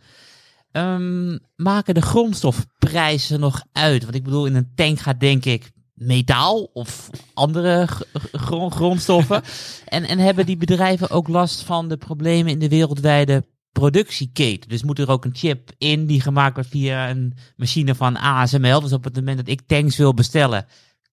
Ehm, 0.72 1.38
maken 1.56 1.94
de 1.94 2.02
grondstofprijzen 2.02 3.40
nog 3.40 3.62
uit? 3.72 4.02
Want 4.02 4.14
ik 4.14 4.22
bedoel, 4.24 4.46
in 4.46 4.54
een 4.54 4.72
tank 4.74 4.98
gaat 4.98 5.20
denk 5.20 5.44
ik 5.44 5.70
metaal 5.96 6.70
of 6.72 7.10
andere 7.34 7.88
grondstoffen. 8.70 9.42
en, 9.86 10.04
en 10.04 10.18
hebben 10.18 10.46
die 10.46 10.56
bedrijven 10.56 11.10
ook 11.10 11.28
last 11.28 11.62
van 11.62 11.88
de 11.88 11.96
problemen 11.96 12.52
in 12.52 12.58
de 12.58 12.68
wereldwijde 12.68 13.44
productieketen? 13.72 14.68
Dus 14.68 14.82
moet 14.82 14.98
er 14.98 15.10
ook 15.10 15.24
een 15.24 15.36
chip 15.36 15.70
in 15.78 16.06
die 16.06 16.20
gemaakt 16.20 16.54
wordt 16.54 16.70
via 16.70 17.10
een 17.10 17.34
machine 17.56 17.94
van 17.94 18.16
ASML? 18.16 18.80
Dus 18.80 18.92
op 18.92 19.04
het 19.04 19.14
moment 19.14 19.36
dat 19.36 19.48
ik 19.48 19.60
tanks 19.66 19.96
wil 19.96 20.14
bestellen, 20.14 20.66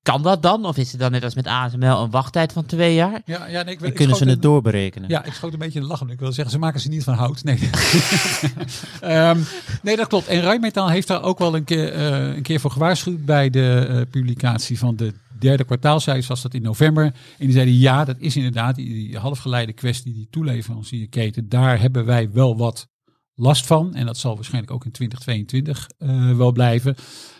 kan 0.03 0.21
dat 0.21 0.41
dan? 0.41 0.65
Of 0.65 0.77
is 0.77 0.91
het 0.91 0.99
dan 0.99 1.11
net 1.11 1.23
als 1.23 1.35
met 1.35 1.47
ASML 1.47 2.03
een 2.03 2.09
wachttijd 2.09 2.53
van 2.53 2.65
twee 2.65 2.93
jaar? 2.93 3.21
Ja, 3.25 3.47
ja 3.47 3.63
nee, 3.63 3.73
ik, 3.73 3.81
En 3.81 3.93
kunnen 3.93 4.15
ze 4.15 4.25
het 4.25 4.41
doorberekenen? 4.41 5.09
Ja, 5.09 5.23
ik 5.25 5.33
schoot 5.33 5.53
een 5.53 5.59
beetje 5.59 5.79
in 5.79 5.85
de 5.85 5.91
lachen. 5.91 6.09
Ik 6.09 6.19
wil 6.19 6.31
zeggen, 6.31 6.53
ze 6.53 6.59
maken 6.59 6.79
ze 6.79 6.89
niet 6.89 7.03
van 7.03 7.13
hout. 7.13 7.43
Nee, 7.43 7.59
Ehm, 9.01 9.39
nee 9.81 9.95
dat 9.95 10.07
klopt. 10.07 10.27
En 10.27 10.41
Rijnmetaal 10.41 10.89
heeft 10.89 11.07
daar 11.07 11.23
ook 11.23 11.39
wel 11.39 11.55
een 11.55 11.63
keer, 11.63 11.93
eh, 11.93 12.35
een 12.35 12.41
keer 12.41 12.59
voor 12.59 12.71
gewaarschuwd 12.71 13.25
bij 13.25 13.49
de 13.49 13.85
eh, 13.89 14.01
publicatie 14.09 14.79
van 14.79 14.95
de 14.95 15.13
derde 15.39 15.63
kwartaalcijfers, 15.63 16.27
was 16.27 16.41
dat 16.41 16.53
in 16.53 16.61
november. 16.61 17.03
En 17.03 17.13
die 17.37 17.51
zeiden, 17.51 17.77
ja, 17.77 18.05
dat 18.05 18.15
is 18.19 18.35
inderdaad 18.35 18.75
die, 18.75 18.89
die 18.89 19.17
halfgeleide 19.17 19.73
kwestie, 19.73 20.13
die 20.13 20.27
toeleverancierketen. 20.29 21.49
Daar 21.49 21.79
hebben 21.79 22.05
wij 22.05 22.31
wel 22.31 22.57
wat 22.57 22.87
last 23.35 23.65
van. 23.65 23.95
En 23.95 24.05
dat 24.05 24.17
zal 24.17 24.35
waarschijnlijk 24.35 24.73
ook 24.73 24.85
in 24.85 24.91
2022 24.91 25.89
eh, 25.97 26.37
wel 26.37 26.51
blijven. 26.51 26.95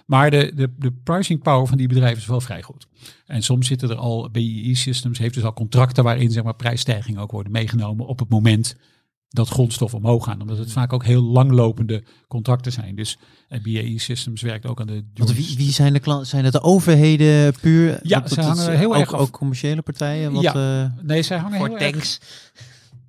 Maar 0.06 0.32
de, 0.32 0.52
de, 0.56 0.74
de 0.78 0.92
pricing 1.04 1.42
power 1.42 1.68
van 1.68 1.78
die 1.78 1.88
bedrijven 1.88 2.18
is 2.18 2.26
wel 2.26 2.42
vrij 2.42 2.62
goed. 2.62 2.88
En 3.26 3.44
soms 3.44 3.68
zitten 3.68 3.89
er 3.89 3.96
al, 3.96 4.30
BIE 4.32 4.76
Systems 4.76 5.18
heeft 5.18 5.34
dus 5.34 5.44
al 5.44 5.54
contracten 5.54 6.04
waarin 6.04 6.32
zeg 6.32 6.44
maar, 6.44 6.56
prijsstijgingen 6.56 7.22
ook 7.22 7.32
worden 7.32 7.52
meegenomen 7.52 8.06
op 8.06 8.20
het 8.20 8.30
moment 8.30 8.76
dat 9.30 9.48
grondstoffen 9.50 10.00
omhoog 10.00 10.24
gaan. 10.24 10.42
Omdat 10.42 10.58
het 10.58 10.72
vaak 10.72 10.94
ook 10.94 11.04
heel 11.06 11.24
langlopende 11.24 12.04
contracten 12.28 12.72
zijn. 12.72 12.96
Dus 12.96 13.18
eh, 13.48 13.62
BAE 13.62 14.00
Systems 14.00 14.42
werkt 14.42 14.66
ook 14.66 14.80
aan 14.82 14.88
de... 14.88 15.06
Want 15.13 15.34
wie, 15.34 15.54
wie 15.58 15.72
zijn 15.72 15.94
de 15.94 16.00
klanten? 16.00 16.28
Zijn 16.28 16.44
het 16.44 16.54
de 16.54 16.62
overheden 16.62 17.54
puur? 17.62 18.00
Ja, 18.04 18.28
ze 18.28 18.36
dat 18.36 18.46
hangen 18.46 18.78
heel 18.78 18.94
ook, 18.96 19.00
erg 19.02 19.13
Ook 19.16 19.32
commerciële 19.32 19.82
partijen? 19.82 20.32
Wat, 20.32 20.44
Ja. 20.44 20.84
eh, 20.84 21.06
Nee, 21.06 21.22
zij 21.22 21.38
hangen 21.38 21.58
Voor 21.58 21.68
heel 21.68 21.78
erg- 21.78 21.92
tanks? 21.92 22.20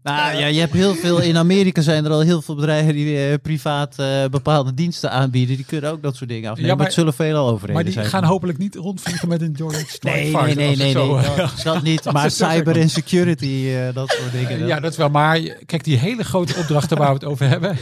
Nou 0.05 0.37
ja, 0.37 0.47
je 0.47 0.61
hebt 0.61 0.73
heel 0.73 0.95
veel. 0.95 1.21
In 1.21 1.37
Amerika 1.37 1.83
zijn 1.83 2.05
er 2.05 2.11
al 2.11 2.21
heel 2.21 2.43
veel 2.43 2.55
bedrijven 2.55 2.95
die 2.95 3.27
eh, 3.29 3.35
privaat 3.43 3.99
eh, 3.99 4.25
bepaalde 4.31 4.75
diensten 4.75 5.11
aanbieden. 5.11 5.57
Die 5.57 5.65
kunnen 5.65 5.91
ook 5.91 6.03
dat 6.03 6.17
soort 6.17 6.31
dingen 6.31 6.51
afnemen. 6.51 6.71
Ja, 6.71 6.77
maar 6.77 6.87
het 6.87 6.95
zullen 6.95 7.15
veel 7.15 7.37
overheden 7.37 7.75
Maar 7.75 7.85
die 7.85 7.93
zijn. 7.93 8.07
gaan 8.07 8.25
hopelijk 8.25 8.59
niet 8.59 8.75
rondvliegen 8.75 9.29
met 9.29 9.41
een 9.41 9.57
Strike 9.87 10.09
Nee, 10.11 10.33
nee, 10.33 10.55
nee, 10.55 10.77
nee, 10.77 10.91
zo, 10.91 11.17
nee. 11.17 11.37
Dat, 11.37 11.61
dat 11.65 11.83
niet. 11.83 12.13
Maar 12.13 12.31
cyber 12.31 12.77
en 12.81 12.91
security, 12.91 13.69
eh, 13.69 13.95
dat 13.95 14.11
soort 14.11 14.33
dingen. 14.33 14.67
Ja, 14.67 14.81
dat 14.81 14.91
is 14.91 14.97
wel. 14.97 15.11
Maar 15.11 15.41
kijk, 15.67 15.85
die 15.85 15.97
hele 15.97 16.25
grote 16.25 16.55
opdrachten 16.57 16.97
waar 16.97 17.09
we 17.09 17.15
het 17.15 17.25
over 17.25 17.49
hebben. 17.49 17.77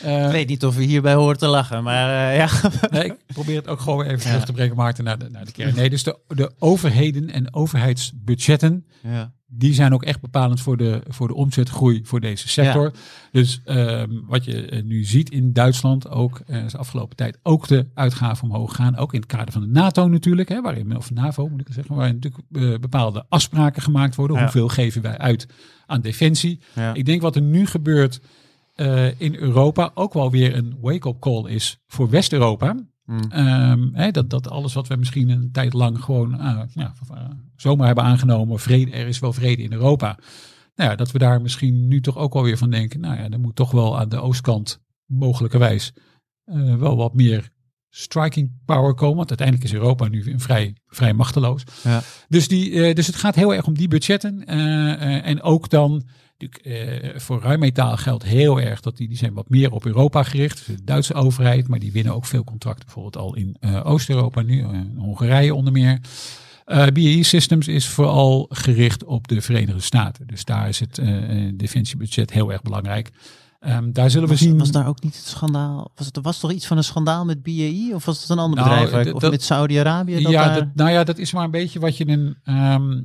Ik 0.00 0.30
weet 0.30 0.48
niet 0.48 0.64
of 0.64 0.76
we 0.76 0.82
hierbij 0.82 1.14
horen 1.14 1.38
te 1.38 1.46
lachen, 1.46 1.82
maar 1.82 2.34
ja. 2.34 2.48
Nee, 2.90 3.04
ik 3.04 3.14
probeer 3.26 3.56
het 3.56 3.68
ook 3.68 3.80
gewoon 3.80 3.98
weer 3.98 4.06
even 4.06 4.20
terug 4.20 4.44
te 4.44 4.52
brengen, 4.52 4.76
Maarten, 4.76 5.04
naar 5.04 5.18
de, 5.18 5.28
naar 5.30 5.44
de 5.44 5.52
kern. 5.52 5.74
Nee, 5.74 5.90
dus 5.90 6.02
de, 6.02 6.18
de 6.28 6.52
overheden 6.58 7.30
en 7.30 7.54
overheidsbudgetten, 7.54 8.86
ja. 9.02 9.32
Die 9.52 9.74
zijn 9.74 9.94
ook 9.94 10.02
echt 10.02 10.20
bepalend 10.20 10.60
voor 10.60 10.76
de, 10.76 11.00
voor 11.08 11.28
de 11.28 11.34
omzetgroei 11.34 12.00
voor 12.04 12.20
deze 12.20 12.48
sector. 12.48 12.92
Dus 13.32 13.60
ehm, 13.64 14.10
wat 14.26 14.44
je 14.44 14.66
eh, 14.66 14.82
nu 14.82 15.04
ziet 15.04 15.30
in 15.30 15.52
Duitsland, 15.52 16.08
ook 16.08 16.40
is 16.46 16.72
de 16.72 16.78
afgelopen 16.78 17.16
tijd 17.16 17.38
ook 17.42 17.68
de 17.68 17.86
uitgaven 17.94 18.48
omhoog 18.48 18.74
gaan. 18.74 18.96
Ook 18.96 19.12
in 19.12 19.20
het 19.20 19.28
kader 19.28 19.52
van 19.52 19.62
de 19.62 19.68
NATO 19.68 20.08
natuurlijk, 20.08 20.48
hè, 20.48 20.60
waarin, 20.60 20.96
of 20.96 21.10
NAVO 21.10 21.48
moet 21.48 21.60
ik 21.60 21.66
zeggen, 21.70 21.94
waarin 21.94 22.14
natuurlijk 22.14 22.42
eh, 22.52 22.80
bepaalde 22.80 23.24
afspraken 23.28 23.82
gemaakt 23.82 24.14
worden. 24.14 24.36
Ja. 24.36 24.42
Hoeveel 24.42 24.68
geven 24.68 25.02
wij 25.02 25.18
uit 25.18 25.46
aan 25.86 26.00
defensie? 26.00 26.60
Ja. 26.74 26.94
Ik 26.94 27.06
denk 27.06 27.22
wat 27.22 27.36
er 27.36 27.42
nu 27.42 27.66
gebeurt 27.66 28.20
in 29.16 29.34
Europa 29.34 29.90
ook 29.94 30.12
wel 30.12 30.30
weer 30.30 30.56
een 30.56 30.76
wake-up 30.80 31.20
call 31.20 31.50
is 31.50 31.80
voor 31.86 32.10
West-Europa. 32.10 32.76
Mm. 33.10 33.30
Ehm, 33.30 34.12
dat, 34.12 34.30
dat 34.30 34.48
alles 34.48 34.74
wat 34.74 34.88
we 34.88 34.96
misschien 34.96 35.28
een 35.28 35.52
tijd 35.52 35.72
lang 35.72 36.04
gewoon 36.04 36.38
ah, 36.38 36.62
ja, 36.74 36.94
eh, 37.10 37.24
zomaar 37.56 37.86
hebben 37.86 38.04
aangenomen, 38.04 38.58
vrede, 38.58 38.90
er 38.90 39.06
is 39.06 39.18
wel 39.18 39.32
vrede 39.32 39.62
in 39.62 39.72
Europa. 39.72 40.18
Nou 40.74 40.90
ja, 40.90 40.96
dat 40.96 41.10
we 41.10 41.18
daar 41.18 41.40
misschien 41.40 41.88
nu 41.88 42.00
toch 42.00 42.16
ook 42.16 42.32
wel 42.32 42.42
weer 42.42 42.58
van 42.58 42.70
denken, 42.70 43.00
nou 43.00 43.16
ja, 43.16 43.30
er 43.30 43.40
moet 43.40 43.56
toch 43.56 43.70
wel 43.70 43.98
aan 43.98 44.08
de 44.08 44.20
oostkant 44.20 44.80
mogelijkerwijs 45.06 45.92
eh, 46.44 46.74
wel 46.74 46.96
wat 46.96 47.14
meer 47.14 47.50
striking 47.90 48.52
power 48.64 48.94
komen. 48.94 49.16
Want 49.16 49.28
uiteindelijk 49.28 49.68
is 49.68 49.74
Europa 49.74 50.08
nu 50.08 50.34
vrij, 50.36 50.76
vrij 50.86 51.12
machteloos. 51.12 51.62
Ja. 51.82 52.02
Dus, 52.28 52.48
die, 52.48 52.84
eh, 52.84 52.94
dus 52.94 53.06
het 53.06 53.16
gaat 53.16 53.34
heel 53.34 53.54
erg 53.54 53.66
om 53.66 53.74
die 53.74 53.88
budgetten. 53.88 54.46
eh, 54.46 54.92
eh, 54.92 55.26
en 55.26 55.42
ook 55.42 55.68
dan, 55.68 56.06
natuurlijk, 56.40 57.02
eh, 57.12 57.20
voor 57.20 57.40
Rijnmetaal 57.40 57.96
geldt 57.96 58.24
heel 58.24 58.60
erg 58.60 58.80
dat 58.80 58.96
die, 58.96 59.08
die 59.08 59.16
zijn 59.16 59.32
wat 59.34 59.48
meer 59.48 59.72
op 59.72 59.84
Europa 59.86 60.22
gericht. 60.22 60.66
Dus 60.66 60.76
de 60.76 60.84
Duitse 60.84 61.14
overheid, 61.14 61.68
maar 61.68 61.78
die 61.78 61.92
winnen 61.92 62.14
ook 62.14 62.26
veel 62.26 62.44
contracten 62.44 62.84
bijvoorbeeld 62.84 63.16
al 63.16 63.34
in 63.36 63.56
eh, 63.60 63.86
Oost-Europa 63.86 64.42
nu, 64.42 64.60
eh, 64.62 64.68
Hongarije 64.96 65.54
onder 65.54 65.72
meer. 65.72 66.00
BAE 66.92 67.22
Systems 67.22 67.68
is 67.68 67.88
vooral 67.88 68.46
gericht 68.50 69.04
op 69.04 69.28
de 69.28 69.40
Verenigde 69.40 69.80
Staten. 69.80 70.26
Dus 70.26 70.44
daar 70.44 70.68
is 70.68 70.80
het 70.80 70.94
defensiebudget 71.54 72.32
heel 72.32 72.52
erg 72.52 72.62
belangrijk. 72.62 73.10
Ehm, 73.60 73.92
daar 73.92 74.10
zullen 74.10 74.28
we 74.28 74.34
Was, 74.34 74.42
zien. 74.42 74.58
was 74.58 74.70
daar 74.70 74.86
ook 74.88 75.02
niet 75.02 75.16
het 75.16 75.24
schandaal? 75.26 75.90
Was 75.94 76.06
het, 76.06 76.16
er 76.16 76.22
was 76.22 76.38
toch 76.40 76.52
iets 76.52 76.66
van 76.66 76.76
een 76.76 76.84
schandaal 76.84 77.24
met 77.24 77.42
BAE? 77.42 77.90
Of 77.94 78.04
was 78.04 78.20
het 78.20 78.30
een 78.30 78.38
ander 78.38 78.64
Nou, 78.64 78.84
bedrijf? 78.84 79.12
Of 79.14 79.20
dat- 79.20 79.30
met 79.30 79.42
Saudi-Arabië? 79.42 80.18
ja, 80.20 80.30
daar- 80.30 80.54
dat, 80.54 80.66
nou 80.74 80.90
ja, 80.90 81.04
dat 81.04 81.18
is 81.18 81.32
maar 81.32 81.44
een 81.44 81.50
beetje 81.50 81.80
wat 81.80 81.96
je 81.96 82.08
een. 82.08 82.36
ehm, 82.44 83.02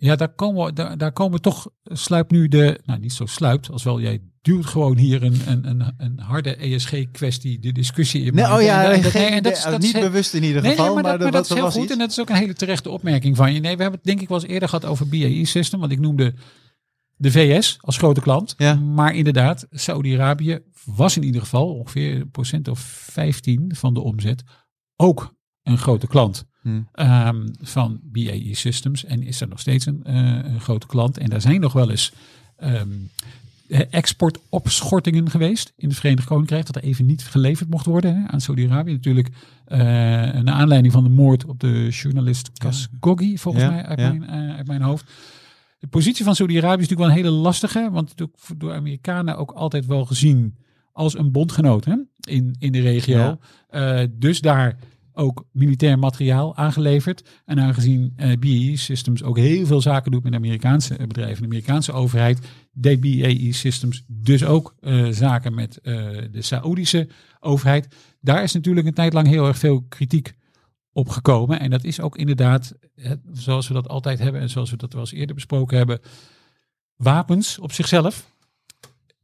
ja, 0.00 0.16
daar 0.16 0.34
komen, 0.34 0.64
we- 0.66 0.72
daar, 0.72 0.98
daar 0.98 1.12
komen 1.12 1.40
toch. 1.40 1.70
Sluipt 1.84 2.30
nu 2.30 2.48
de. 2.48 2.80
Nou, 2.84 3.00
niet 3.00 3.12
zo 3.12 3.26
sluipt. 3.26 3.70
Als 3.70 3.82
wel 3.82 4.00
jij 4.00 4.20
duwt 4.42 4.66
gewoon 4.66 4.96
hier 4.96 5.22
een, 5.22 5.40
een, 5.46 5.68
een, 5.68 5.94
een 5.96 6.18
harde 6.18 6.56
ESG-kwestie, 6.56 7.58
de 7.58 7.72
discussie 7.72 8.22
in. 8.24 8.34
Nee, 8.34 8.44
oh 8.52 8.62
ja, 8.62 8.92
en 8.92 9.02
dat- 9.02 9.10
geen 9.10 9.22
nee, 9.22 9.30
en 9.30 9.42
dat 9.42 9.56
is- 9.56 9.62
dat 9.62 9.80
niet 9.80 9.92
bewust 9.92 10.34
in 10.34 10.42
ieder 10.42 10.62
Nee, 10.62 10.70
geval. 10.70 10.84
nee, 10.94 10.94
maar, 11.02 11.12
dat, 11.12 11.20
maar 11.20 11.30
dat 11.30 11.44
is 11.50 11.54
heel 11.56 11.70
goed. 11.70 11.82
iets. 11.82 11.92
En 11.92 11.98
dat 11.98 12.10
is 12.10 12.20
ook 12.20 12.28
een 12.28 12.36
hele 12.36 12.54
terechte 12.54 12.90
opmerking 12.90 13.36
van 13.36 13.52
je. 13.54 13.60
Nee, 13.60 13.76
we 13.76 13.82
hebben 13.82 13.98
het 14.00 14.08
denk 14.08 14.20
ik 14.20 14.28
wel 14.28 14.40
eens 14.40 14.48
eerder 14.50 14.68
gehad 14.68 14.84
over 14.84 15.08
BAE 15.08 15.44
System. 15.46 15.80
Want 15.80 15.92
ik 15.92 16.00
noemde 16.00 16.34
de 17.16 17.30
VS 17.30 17.76
als 17.80 17.96
grote 17.96 18.20
klant. 18.20 18.54
Ja. 18.56 18.74
Maar 18.74 19.14
inderdaad, 19.14 19.66
Saudi-Arabië 19.70 20.58
was 20.84 21.16
in 21.16 21.22
ieder 21.22 21.40
geval 21.40 21.74
ongeveer 21.74 22.14
een 22.20 22.30
procent 22.30 22.68
of 22.68 22.78
15 22.80 23.70
van 23.74 23.94
de 23.94 24.00
omzet 24.00 24.42
ook 24.96 25.34
een 25.62 25.78
grote 25.78 26.06
klant. 26.06 26.44
Hmm. 26.62 26.88
ehm, 26.92 27.46
van 27.60 28.00
BAE 28.02 28.54
Systems. 28.54 29.04
En 29.04 29.22
is 29.22 29.40
er 29.40 29.48
nog 29.48 29.60
steeds 29.60 29.86
een, 29.86 30.04
eh, 30.04 30.14
een 30.44 30.60
grote 30.60 30.86
klant. 30.86 31.18
En 31.18 31.30
daar 31.30 31.40
zijn 31.40 31.60
nog 31.60 31.72
wel 31.72 31.90
eens 31.90 32.12
eh, 33.68 33.80
exportopschortingen 33.90 35.30
geweest 35.30 35.72
in 35.76 35.88
het 35.88 35.98
Verenigd 35.98 36.26
Koninkrijk. 36.26 36.66
Dat 36.66 36.76
er 36.76 36.82
even 36.82 37.06
niet 37.06 37.24
geleverd 37.24 37.70
mocht 37.70 37.86
worden 37.86 38.22
hè, 38.22 38.28
aan 38.28 38.40
Saudi-Arabië. 38.40 38.92
Natuurlijk 38.92 39.28
eh 39.64 39.78
naar 39.78 40.54
aanleiding 40.54 40.92
van 40.92 41.04
de 41.04 41.10
moord 41.10 41.44
op 41.44 41.60
de 41.60 41.88
journalist 41.90 42.50
Khashoggi, 42.52 43.38
volgens 43.38 43.64
Ja, 43.64 43.70
mij 43.70 43.84
uit, 43.84 43.98
ja. 43.98 44.12
mijn, 44.12 44.50
uit 44.50 44.66
mijn 44.66 44.82
hoofd. 44.82 45.10
De 45.78 45.86
positie 45.86 46.24
van 46.24 46.34
Saudi-Arabië 46.34 46.82
is 46.82 46.88
natuurlijk 46.88 47.08
wel 47.08 47.18
een 47.18 47.24
hele 47.24 47.42
lastige. 47.42 47.88
Want 47.92 48.08
natuurlijk 48.08 48.38
door 48.56 48.72
Amerikanen 48.72 49.36
ook 49.36 49.50
altijd 49.50 49.86
wel 49.86 50.04
gezien 50.04 50.54
als 50.92 51.18
een 51.18 51.32
bondgenoot 51.32 51.84
hè, 51.84 51.94
in, 52.20 52.56
in 52.58 52.72
de 52.72 52.80
regio. 52.80 53.38
Dus 54.18 54.40
daar 54.40 54.76
ook 55.18 55.44
militair 55.52 55.98
materiaal 55.98 56.56
aangeleverd. 56.56 57.28
En 57.44 57.60
aangezien 57.60 58.12
eh 58.16 58.38
BAE 58.38 58.76
Systems 58.76 59.22
ook 59.22 59.36
heel 59.36 59.66
veel 59.66 59.80
zaken 59.80 60.10
doet 60.10 60.22
met 60.22 60.34
Amerikaanse 60.34 60.96
eh, 60.96 61.06
bedrijven, 61.06 61.42
de 61.42 61.48
Amerikaanse 61.48 61.92
overheid, 61.92 62.48
deed 62.72 63.00
BAE 63.00 63.52
Systems 63.52 64.04
dus 64.06 64.44
ook 64.44 64.74
eh, 64.80 65.06
zaken 65.10 65.54
met 65.54 65.78
de 65.82 66.42
Saoedische 66.42 67.08
overheid. 67.40 67.88
Daar 68.20 68.42
is 68.42 68.52
natuurlijk 68.52 68.86
een 68.86 68.94
tijd 68.94 69.12
lang 69.12 69.26
heel 69.26 69.46
erg 69.46 69.58
veel 69.58 69.82
kritiek 69.82 70.34
op 70.92 71.08
gekomen. 71.08 71.60
En 71.60 71.70
dat 71.70 71.84
is 71.84 72.00
ook 72.00 72.16
inderdaad, 72.16 72.72
zoals 73.32 73.68
we 73.68 73.74
dat 73.74 73.88
altijd 73.88 74.18
hebben 74.18 74.40
en 74.40 74.50
zoals 74.50 74.70
we 74.70 74.76
dat 74.76 74.92
wel 74.92 75.02
eens 75.02 75.12
eerder 75.12 75.34
besproken 75.34 75.76
hebben, 75.76 76.00
wapens 76.96 77.58
op 77.58 77.72
zichzelf 77.72 78.36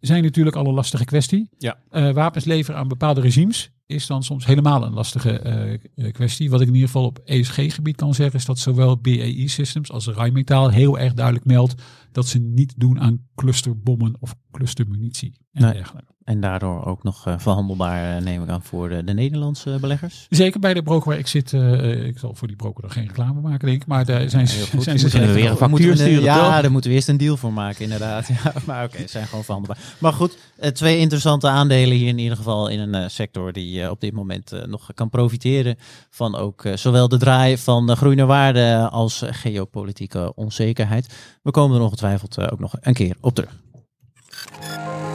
zijn 0.01 0.23
natuurlijk 0.23 0.57
al 0.57 0.67
een 0.67 0.75
lastige 0.75 1.05
kwestie. 1.05 1.49
Ja. 1.59 1.79
Wapens 2.13 2.45
leveren 2.45 2.81
aan 2.81 2.89
bepaalde 2.89 3.21
regimes 3.21 3.74
is 3.87 4.07
dan 4.07 4.23
soms 4.23 4.47
helemaal 4.47 4.85
een 4.85 4.93
lastige 4.93 5.39
eh, 5.39 6.13
kwestie. 6.13 6.51
Wat 6.51 6.61
ik 6.61 6.67
in 6.67 6.75
ieder 6.75 6.89
geval 6.89 7.07
op 7.07 7.21
ESG-gebied 7.25 7.97
kan 7.97 8.15
zeggen, 8.15 8.39
is 8.39 8.45
dat 8.45 8.59
zowel 8.59 8.99
BAE 8.99 9.49
Systems 9.49 9.91
als 9.91 10.07
Rijnmetaal 10.07 10.71
heel 10.71 10.99
erg 10.99 11.15
duidelijk 11.15 11.45
meldt 11.45 11.75
dat 12.15 12.27
ze 12.27 12.39
niet 12.39 12.75
doen 12.77 13.01
aan 13.01 13.27
clusterbommen 13.35 14.15
of 14.21 14.35
clustermunitie 14.53 15.33
en 15.53 15.63
Nee. 15.63 15.73
dergelijke. 15.73 16.13
En 16.25 16.41
daardoor 16.41 16.85
ook 16.85 17.03
nog 17.03 17.27
eh, 17.27 17.35
verhandelbaar, 17.39 18.17
eh, 18.17 18.23
neem 18.23 18.43
ik 18.43 18.49
aan, 18.49 18.63
voor 18.63 18.89
de, 18.89 19.05
de 19.05 19.13
Nederlandse 19.15 19.79
beleggers. 19.81 20.27
Zeker 20.31 20.61
bij 20.61 20.75
de 20.75 20.83
broker 20.83 21.09
waar 21.09 21.19
ik 21.19 21.27
zit, 21.27 21.53
eh, 21.53 22.07
ik 22.07 22.19
zal 22.19 22.35
voor 22.35 22.49
die 22.49 22.57
broker 22.57 22.83
nog 22.83 22.93
geen 22.93 23.07
reclame 23.07 23.41
maken, 23.41 23.67
denk 23.69 23.83
ik, 23.83 23.89
maar 23.89 24.05
daar 24.05 24.31
zijn 24.31 24.47
zijn 24.49 24.69
ze 24.69 24.77
Moeten 24.77 25.21
we 25.27 25.33
weer 25.33 25.51
een 25.51 25.57
factuur 25.57 25.97
sturen, 25.97 26.23
Ja, 26.23 26.61
daar 26.63 26.71
moeten 26.71 26.91
we 26.91 26.97
eerst 26.97 27.09
een 27.09 27.17
deal 27.17 27.37
voor 27.37 27.53
maken, 27.53 27.83
inderdaad. 27.83 28.27
Ja, 28.45 28.53
maar 28.67 28.85
oké, 28.85 28.99
ze 28.99 29.09
zijn 29.09 29.27
gewoon 29.27 29.45
verhandelbaar. 29.45 29.83
Maar 29.99 30.13
goed, 30.13 30.37
eh, 30.59 30.71
twee 30.71 30.99
interessante 30.99 31.49
aandelen 31.49 31.97
hier 31.97 32.09
in 32.09 32.19
ieder 32.19 32.37
geval 32.37 32.69
in 32.69 32.81
een 32.81 32.95
eh, 32.95 33.09
sector 33.09 33.53
die 33.53 33.83
eh, 33.83 33.91
op 33.91 34.01
dit 34.01 34.13
moment 34.13 34.53
eh, 34.53 34.65
nog 34.65 34.91
kan 34.95 35.09
profiteren 35.11 35.77
van 36.11 36.37
ook 36.37 36.65
eh, 36.65 36.77
zowel 36.77 37.09
de 37.09 37.19
draai 37.19 37.59
van 37.59 37.87
de 37.87 37.97
groeiende 37.97 38.25
waarde 38.25 38.89
als 38.91 39.23
eh, 39.23 39.29
geopolitieke 39.33 40.35
onzekerheid. 40.35 41.15
We 41.43 41.51
komen 41.51 41.77
er 41.77 41.83
ongetwijfeld 42.05 42.39
eh, 42.39 42.53
ook 42.53 42.61
nog 42.61 42.75
een 42.81 42.95
keer 42.95 43.17
op 43.21 43.35
terug. 43.35 43.63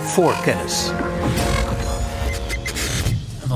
Voorkennis. 0.01 0.91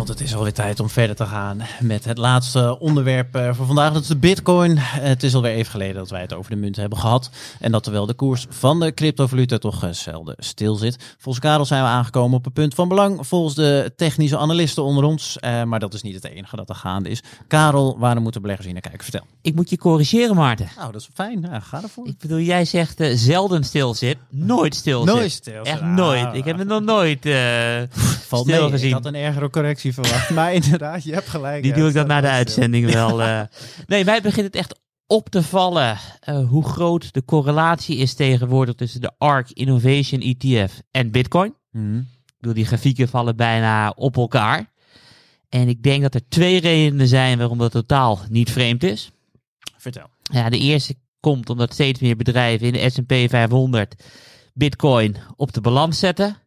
Want 0.03 0.19
het 0.19 0.27
is 0.27 0.35
alweer 0.35 0.53
tijd 0.53 0.79
om 0.79 0.89
verder 0.89 1.15
te 1.15 1.25
gaan 1.25 1.61
met 1.79 2.05
het 2.05 2.17
laatste 2.17 2.79
onderwerp 2.79 3.35
eh, 3.35 3.53
voor 3.53 3.65
vandaag. 3.65 3.93
Dat 3.93 4.01
is 4.01 4.07
de 4.07 4.17
bitcoin. 4.17 4.77
Het 4.77 5.23
is 5.23 5.35
alweer 5.35 5.51
even 5.51 5.71
geleden 5.71 5.95
dat 5.95 6.09
wij 6.09 6.21
het 6.21 6.33
over 6.33 6.51
de 6.51 6.57
munt 6.57 6.75
hebben 6.75 6.97
gehad. 6.97 7.29
En 7.59 7.71
dat 7.71 7.83
terwijl 7.83 8.05
de 8.05 8.13
koers 8.13 8.45
van 8.49 8.79
de 8.79 8.93
cryptovaluta 8.93 9.57
toch 9.57 9.83
eh, 9.83 9.89
zelden 9.91 10.35
stil 10.37 10.75
zit. 10.75 11.15
Volgens 11.17 11.45
Karel 11.45 11.65
zijn 11.65 11.83
we 11.83 11.87
aangekomen 11.87 12.37
op 12.37 12.45
een 12.45 12.51
punt 12.51 12.73
van 12.75 12.87
belang. 12.87 13.27
Volgens 13.27 13.55
de 13.55 13.93
technische 13.95 14.37
analisten 14.37 14.83
onder 14.83 15.03
ons. 15.03 15.39
Eh, 15.39 15.63
maar 15.63 15.79
dat 15.79 15.93
is 15.93 16.01
niet 16.01 16.15
het 16.15 16.25
enige 16.25 16.55
dat 16.55 16.69
er 16.69 16.75
gaande 16.75 17.09
is. 17.09 17.21
Karel, 17.47 17.99
waarom 17.99 18.23
moeten 18.23 18.41
beleggers 18.41 18.65
hier 18.65 18.75
naar 18.75 18.89
kijken? 18.89 19.03
Vertel. 19.03 19.25
Ik 19.41 19.55
moet 19.55 19.69
je 19.69 19.77
corrigeren, 19.77 20.35
Maarten. 20.35 20.69
Nou, 20.77 20.91
dat 20.91 21.01
is 21.01 21.09
fijn. 21.13 21.47
Ja, 21.51 21.59
ga 21.59 21.81
ervoor. 21.81 22.07
Ik 22.07 22.17
bedoel, 22.17 22.39
jij 22.39 22.65
zegt 22.65 22.99
eh, 22.99 23.15
zelden 23.15 23.63
stil 23.63 23.93
zit, 23.93 24.17
nooit 24.29 24.75
stil 24.75 25.03
zit. 25.03 25.15
Nooit 25.15 25.31
stil 25.31 25.63
Echt. 25.63 25.81
Ah, 25.81 25.87
nooit. 25.95 26.33
Ik 26.33 26.45
heb 26.45 26.57
het 26.57 26.67
nog 26.67 26.81
nooit 26.81 27.25
eh, 27.25 27.33
Valt 28.27 28.47
stil 28.47 28.61
mee. 28.61 28.71
gezien. 28.71 28.87
Ik 28.87 28.93
had 28.93 29.05
een 29.05 29.15
ergere 29.15 29.49
correctie 29.49 29.92
verwacht. 29.93 30.29
Maar 30.39 30.53
inderdaad, 30.53 31.03
je 31.03 31.13
hebt 31.13 31.29
gelijk. 31.29 31.63
Die 31.63 31.73
doe 31.73 31.87
ik 31.87 31.93
dan 31.93 32.07
na 32.07 32.21
de 32.21 32.27
stil. 32.27 32.37
uitzending 32.37 32.91
wel. 32.91 33.21
eh. 33.21 33.41
Nee, 33.85 34.05
mij 34.05 34.21
begint 34.21 34.45
het 34.45 34.55
echt 34.55 34.79
op 35.07 35.29
te 35.29 35.43
vallen 35.43 35.97
eh, 36.19 36.47
hoe 36.49 36.65
groot 36.65 37.13
de 37.13 37.25
correlatie 37.25 37.97
is 37.97 38.13
tegenwoordig 38.13 38.75
tussen 38.75 39.01
de 39.01 39.11
ARK 39.17 39.49
Innovation 39.51 40.21
ETF 40.21 40.81
en 40.91 41.11
Bitcoin. 41.11 41.53
Mhm. 41.71 41.97
Ik 41.97 42.49
bedoel, 42.49 42.53
die 42.53 42.65
grafieken 42.65 43.07
vallen 43.09 43.35
bijna 43.35 43.89
op 43.89 44.17
elkaar. 44.17 44.71
En 45.49 45.67
ik 45.67 45.83
denk 45.83 46.01
dat 46.01 46.15
er 46.15 46.27
twee 46.29 46.59
redenen 46.59 47.07
zijn 47.07 47.37
waarom 47.37 47.57
dat 47.57 47.71
totaal 47.71 48.19
niet 48.29 48.51
vreemd 48.51 48.83
is. 48.83 49.11
Vertel. 49.77 50.07
Ja, 50.21 50.49
de 50.49 50.57
eerste 50.57 50.95
komt 51.19 51.49
omdat 51.49 51.73
steeds 51.73 51.99
meer 51.99 52.15
bedrijven 52.15 52.67
in 52.67 52.73
de 52.73 52.89
S&P 52.89 53.29
500 53.29 54.03
Bitcoin 54.53 55.15
op 55.35 55.53
de 55.53 55.61
balans 55.61 55.99
zetten. 55.99 56.37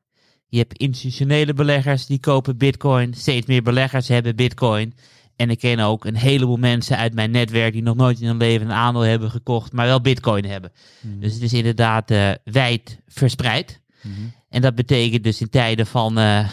Je 0.49 0.59
hebt 0.59 0.79
institutionele 0.79 1.53
beleggers 1.53 2.07
die 2.07 2.21
kopen 2.21 2.57
Bitcoin. 2.57 3.15
Steeds 3.15 3.47
meer 3.47 3.63
beleggers 3.63 4.09
hebben 4.09 4.37
Bitcoin. 4.37 4.95
En 5.37 5.51
ik 5.51 5.59
ken 5.59 5.81
ook 5.81 6.05
een 6.05 6.17
heleboel 6.17 6.57
mensen 6.57 6.97
uit 6.97 7.15
mijn 7.15 7.31
netwerk 7.31 7.73
die 7.73 7.83
nog 7.83 7.97
nooit 7.97 8.21
in 8.21 8.27
hun 8.27 8.37
leven 8.37 8.67
een 8.67 8.73
aandeel 8.73 9.03
hebben 9.03 9.31
gekocht, 9.31 9.73
maar 9.73 9.87
wel 9.87 10.01
Bitcoin 10.01 10.45
hebben. 10.45 10.73
Dus 11.03 11.35
het 11.35 11.43
is 11.43 11.53
inderdaad 11.53 12.11
eh, 12.11 12.31
wijd 12.45 13.01
verspreid. 13.07 13.81
Mhm. 14.03 14.13
En 14.49 14.61
dat 14.63 14.75
betekent 14.75 15.25
dus 15.25 15.41
in 15.41 15.51
tijden 15.51 15.87
van 15.87 16.19
eh, 16.19 16.49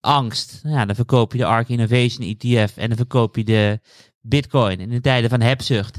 angst, 0.00 0.60
nou 0.62 0.76
ja, 0.76 0.84
dan 0.84 0.94
verkoop 0.94 1.32
je 1.32 1.38
de 1.38 1.44
ARK 1.44 1.68
Innovation 1.68 2.36
ETF 2.38 2.76
en 2.76 2.88
dan 2.88 2.96
verkoop 2.96 3.36
je 3.36 3.44
de 3.44 3.80
Bitcoin. 4.20 4.80
En 4.80 4.90
in 4.90 5.00
tijden 5.00 5.30
van 5.30 5.40
hebzucht, 5.40 5.98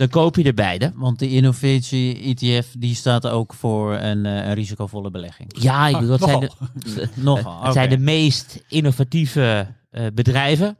dan 0.00 0.08
koop 0.08 0.36
je 0.36 0.42
er 0.42 0.54
beide. 0.54 0.92
Want 0.94 1.18
de 1.18 1.28
innovatie 1.28 2.22
ETF 2.36 2.66
die 2.78 2.94
staat 2.94 3.26
ook 3.26 3.54
voor 3.54 3.94
een, 3.94 4.26
eh, 4.26 4.34
een 4.46 4.54
risicovolle 4.54 5.10
belegging. 5.10 5.62
Ja, 5.62 5.88
ik 5.88 5.94
Ah, 5.94 6.00
bedoel, 6.00 6.18
dat 6.18 6.28
zijn 6.28 6.40
nogal. 6.40 6.58
de, 6.94 7.08
Nogal. 7.22 7.62
het 7.64 7.72
zijn 7.72 7.88
de 7.88 7.98
meest 7.98 8.62
innovatieve 8.68 9.66
eh, 9.90 10.06
bedrijven 10.14 10.76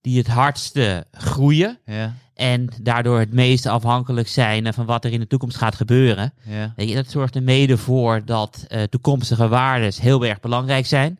die 0.00 0.18
het 0.18 0.26
hardste 0.26 1.04
groeien. 1.12 1.78
En 2.34 2.68
daardoor 2.82 3.18
het 3.18 3.32
meest 3.32 3.66
afhankelijk 3.66 4.28
zijn 4.28 4.74
van 4.74 4.86
wat 4.86 5.04
er 5.04 5.12
in 5.12 5.20
de 5.20 5.26
toekomst 5.26 5.56
gaat 5.56 5.74
gebeuren. 5.74 6.32
ja. 6.44 6.72
Weet 6.76 6.88
je, 6.88 6.94
dat 6.94 7.10
zorgt 7.10 7.34
er 7.34 7.42
mede 7.42 7.76
voor 7.78 8.24
dat 8.24 8.64
eh, 8.68 8.82
toekomstige 8.82 9.48
waardes 9.48 10.00
heel 10.00 10.24
erg 10.24 10.40
belangrijk 10.40 10.86
zijn. 10.86 11.18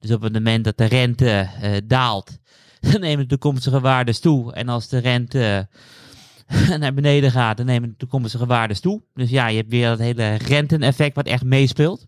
Dus 0.00 0.10
op 0.12 0.22
het 0.22 0.32
moment 0.32 0.64
dat 0.64 0.76
de 0.78 0.84
rente 0.84 1.48
daalt, 1.86 2.38
dan 2.92 3.00
nemen 3.00 3.18
de 3.28 3.30
toekomstige 3.30 3.80
waardes 3.80 4.20
toe. 4.20 4.52
En 4.52 4.68
als 4.68 4.88
de 4.88 4.98
rente 4.98 5.68
naar 6.78 6.94
beneden 6.94 7.30
gaat, 7.30 7.56
dan 7.56 7.66
nemen 7.66 7.88
de 7.88 7.96
toekomstige 7.96 8.46
waardes 8.46 8.80
toe. 8.80 9.02
Dus 9.14 9.30
ja, 9.30 9.46
je 9.48 9.56
hebt 9.56 9.70
weer 9.70 9.88
dat 9.88 9.98
hele 9.98 10.34
renteneffect 10.34 11.16
wat 11.16 11.26
echt 11.26 11.44
meespeelt. 11.44 12.06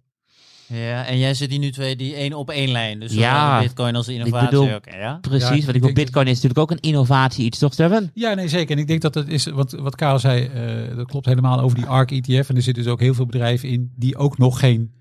Ja, 0.67 1.07
en 1.07 1.19
jij 1.19 1.35
zit 1.35 1.51
hier 1.51 1.59
nu 1.59 1.71
twee 1.71 1.97
die 1.97 2.15
één 2.15 2.33
op 2.33 2.51
één 2.51 2.71
lijn. 2.71 3.01
Dus 3.01 3.13
Ja. 3.13 3.59
de 3.59 3.65
bitcoin 3.65 3.97
als 3.97 4.09
innovatie. 4.09 4.49
bedoel- 4.49 4.75
Oké, 4.75 4.97
ja? 4.97 5.19
Precies, 5.21 5.49
Ja, 5.49 5.55
ik 5.55 5.65
want 5.65 5.67
ik 5.77 5.83
wil 5.83 5.95
denk 5.95 5.95
Bitcoin 5.95 6.27
is 6.27 6.33
natuurlijk 6.33 6.61
ook 6.61 6.71
een 6.71 6.81
innovatie 6.91 7.45
iets, 7.45 7.59
toch 7.59 7.73
Steven? 7.73 8.11
Ja, 8.15 8.35
nee, 8.35 8.49
zeker. 8.49 8.71
En 8.77 8.79
ik 8.83 8.87
denk 8.87 9.01
dat 9.03 9.13
dat 9.13 9.29
is 9.29 9.45
wat, 9.47 9.73
wat 9.73 9.97
Karel 9.97 10.19
zei, 10.19 10.45
eh, 10.45 10.97
dat 10.97 11.07
klopt 11.07 11.27
helemaal 11.27 11.61
over 11.61 11.77
die 11.77 11.87
ARK 11.87 12.11
ETF. 12.11 12.49
En 12.49 12.57
er 12.57 12.63
zitten 12.63 12.83
dus 12.83 12.93
ook 12.93 13.01
heel 13.01 13.15
veel 13.15 13.27
bedrijven 13.27 13.69
in 13.69 13.93
die 13.97 14.17
ook 14.17 14.39
nog 14.39 14.59
geen 14.59 14.93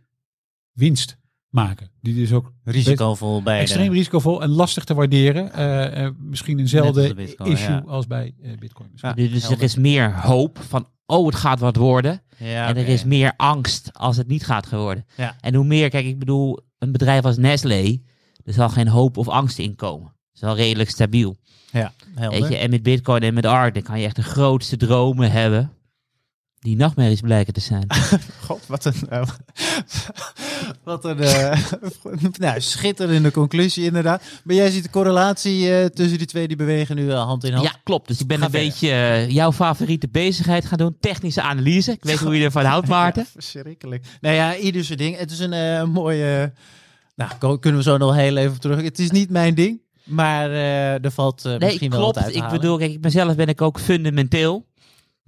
winst 0.74 1.18
maken. 1.50 1.92
Die 2.02 2.16
dus 2.16 2.34
ook 2.34 2.54
Risicovol 2.64 3.44
bij 3.44 3.60
extreem 3.60 3.92
risicovol 3.92 4.42
en 4.42 4.50
lastig 4.50 4.84
te 4.84 4.94
waarderen. 4.94 5.54
Eh, 5.54 6.06
eh, 6.06 6.14
misschien 6.18 6.60
eenzelfde 6.60 7.14
Bitcoin, 7.14 7.52
issue 7.52 7.70
ja. 7.70 7.84
als 7.86 8.08
bij 8.08 8.34
eh, 8.42 8.52
Bitcoin. 8.58 8.90
Ja. 8.96 9.14
Dus 9.14 9.50
er 9.50 9.62
is 9.62 9.76
meer 9.76 10.20
hoop 10.20 10.60
van, 10.68 10.88
oh 11.06 11.26
het 11.26 11.36
gaat 11.36 11.60
wat 11.60 11.76
worden. 11.76 12.22
Ja, 12.38 12.68
en 12.68 12.78
er 12.78 12.88
is 12.88 13.04
meer 13.04 13.34
angst 13.38 13.90
als 13.94 14.18
het 14.18 14.28
niet 14.28 14.46
gaat 14.46 14.70
worden. 14.70 15.06
Ja. 15.18 15.36
En 15.40 15.56
hoe 15.56 15.66
meer, 15.66 15.90
kijk, 15.90 16.06
ik 16.06 16.20
bedoel, 16.20 16.60
een 16.78 16.92
bedrijf 16.92 17.24
als 17.24 17.38
Nestlé, 17.38 18.02
er 18.44 18.54
zal 18.54 18.70
geen 18.70 18.88
hoop 18.88 19.18
of 19.18 19.28
angst 19.28 19.60
in 19.60 19.76
komen. 19.76 20.16
is 20.34 20.42
wel 20.42 20.56
redelijk 20.56 20.90
stabiel. 20.90 21.38
Ja, 21.72 21.94
helder. 22.16 22.40
Weet 22.40 22.50
je, 22.50 22.58
en 22.58 22.70
met 22.70 22.84
Bitcoin 22.84 23.22
en 23.22 23.34
met 23.34 23.44
dan 23.44 23.82
kan 23.84 24.00
je 24.00 24.06
echt 24.06 24.16
de 24.16 24.24
grootste 24.24 24.78
dromen 24.78 25.32
hebben. 25.32 25.72
Die 26.60 26.76
nachtmerries 26.76 27.20
blijken 27.20 27.54
te 27.54 27.60
zijn. 27.60 27.88
God, 28.48 28.66
wat 28.68 28.86
een, 28.86 29.10
eh, 29.10 29.28
wat 30.84 31.06
een 31.06 31.20
eh, 31.20 31.60
nou, 32.40 32.62
schitterende 32.62 33.32
conclusie 33.32 33.86
inderdaad. 33.86 34.24
Maar 34.44 34.56
jij 34.56 34.70
ziet 34.72 34.84
de 34.84 34.90
correlatie 34.90 35.74
eh, 35.74 35.86
tussen 35.86 36.18
die 36.18 36.28
twee, 36.28 36.48
die 36.48 36.58
bewegen 36.58 36.96
nu 36.96 37.12
hand 37.12 37.44
in 37.44 37.54
hand. 37.54 37.68
Ja, 37.68 37.76
klopt. 37.84 38.08
Dus 38.08 38.20
ik 38.20 38.28
ben 38.28 38.38
Ga 38.38 38.46
een 38.46 38.52
verder. 38.52 38.70
beetje 38.70 39.26
jouw 39.34 39.52
favoriete 39.52 40.08
bezigheid 40.12 40.66
gaan 40.66 40.78
doen. 40.78 40.98
Technische 41.00 41.42
analyse. 41.42 41.92
Ik 41.92 42.04
weet 42.04 42.20
hoe 42.20 42.38
je 42.38 42.44
ervan 42.44 42.66
houdt, 42.66 42.88
Maarten. 42.88 43.24
Ja, 43.24 43.30
verschrikkelijk. 43.32 44.06
Nou 44.22 44.36
ja, 44.36 44.56
ieder 44.56 44.84
zijn 44.84 44.98
ding. 44.98 45.18
Het 45.18 45.32
is 45.32 45.40
een 45.40 45.90
mooie... 45.90 46.54
nou, 47.16 47.60
kunnen 47.60 47.80
we 47.80 47.90
zo 47.90 47.98
nog 47.98 48.16
heel 48.16 48.38
even 48.38 48.52
op 48.52 48.60
terug. 48.62 48.82
Het 48.82 49.00
is 49.00 49.12
niet 49.12 49.30
mijn 49.30 49.54
ding, 49.54 49.82
maar 50.04 50.52
er 50.52 51.12
valt 51.12 51.44
Nee, 51.44 51.60
misschien 51.60 51.90
wel 51.90 52.00
wat 52.00 52.12
klopt. 52.12 52.26
uit 52.28 52.36
te 52.38 52.44
Ik 52.44 52.50
bedoel, 52.50 52.78
kijk, 52.78 52.92
ik 52.92 53.02
mezelf 53.02 53.36
ben 53.36 53.48
ik 53.48 53.62
ook 53.62 53.80
fundamenteel. 53.80 54.68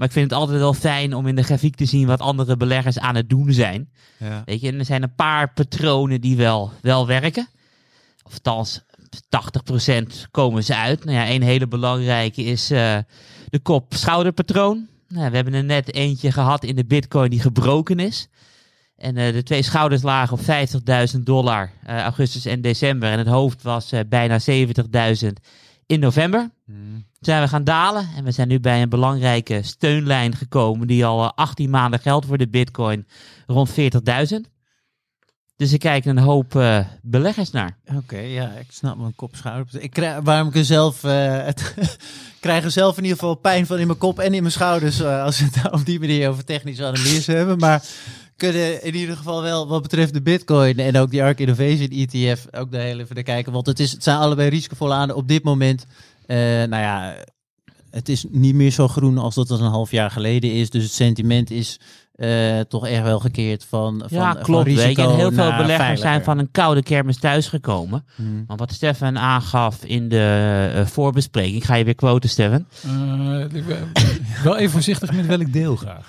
Maar 0.02 0.10
ik 0.10 0.16
vind 0.16 0.32
het 0.32 0.39
altijd 0.39 0.60
wel 0.60 0.74
fijn 0.74 1.14
om 1.14 1.28
in 1.28 1.36
de 1.36 1.43
grafiek 1.43 1.76
te 1.76 1.86
zien 1.86 2.08
wat 2.08 2.20
andere 2.20 2.58
beleggers 2.58 2.99
aan 2.99 3.16
het 3.16 3.30
doen 3.30 3.54
zijn. 3.54 3.89
Ja. 4.18 4.41
Weet 4.45 4.62
je, 4.62 4.68
en 4.68 4.80
er 4.80 4.86
zijn 4.86 5.04
een 5.04 5.16
paar 5.16 5.54
patronen 5.54 6.22
die 6.22 6.38
wel, 6.38 6.72
wel 6.82 7.08
werken. 7.08 7.47
Of 8.24 8.34
althans, 8.34 8.82
80% 9.89 10.30
komen 10.32 10.64
ze 10.64 10.76
uit. 10.76 11.04
Nou 11.06 11.18
ja, 11.18 11.30
een 11.30 11.41
hele 11.41 11.68
belangrijke 11.68 12.43
is 12.43 12.72
eh, 12.72 12.97
de 13.49 13.60
kop-schouderpatroon. 13.60 14.88
Nou, 15.08 15.30
we 15.30 15.36
hebben 15.36 15.54
er 15.54 15.64
net 15.64 15.93
eentje 15.93 16.32
gehad 16.32 16.64
in 16.64 16.76
de 16.76 16.86
bitcoin 16.86 17.30
die 17.30 17.41
gebroken 17.41 17.99
is. 17.99 18.28
En 18.95 19.18
eh, 19.18 19.34
de 19.34 19.43
twee 19.43 19.64
schouders 19.64 20.02
lagen 20.02 20.38
op 20.38 20.43
50.000 21.16 21.20
dollar 21.20 21.72
eh, 21.84 21.99
augustus 21.99 22.45
en 22.45 22.62
december. 22.62 23.12
En 23.12 23.18
het 23.18 23.28
hoofd 23.28 23.62
was 23.62 23.93
bijna 24.10 24.39
70.000 25.24 25.28
in 25.86 25.99
november. 25.99 26.49
Toen 26.66 27.06
zijn 27.26 27.41
we 27.41 27.47
gaan 27.47 27.63
dalen 27.63 28.09
en 28.15 28.24
we 28.24 28.32
zijn 28.32 28.47
nu 28.47 28.59
bij 28.59 28.82
een 28.82 28.89
belangrijke 28.89 29.61
steunlijn 29.63 30.36
gekomen 30.36 30.88
die 30.88 31.05
al 31.05 31.24
eh, 31.24 31.32
18 31.36 31.69
maanden 31.69 31.99
geldt 31.99 32.26
voor 32.26 32.38
de 32.38 32.49
bitcoin 32.49 33.07
rond 33.47 33.69
40.000. 33.69 34.51
Dus 35.61 35.74
ik 35.74 35.80
kijk 35.80 36.05
een 36.05 36.17
hoop 36.17 36.55
eh, 36.55 36.80
beleggers 37.01 37.51
naar. 37.51 37.78
Oké, 37.95 38.17
ja, 38.17 38.51
ik 38.51 38.72
snap 38.72 38.97
mijn 38.97 39.15
kop 39.15 39.36
schouder. 39.36 39.82
Ik 39.82 39.91
krijg, 39.91 40.19
waarom 40.24 40.47
ik 40.47 40.55
er 40.55 40.65
zelf, 40.65 41.03
eh, 41.03 41.45
het, 41.45 41.76
zelf 42.74 42.97
in 42.97 43.03
ieder 43.03 43.17
geval 43.17 43.36
pijn 43.36 43.65
van 43.65 43.80
in 43.80 43.88
mijn 43.88 43.99
kop 43.99 44.19
en 44.19 44.34
in 44.34 44.41
mijn 44.41 44.53
schouders 44.53 44.99
eh, 44.99 45.24
als 45.24 45.39
we 45.39 45.45
het 45.51 45.72
op 45.80 45.86
die 45.86 45.99
manier 45.99 46.30
over 46.30 46.45
technische 46.45 46.86
analyse 46.86 47.32
hebben. 47.32 47.57
Maar 47.57 47.84
kunnen 48.38 48.84
in 48.84 48.95
ieder 48.95 49.17
geval 49.17 49.41
wel 49.41 49.67
wat 49.67 49.82
betreft 49.82 50.13
de 50.13 50.22
Bitcoin 50.22 50.80
en 50.80 50.97
ook 50.97 51.11
die 51.11 51.24
ARK 51.24 51.39
Innovation 51.39 51.89
ETF 51.89 52.45
ook 52.51 52.72
daar 52.72 52.82
heel 52.82 52.99
even 52.99 53.24
kijken, 53.24 53.51
want 53.51 53.65
het 53.65 53.80
is, 53.80 53.91
het 53.91 54.03
zijn 54.03 54.17
allebei 54.17 54.49
risicovolle 54.49 54.93
aan 54.93 55.13
op 55.13 55.28
dit 55.28 55.43
moment. 55.43 55.86
Eh, 56.32 56.38
nou 56.69 56.82
ja, 56.82 57.15
het 57.89 58.09
is 58.09 58.25
niet 58.29 58.55
meer 58.55 58.71
zo 58.71 58.88
groen 58.88 59.17
als 59.17 59.36
dat 59.36 59.49
het 59.49 59.59
een 59.59 59.65
half 59.65 59.91
jaar 59.91 60.11
geleden 60.11 60.53
is, 60.53 60.69
dus 60.69 60.84
het 60.84 60.91
sentiment 60.91 61.51
is 61.51 61.79
eh, 62.15 62.59
toch 62.59 62.88
echt 62.88 63.03
wel 63.03 63.19
gekeerd 63.19 63.65
van, 63.69 64.03
van 64.07 64.17
ja, 64.17 64.34
van 64.34 64.41
klopt. 64.43 64.67
Risico 64.67 65.09
En 65.09 65.15
heel 65.15 65.32
veel 65.32 65.51
beleggers 65.51 65.67
veiliger. 65.75 65.97
zijn 65.97 66.23
van 66.23 66.38
een 66.38 66.51
koude 66.51 66.84
kermis 66.84 67.17
thuisgekomen. 67.19 68.05
Hmm. 68.15 68.43
Want 68.47 68.59
wat 68.59 68.71
Stefan 68.71 69.17
aangaf 69.19 69.84
in 69.86 70.09
de 70.09 70.69
eh, 70.75 70.86
voorbespreking, 70.86 71.65
ga 71.65 71.75
je 71.75 71.84
weer 71.84 71.95
quoten, 71.95 72.29
Stefan. 72.29 72.65
Eh, 72.84 73.39
ik 73.57 73.65
ben- 73.67 73.91
wel 74.43 74.57
even 74.57 74.71
voorzichtig 74.71 75.11
met 75.11 75.25
welk 75.25 75.53
deel 75.53 75.75
graag. 75.75 76.07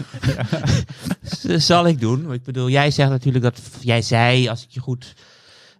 Dat 1.42 1.60
zal 1.62 1.86
ik 1.86 2.00
doen. 2.00 2.22
Want 2.22 2.34
Ik 2.34 2.42
bedoel, 2.44 2.68
jij 2.70 2.90
zegt 2.90 3.10
natuurlijk 3.10 3.44
dat, 3.44 3.60
jij 3.80 4.02
zei, 4.02 4.48
als 4.48 4.62
ik 4.62 4.70
je 4.70 4.80
goed 4.80 5.14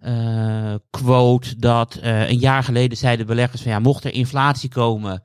eh, 0.02 0.74
quote, 0.90 1.56
dat 1.56 1.94
eh, 1.94 2.28
een 2.28 2.38
jaar 2.38 2.64
geleden 2.64 2.98
zeiden 2.98 3.26
beleggers 3.26 3.62
van 3.62 3.70
ja, 3.70 3.78
mocht 3.78 4.04
er 4.04 4.12
inflatie 4.12 4.68
komen 4.68 5.22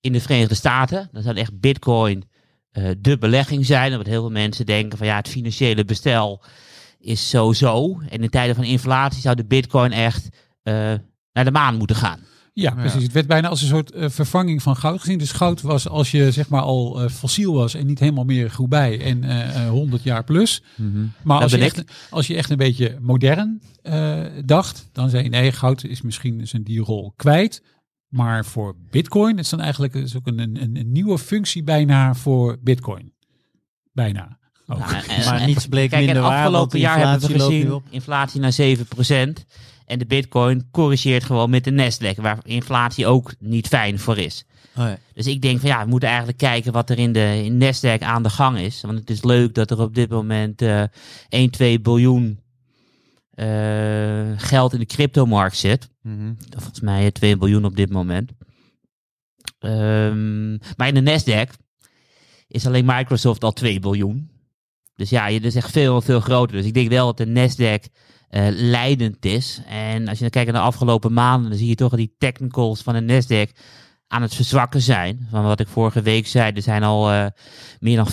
in 0.00 0.12
de 0.12 0.20
Verenigde 0.20 0.54
Staten, 0.54 1.08
dan 1.12 1.22
zou 1.22 1.36
echt 1.36 1.60
bitcoin 1.60 2.28
eh, 2.70 2.90
de 2.98 3.18
belegging 3.18 3.66
zijn. 3.66 3.90
Want 3.92 4.06
heel 4.06 4.20
veel 4.20 4.30
mensen 4.30 4.66
denken 4.66 4.98
van 4.98 5.06
ja, 5.06 5.16
het 5.16 5.28
financiële 5.28 5.84
bestel 5.84 6.42
is 6.98 7.30
zo 7.30 7.52
zo. 7.52 8.00
En 8.08 8.22
in 8.22 8.30
tijden 8.30 8.54
van 8.54 8.64
inflatie 8.64 9.20
zou 9.20 9.36
de 9.36 9.44
bitcoin 9.44 9.92
echt 9.92 10.28
naar 11.32 11.44
de 11.44 11.50
maan 11.50 11.76
moeten 11.76 11.96
gaan. 11.96 12.20
Ja, 12.52 12.70
precies. 12.74 13.02
Het 13.02 13.12
werd 13.12 13.26
bijna 13.26 13.48
als 13.48 13.62
een 13.62 13.68
soort 13.68 13.90
eh, 13.90 14.08
vervanging 14.08 14.62
van 14.62 14.76
goud 14.76 15.00
gezien. 15.00 15.18
Dus 15.18 15.32
goud 15.32 15.60
was 15.60 15.88
als 15.88 16.10
je 16.10 16.30
zeg 16.32 16.48
maar 16.48 16.60
al 16.62 17.02
eh, 17.02 17.08
fossiel 17.10 17.54
was 17.54 17.74
en 17.74 17.86
niet 17.86 17.98
helemaal 17.98 18.24
meer 18.24 18.50
groebij 18.50 19.00
en 19.00 19.24
eh, 19.24 19.64
eh, 19.64 19.68
100 19.70 20.02
jaar 20.02 20.24
plus. 20.24 20.62
Maar 21.22 21.40
als 21.40 21.52
je, 21.52 21.58
echt, 21.58 21.84
als 22.10 22.26
je 22.26 22.36
echt 22.36 22.50
een 22.50 22.56
beetje 22.56 22.98
modern 23.00 23.62
eh, 23.82 24.22
dacht, 24.44 24.88
dan 24.92 25.10
zei 25.10 25.22
je 25.22 25.28
nee, 25.28 25.52
goud 25.52 25.84
is 25.84 26.02
misschien 26.02 26.46
zijn 26.46 26.62
die 26.62 26.80
rol 26.80 27.12
kwijt. 27.16 27.62
Maar 28.08 28.44
voor 28.44 28.76
bitcoin 28.90 29.38
is 29.38 29.48
dan 29.48 29.60
eigenlijk 29.60 29.94
is 29.94 30.16
ook 30.16 30.26
een, 30.26 30.38
een, 30.38 30.76
een 30.76 30.92
nieuwe 30.92 31.18
functie 31.18 31.62
bijna 31.62 32.14
voor 32.14 32.58
bitcoin. 32.62 33.12
Bijna. 33.92 34.38
Ook. 34.66 34.78
Nou, 34.78 34.92
en- 35.08 35.24
Maar 35.24 35.46
niets 35.46 35.66
bleek 35.66 35.90
Kijk, 35.90 36.04
minder 36.04 36.22
waar, 36.22 36.44
afgelopen 36.44 36.78
jaar 36.78 37.08
hebben 37.10 37.28
we 37.28 37.40
gezien 37.40 37.82
inflatie 37.90 38.40
naar 38.40 38.52
7%. 38.52 39.44
En 39.90 39.98
de 39.98 40.06
bitcoin 40.06 40.68
corrigeert 40.70 41.24
gewoon 41.24 41.50
met 41.50 41.64
de 41.64 41.70
Nasdaq, 41.70 42.20
waar 42.20 42.38
inflatie 42.42 43.06
ook 43.06 43.34
niet 43.38 43.66
fijn 43.66 43.98
voor 43.98 44.18
is. 44.18 44.44
Oh 44.76 44.84
ja. 44.84 44.98
Dus 45.14 45.26
ik 45.26 45.42
denk 45.42 45.60
van 45.60 45.68
ja, 45.68 45.82
we 45.82 45.88
moeten 45.88 46.08
eigenlijk 46.08 46.38
kijken 46.38 46.72
wat 46.72 46.90
er 46.90 46.98
in 46.98 47.12
de 47.12 47.42
in 47.44 47.58
Nasdaq 47.58 48.02
aan 48.02 48.22
de 48.22 48.30
gang 48.30 48.58
is. 48.58 48.80
Want 48.80 48.98
het 48.98 49.10
is 49.10 49.22
leuk 49.22 49.54
dat 49.54 49.70
er 49.70 49.80
op 49.80 49.94
dit 49.94 50.10
moment 50.10 50.62
eh 50.62 50.82
1, 51.28 51.50
2 51.50 51.80
biljoen 51.80 52.40
eh, 53.30 54.30
geld 54.36 54.72
in 54.72 54.78
de 54.78 54.86
cryptomarkt 54.86 55.56
zit. 55.56 55.88
Mhm. 56.02 56.32
Volgens 56.50 56.80
mij 56.80 57.04
eh, 57.04 57.10
2 57.10 57.36
biljoen 57.36 57.64
op 57.64 57.76
dit 57.76 57.90
moment. 57.90 58.30
Ehm, 59.58 60.50
maar 60.76 60.88
in 60.88 61.04
de 61.04 61.20
Nasdaq 61.20 61.50
is 62.48 62.66
alleen 62.66 62.84
Microsoft 62.84 63.44
al 63.44 63.52
2 63.52 63.80
biljoen. 63.80 64.30
Dus 64.96 65.10
ja, 65.10 65.26
je 65.26 65.40
is 65.40 65.54
echt 65.54 65.70
veel, 65.70 66.00
veel 66.00 66.20
groter. 66.20 66.56
Dus 66.56 66.66
ik 66.66 66.74
denk 66.74 66.88
wel 66.88 67.06
dat 67.06 67.16
de 67.16 67.26
Nasdaq 67.26 67.92
eh, 68.30 68.46
leidend 68.50 69.24
is. 69.24 69.60
En 69.68 70.08
als 70.08 70.16
je 70.16 70.20
dan 70.20 70.30
kijkt 70.30 70.52
naar 70.52 70.60
de 70.60 70.66
afgelopen 70.66 71.12
maanden, 71.12 71.50
dan 71.50 71.58
zie 71.58 71.68
je 71.68 71.74
toch 71.74 71.90
dat 71.90 71.98
die 71.98 72.14
technicals 72.18 72.82
van 72.82 72.94
de 72.94 73.00
Nasdaq 73.00 73.60
aan 74.06 74.22
het 74.22 74.34
verzwakken 74.34 74.80
zijn. 74.80 75.26
Van 75.30 75.42
wat 75.42 75.60
ik 75.60 75.68
vorige 75.68 76.02
week 76.02 76.26
zei, 76.26 76.52
er 76.52 76.62
zijn 76.62 76.82
al 76.82 77.10
eh, 77.10 77.26
meer 77.80 77.96
dan 77.96 78.08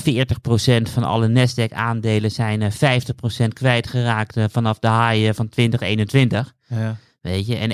40% 0.89 0.91
van 0.91 1.03
alle 1.03 1.27
Nasdaq 1.27 1.73
aandelen 1.73 2.31
zijn 2.31 2.61
eh 2.61 2.99
50% 3.45 3.47
kwijtgeraakt 3.53 4.37
vanaf 4.51 4.79
de 4.79 4.87
haaien 4.87 5.35
van 5.35 5.49
2021. 5.49 6.53
Ja. 6.67 6.97
Weet 7.21 7.47
je, 7.47 7.55
en 7.55 7.71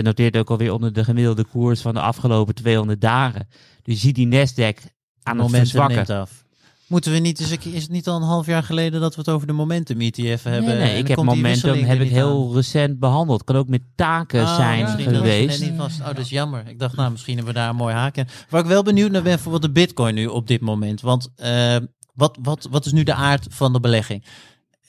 71% 0.00 0.02
noteert 0.02 0.36
ook 0.36 0.50
alweer 0.50 0.72
onder 0.72 0.92
de 0.92 1.04
gemiddelde 1.04 1.44
koers 1.44 1.80
van 1.80 1.94
de 1.94 2.00
afgelopen 2.00 2.54
200 2.54 3.00
dagen. 3.00 3.48
Dus 3.82 3.94
je 3.94 4.00
ziet 4.00 4.14
die 4.14 4.26
Nasdaq 4.26 4.78
aan 5.22 5.38
het 5.38 5.50
verzwakken. 5.50 5.96
neemt 5.96 6.10
af. 6.10 6.45
Moeten 6.88 7.12
we 7.12 7.18
niet 7.18 7.40
eens, 7.40 7.50
een 7.50 7.58
keer- 7.58 7.74
is 7.74 7.82
het 7.82 7.90
niet 7.90 8.08
al 8.08 8.16
een 8.16 8.22
half 8.22 8.46
jaar 8.46 8.62
geleden 8.62 9.00
dat 9.00 9.14
we 9.14 9.20
het 9.20 9.30
over 9.30 9.46
de 9.46 9.52
momentum 9.52 10.00
ETF 10.00 10.42
hebben? 10.42 10.78
Nee, 10.78 10.98
ik 10.98 11.08
heb 11.08 11.16
momentum 11.22 11.84
heb 11.84 12.00
ik 12.00 12.10
heel 12.10 12.54
recent 12.54 12.98
behandeld. 12.98 13.44
Kan 13.44 13.56
ook 13.56 13.68
met 13.68 13.82
taken 13.94 14.48
zijn 14.48 14.86
Oh, 14.86 14.96
dat 14.96 15.06
geweest. 15.16 15.76
was. 15.76 15.98
Oh, 16.00 16.06
dat 16.06 16.18
is 16.18 16.28
jammer. 16.28 16.68
Ik 16.68 16.78
dacht, 16.78 16.96
nou, 16.96 17.10
misschien 17.10 17.36
hebben 17.36 17.54
we 17.54 17.58
daar 17.60 17.68
een 17.68 17.76
mooi 17.76 17.94
haak 17.94 18.16
in. 18.16 18.28
Waar 18.48 18.60
ik 18.60 18.66
wel 18.66 18.82
benieuwd 18.82 19.10
naar 19.10 19.22
ben 19.22 19.38
voor 19.38 19.52
wat 19.52 19.62
de 19.62 19.70
bitcoin 19.70 20.14
nu 20.14 20.26
op 20.26 20.46
dit 20.46 20.60
moment. 20.60 21.00
Want 21.00 21.28
eh, 21.36 21.76
wat, 22.14 22.38
wat, 22.42 22.68
wat 22.70 22.86
is 22.86 22.92
nu 22.92 23.02
de 23.02 23.14
aard 23.14 23.46
van 23.50 23.72
de 23.72 23.80
belegging? 23.80 24.24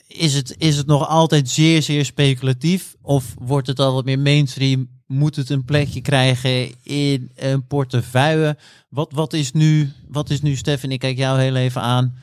Is 0.08 0.34
het, 0.34 0.56
is 0.58 0.78
het 0.78 0.88
nog 0.88 1.08
altijd 1.08 1.50
zeer, 1.50 1.82
zeer 1.82 2.06
speculatief? 2.06 2.96
Of 3.02 3.34
wordt 3.40 3.68
het 3.68 3.80
al 3.80 3.94
wat 3.94 4.06
meer 4.06 4.20
mainstream? 4.20 4.90
Moet 5.08 5.36
het 5.36 5.50
een 5.50 5.66
plekje 5.66 6.02
krijgen 6.02 6.84
in 6.84 7.32
een 7.36 7.68
portefeuille? 7.68 8.58
Wat, 8.90 9.12
wat, 9.12 9.34
is, 9.34 9.52
nu, 9.52 9.92
wat 10.08 10.30
is 10.30 10.42
nu, 10.42 10.56
Stefan, 10.56 10.92
ik 10.92 11.00
kijk 11.00 11.18
jou 11.18 11.40
heel 11.40 11.56
even 11.56 11.82
aan. 11.82 12.16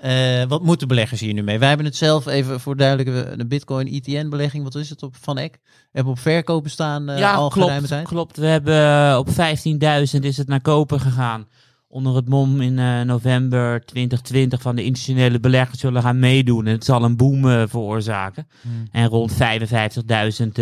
Eh, 0.00 0.44
wat 0.48 0.62
moeten 0.62 0.88
beleggers 0.88 1.20
hier 1.20 1.32
nu 1.32 1.42
mee? 1.42 1.58
Wij 1.58 1.68
hebben 1.68 1.86
het 1.86 1.96
zelf 1.96 2.26
even 2.26 2.60
voor 2.60 2.76
duidelijke 2.76 3.30
een 3.30 3.48
Bitcoin 3.48 3.86
ETN-belegging. 3.86 4.64
Wat 4.64 4.74
is 4.74 4.90
het 4.90 5.02
op 5.02 5.16
van 5.20 5.38
Eck? 5.38 5.58
Hebben 5.92 6.12
we 6.12 6.18
op 6.18 6.24
verkopen 6.24 6.70
staan 6.70 7.08
eh, 7.08 7.18
ja, 7.18 7.34
al 7.34 7.48
klopt, 7.48 7.88
tijd? 7.88 8.06
klopt. 8.06 8.36
We 8.36 8.46
hebben 8.46 8.74
eh, 8.74 9.16
op 9.18 9.28
15.000 9.28 10.20
is 10.20 10.36
het 10.36 10.48
naar 10.48 10.60
kopen 10.60 11.00
gegaan. 11.00 11.48
Onder 11.92 12.14
het 12.14 12.28
mom 12.28 12.60
in 12.60 12.78
eh, 12.78 13.00
november 13.00 13.84
2020 13.84 14.62
van 14.62 14.76
de 14.76 14.84
institutionele 14.84 15.40
beleggers 15.40 15.80
zullen 15.80 16.02
gaan 16.02 16.18
meedoen. 16.18 16.66
En 16.66 16.72
het 16.72 16.84
zal 16.84 17.04
een 17.04 17.16
boom 17.16 17.48
eh, 17.48 17.62
veroorzaken. 17.66 18.48
Hmm. 18.60 18.88
En 18.90 19.06
rond 19.06 19.32
55.000 19.32 19.38
eh, 19.38 19.46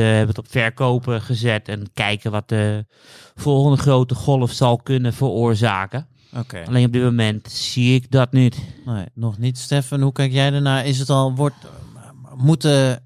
hebben 0.02 0.28
het 0.28 0.38
op 0.38 0.50
verkopen 0.50 1.22
gezet. 1.22 1.68
En 1.68 1.90
kijken 1.94 2.30
wat 2.30 2.48
de 2.48 2.86
volgende 3.34 3.76
grote 3.76 4.14
golf 4.14 4.52
zal 4.52 4.76
kunnen 4.76 5.12
veroorzaken. 5.12 6.08
Oké. 6.36 6.62
Alleen 6.66 6.86
op 6.86 6.92
dit 6.92 7.02
moment 7.02 7.50
zie 7.50 7.94
ik 7.94 8.10
dat 8.10 8.32
niet. 8.32 8.58
Nee, 8.84 9.06
nog 9.14 9.38
niet. 9.38 9.58
Stefan, 9.58 10.00
hoe 10.00 10.12
kijk 10.12 10.32
jij 10.32 10.52
ernaar? 10.52 10.86
Is 10.86 10.98
het 10.98 11.10
al, 11.10 11.34
wordt, 11.34 11.66
moeten 12.36 13.02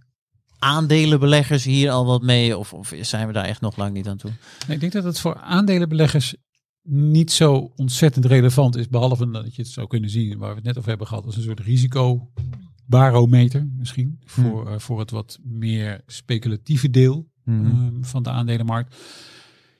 aandelenbeleggers 0.58 1.64
hier 1.64 1.90
al 1.90 2.06
wat 2.06 2.22
mee? 2.22 2.58
Of, 2.58 2.72
of 2.72 2.92
zijn 3.00 3.26
we 3.26 3.32
daar 3.32 3.44
echt 3.44 3.60
nog 3.60 3.76
lang 3.76 3.92
niet 3.92 4.08
aan 4.08 4.16
toe? 4.16 4.30
Nee, 4.66 4.74
ik 4.74 4.80
denk 4.80 4.92
dat 4.92 5.04
het 5.04 5.20
voor 5.20 5.36
aandelenbeleggers 5.36 6.34
niet 6.82 7.32
zo 7.32 7.72
ontzettend 7.76 8.24
relevant 8.24 8.76
is. 8.76 8.88
Behalve 8.88 9.30
dat 9.30 9.54
je 9.54 9.62
het 9.62 9.70
zou 9.70 9.86
kunnen 9.86 10.10
zien, 10.10 10.38
waar 10.38 10.48
we 10.48 10.54
het 10.54 10.64
net 10.64 10.76
over 10.78 10.88
hebben 10.88 11.06
gehad, 11.06 11.24
als 11.26 11.36
een 11.36 11.42
soort 11.42 11.60
risicobarometer 11.60 13.68
misschien. 13.78 14.18
Voor, 14.24 14.70
eh, 14.70 14.78
voor 14.78 14.98
het 14.98 15.10
wat 15.10 15.38
meer 15.42 16.00
speculatieve 16.06 16.90
deel 16.90 17.30
Mhm. 17.44 17.66
ehm, 17.66 18.02
van 18.02 18.22
de 18.22 18.30
aandelenmarkt. 18.30 18.96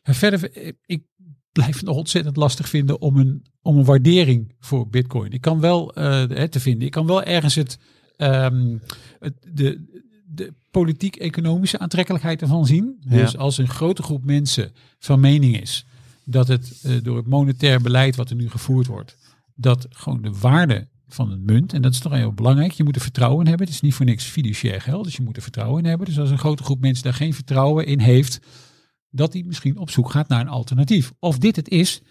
En 0.03 0.14
verder, 0.14 0.53
eh, 0.53 0.72
ik 0.86 1.05
blijf 1.53 1.76
het 1.76 1.84
nog 1.84 1.96
ontzettend 1.96 2.36
lastig 2.36 2.68
vinden 2.68 3.00
om 3.00 3.16
een, 3.16 3.46
om 3.61 3.78
een 3.78 3.84
waardering 3.84 4.55
voor 4.59 4.88
Bitcoin. 4.88 5.32
Ik 5.32 5.40
kan 5.40 5.61
wel 5.61 5.94
eh, 5.94 6.42
te 6.42 6.61
vinden, 6.61 6.86
ik 6.86 6.92
kan 6.92 7.07
wel 7.07 7.22
ergens 7.22 7.55
het, 7.55 7.78
ehm, 8.16 8.78
het 9.18 9.34
de, 9.53 10.00
de 10.26 10.55
politiek-economische 10.70 11.78
aantrekkelijkheid 11.78 12.42
ervan 12.42 12.66
zien. 12.66 12.96
Ja. 13.00 13.16
Dus 13.16 13.36
als 13.36 13.59
een 13.59 13.68
grote 13.68 14.03
groep 14.03 14.24
mensen 14.24 14.72
van 14.98 15.20
mening 15.20 15.61
is 15.61 15.86
dat 16.25 16.49
het 16.49 16.81
eh, 16.83 16.93
door 17.03 17.16
het 17.16 17.27
monetair 17.27 17.81
beleid 17.81 18.16
wat 18.16 18.31
er 18.31 18.37
nu 18.37 18.51
gevoerd 18.51 18.87
wordt, 18.87 19.16
dat 19.55 19.87
gewoon 19.91 20.23
de 20.23 20.33
waarde 20.41 20.89
van 21.09 21.31
een 21.31 21.45
munt, 21.45 21.73
en 21.73 21.83
dat 21.83 21.93
is 21.93 21.99
toch 21.99 22.12
heel 22.12 22.33
belangrijk, 22.33 22.73
je 22.73 22.85
moet 22.85 22.97
er 22.97 23.03
vertrouwen 23.03 23.41
in 23.41 23.47
hebben. 23.47 23.66
Het 23.66 23.75
is 23.75 23.81
niet 23.81 23.95
voor 23.95 24.07
niks 24.07 24.25
fiduciair 24.25 24.81
geld, 24.81 25.05
dus 25.05 25.16
je 25.16 25.23
moet 25.23 25.37
er 25.37 25.43
vertrouwen 25.43 25.83
in 25.83 25.89
hebben. 25.89 26.07
Dus 26.07 26.18
als 26.18 26.31
een 26.31 26.39
grote 26.39 26.62
groep 26.62 26.81
mensen 26.81 27.05
daar 27.05 27.14
geen 27.14 27.35
vertrouwen 27.35 27.87
in 27.87 27.99
heeft, 27.99 28.41
dat 29.11 29.33
die 29.33 29.45
misschien 29.45 29.79
op 29.79 29.91
zoek 29.91 30.11
gaat 30.11 30.29
naar 30.29 30.41
een 30.41 30.49
alternatief. 30.49 31.12
Of 31.18 31.39
dit 31.39 31.57
het 31.57 31.68
is, 31.68 32.03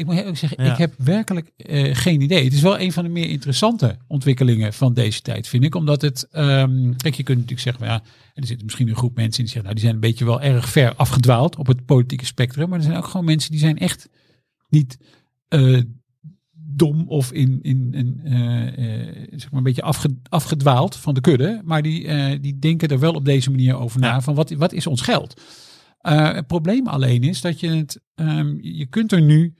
ik 0.00 0.06
moet 0.06 0.16
eerlijk 0.16 0.38
zeggen, 0.38 0.64
Ja. 0.64 0.72
ik 0.72 0.78
heb 0.78 0.94
werkelijk 0.96 1.50
eh, 1.56 1.94
geen 1.94 2.20
idee. 2.20 2.44
Het 2.44 2.52
is 2.52 2.60
wel 2.60 2.80
een 2.80 2.92
van 2.92 3.04
de 3.04 3.10
meer 3.10 3.28
interessante 3.28 3.96
ontwikkelingen 4.06 4.72
van 4.72 4.94
deze 4.94 5.22
tijd, 5.22 5.48
vind 5.48 5.64
ik. 5.64 5.74
Omdat 5.74 6.02
het, 6.02 6.28
ehm, 6.30 6.92
kijk, 6.96 7.14
je 7.14 7.22
kunt 7.22 7.38
natuurlijk 7.38 7.60
zeggen, 7.60 7.86
ja, 7.86 8.02
er 8.34 8.46
zit 8.46 8.62
misschien 8.62 8.88
een 8.88 8.96
groep 8.96 9.16
mensen 9.16 9.42
die 9.42 9.52
zeggen, 9.52 9.62
nou, 9.62 9.74
die 9.74 9.82
zijn 9.82 9.94
een 9.94 10.00
beetje 10.00 10.24
wel 10.24 10.40
erg 10.40 10.68
ver 10.68 10.94
afgedwaald 10.94 11.56
op 11.56 11.66
het 11.66 11.84
politieke 11.84 12.24
spectrum. 12.24 12.68
Maar 12.68 12.78
er 12.78 12.84
zijn 12.84 12.96
ook 12.96 13.06
gewoon 13.06 13.26
mensen 13.26 13.50
die 13.50 13.60
zijn 13.60 13.78
echt 13.78 14.08
niet 14.68 14.98
eh, 15.48 15.78
dom 16.52 17.08
of 17.08 17.32
in, 17.32 17.58
in, 17.62 17.94
in 17.94 18.20
eh, 18.24 18.32
zeg 19.30 19.50
maar 19.50 19.58
een 19.58 19.62
beetje 19.62 19.82
afge, 19.82 20.16
afgedwaald 20.28 20.96
van 20.96 21.14
de 21.14 21.20
kudde. 21.20 21.60
Maar 21.64 21.82
die, 21.82 22.40
die 22.40 22.58
denken 22.58 22.88
er 22.88 22.98
wel 22.98 23.12
op 23.12 23.24
deze 23.24 23.50
manier 23.50 23.76
over 23.76 24.00
na. 24.00 24.08
Ja. 24.08 24.20
Van 24.20 24.34
wat, 24.34 24.50
wat 24.50 24.72
is 24.72 24.86
ons 24.86 25.00
geld? 25.00 25.40
Het 26.00 26.46
probleem 26.46 26.86
alleen 26.86 27.22
is 27.22 27.40
dat 27.40 27.60
je 27.60 27.68
het, 27.68 28.00
ehm, 28.14 28.56
je 28.60 28.86
kunt 28.86 29.12
er 29.12 29.22
nu, 29.22 29.54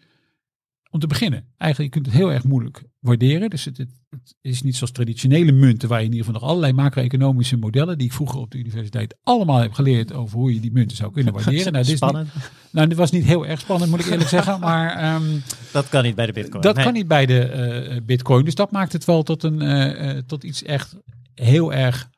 om 0.91 1.01
te 1.01 1.07
beginnen, 1.07 1.45
eigenlijk 1.57 1.95
je 1.95 2.01
kunt 2.01 2.13
het 2.13 2.23
heel 2.23 2.33
erg 2.33 2.45
moeilijk 2.45 2.83
waarderen. 3.01 3.51
Dus 3.51 3.65
het, 3.65 3.77
het, 3.79 3.89
het 4.11 4.35
is 4.41 4.63
niet 4.63 4.77
zoals 4.77 4.93
traditionele 4.93 5.53
munten, 5.53 5.89
waar 5.89 5.99
je 6.01 6.05
in 6.07 6.13
ieder 6.13 6.27
geval 6.27 6.41
nog 6.41 6.51
allerlei 6.51 6.73
macro-economische 6.73 7.57
modellen, 7.57 7.99
die 7.99 8.07
ik 8.07 8.13
vroeger 8.13 8.41
op 8.41 8.51
de 8.51 8.59
universiteit 8.59 9.17
allemaal 9.23 9.59
heb 9.59 9.73
geleerd 9.73 10.13
over 10.13 10.39
hoe 10.39 10.55
je 10.55 10.61
die 10.61 10.73
munten 10.73 10.97
zou 10.97 11.13
kunnen 11.13 11.33
waarderen. 11.33 11.73
Nou, 11.73 11.85
dit, 11.85 11.95
is 11.95 12.01
niet, 12.01 12.27
nou, 12.71 12.89
dit 12.89 12.97
was 12.97 13.11
niet 13.11 13.25
heel 13.25 13.47
erg 13.47 13.61
spannend, 13.61 13.91
moet 13.91 14.01
ik 14.01 14.07
eerlijk 14.07 14.29
zeggen. 14.29 14.61
Maar 14.71 14.97
ehm, 14.97 15.39
Dat 15.73 15.89
kan 15.89 16.03
niet 16.05 16.15
bij 16.15 16.27
de 16.27 16.33
bitcoin. 16.33 16.63
dat 16.63 16.75
Nee. 16.75 16.85
kan 16.85 16.95
niet 16.95 17.09
bij 17.09 17.27
de 17.27 17.41
eh, 17.43 18.01
bitcoin. 18.03 18.45
Dus 18.45 18.55
dat 18.55 18.71
maakt 18.71 18.93
het 18.93 19.05
wel 19.05 19.23
tot, 19.23 19.43
een, 19.43 19.61
eh, 19.63 20.11
eh, 20.11 20.25
tot 20.27 20.45
iets 20.45 20.63
echt 20.63 20.97
heel 21.35 21.73
erg 21.73 22.11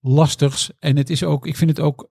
lastigs. 0.00 0.70
En 0.78 0.96
het 0.96 1.10
is 1.10 1.22
ook, 1.22 1.46
ik 1.46 1.56
vind 1.56 1.70
het 1.70 1.80
ook. 1.80 2.10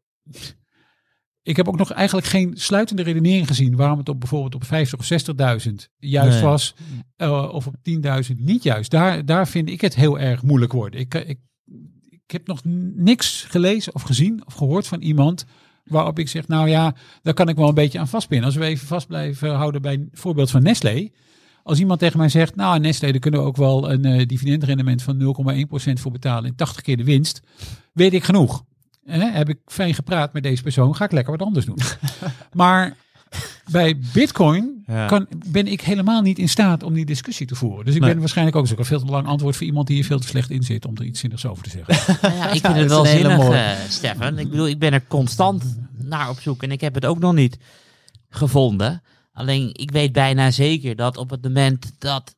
Ik 1.45 1.55
heb 1.55 1.67
ook 1.67 1.77
nog 1.77 1.91
eigenlijk 1.91 2.27
geen 2.27 2.53
sluitende 2.57 3.03
redenering 3.03 3.47
gezien 3.47 3.75
waarom 3.75 3.97
het 3.97 4.09
op 4.09 4.19
bijvoorbeeld 4.19 4.55
op 4.55 4.63
50 4.63 4.99
of 4.99 5.05
60.000 5.05 5.89
juist 5.99 6.33
Nee. 6.35 6.43
was. 6.43 6.75
eh, 7.15 7.49
of 7.51 7.67
op 7.67 7.75
10.000 7.81 8.39
niet 8.39 8.63
juist. 8.63 8.91
Daar, 8.91 9.25
daar 9.25 9.47
vind 9.47 9.69
ik 9.69 9.81
het 9.81 9.95
heel 9.95 10.19
erg 10.19 10.43
moeilijk 10.43 10.71
worden. 10.71 10.99
Ik, 10.99 11.13
eh, 11.13 11.29
ik, 11.29 11.39
ik 12.09 12.31
heb 12.31 12.47
nog 12.47 12.61
niks 12.95 13.45
gelezen 13.49 13.95
of 13.95 14.01
gezien 14.01 14.41
of 14.45 14.53
gehoord 14.53 14.87
van 14.87 15.01
iemand 15.01 15.45
waarop 15.83 16.19
ik 16.19 16.27
zeg, 16.27 16.47
nou 16.47 16.69
ja, 16.69 16.95
daar 17.21 17.33
kan 17.33 17.49
ik 17.49 17.55
wel 17.55 17.67
een 17.67 17.73
beetje 17.73 17.99
aan 17.99 18.07
vastpinnen. 18.07 18.45
Als 18.45 18.55
we 18.55 18.65
even 18.65 18.87
vast 18.87 19.07
blijven 19.07 19.55
houden 19.55 19.81
bij 19.81 19.93
een 19.93 20.09
voorbeeld 20.11 20.51
van 20.51 20.63
Nestlé. 20.63 21.09
Als 21.63 21.79
iemand 21.79 21.99
tegen 21.99 22.17
mij 22.17 22.29
zegt, 22.29 22.55
nou 22.55 22.79
Nestlé, 22.79 23.11
daar 23.11 23.19
kunnen 23.19 23.39
we 23.39 23.45
ook 23.45 23.57
wel 23.57 23.91
een 23.91 24.05
eh, 24.05 24.25
dividendrendement 24.25 25.01
van 25.01 25.35
0,1% 25.87 25.93
voor 25.93 26.11
betalen 26.11 26.49
en 26.49 26.55
80 26.55 26.81
keer 26.81 26.97
de 26.97 27.03
winst, 27.03 27.41
weet 27.93 28.13
ik 28.13 28.23
genoeg. 28.23 28.63
Eh, 29.05 29.33
heb 29.33 29.49
ik 29.49 29.57
fijn 29.65 29.93
gepraat 29.93 30.33
met 30.33 30.43
deze 30.43 30.63
persoon, 30.63 30.95
ga 30.95 31.05
ik 31.05 31.11
lekker 31.11 31.37
wat 31.37 31.47
anders 31.47 31.65
doen. 31.65 31.77
maar 32.53 32.95
bij 33.71 33.99
Bitcoin 34.13 34.83
Ja. 34.87 35.05
kan, 35.07 35.27
ben 35.47 35.67
ik 35.67 35.81
helemaal 35.81 36.21
niet 36.21 36.37
in 36.39 36.49
staat 36.49 36.83
om 36.83 36.93
die 36.93 37.05
discussie 37.05 37.47
te 37.47 37.55
voeren. 37.55 37.85
Dus 37.85 37.95
ik 37.95 38.01
Nee. 38.01 38.09
ben 38.09 38.19
waarschijnlijk 38.19 38.57
ook 38.57 38.67
zo'n 38.67 38.85
veel 38.85 38.99
te 38.99 39.05
lang 39.05 39.27
antwoord 39.27 39.55
voor 39.55 39.65
iemand 39.65 39.87
die 39.87 39.95
hier 39.95 40.05
veel 40.05 40.19
te 40.19 40.27
slecht 40.27 40.49
in 40.49 40.63
zit 40.63 40.85
om 40.85 40.95
er 40.97 41.03
iets 41.03 41.19
zinnigs 41.19 41.45
over 41.45 41.63
te 41.63 41.69
zeggen. 41.69 42.17
Nou 42.21 42.35
ja, 42.37 42.47
ik 42.49 42.53
Ja, 42.53 42.59
vind 42.59 42.75
het 42.75 42.89
wel 42.89 43.03
is 43.03 43.09
een 43.11 43.15
hele 43.17 43.29
zinnig, 43.29 43.45
mooie. 43.47 43.57
eh, 43.59 43.89
Stefan. 43.89 44.39
Ik 44.39 44.49
bedoel, 44.49 44.67
ik 44.67 44.79
ben 44.79 44.93
er 44.93 45.03
constant 45.07 45.77
naar 45.97 46.29
op 46.29 46.39
zoek 46.39 46.63
en 46.63 46.71
ik 46.71 46.81
heb 46.81 46.93
het 46.93 47.05
ook 47.05 47.19
nog 47.19 47.33
niet 47.33 47.57
gevonden. 48.29 49.01
Alleen, 49.31 49.69
ik 49.73 49.91
weet 49.91 50.11
bijna 50.11 50.51
zeker 50.51 50.95
dat 50.95 51.17
op 51.17 51.29
het 51.29 51.41
moment 51.43 51.91
dat 51.97 52.35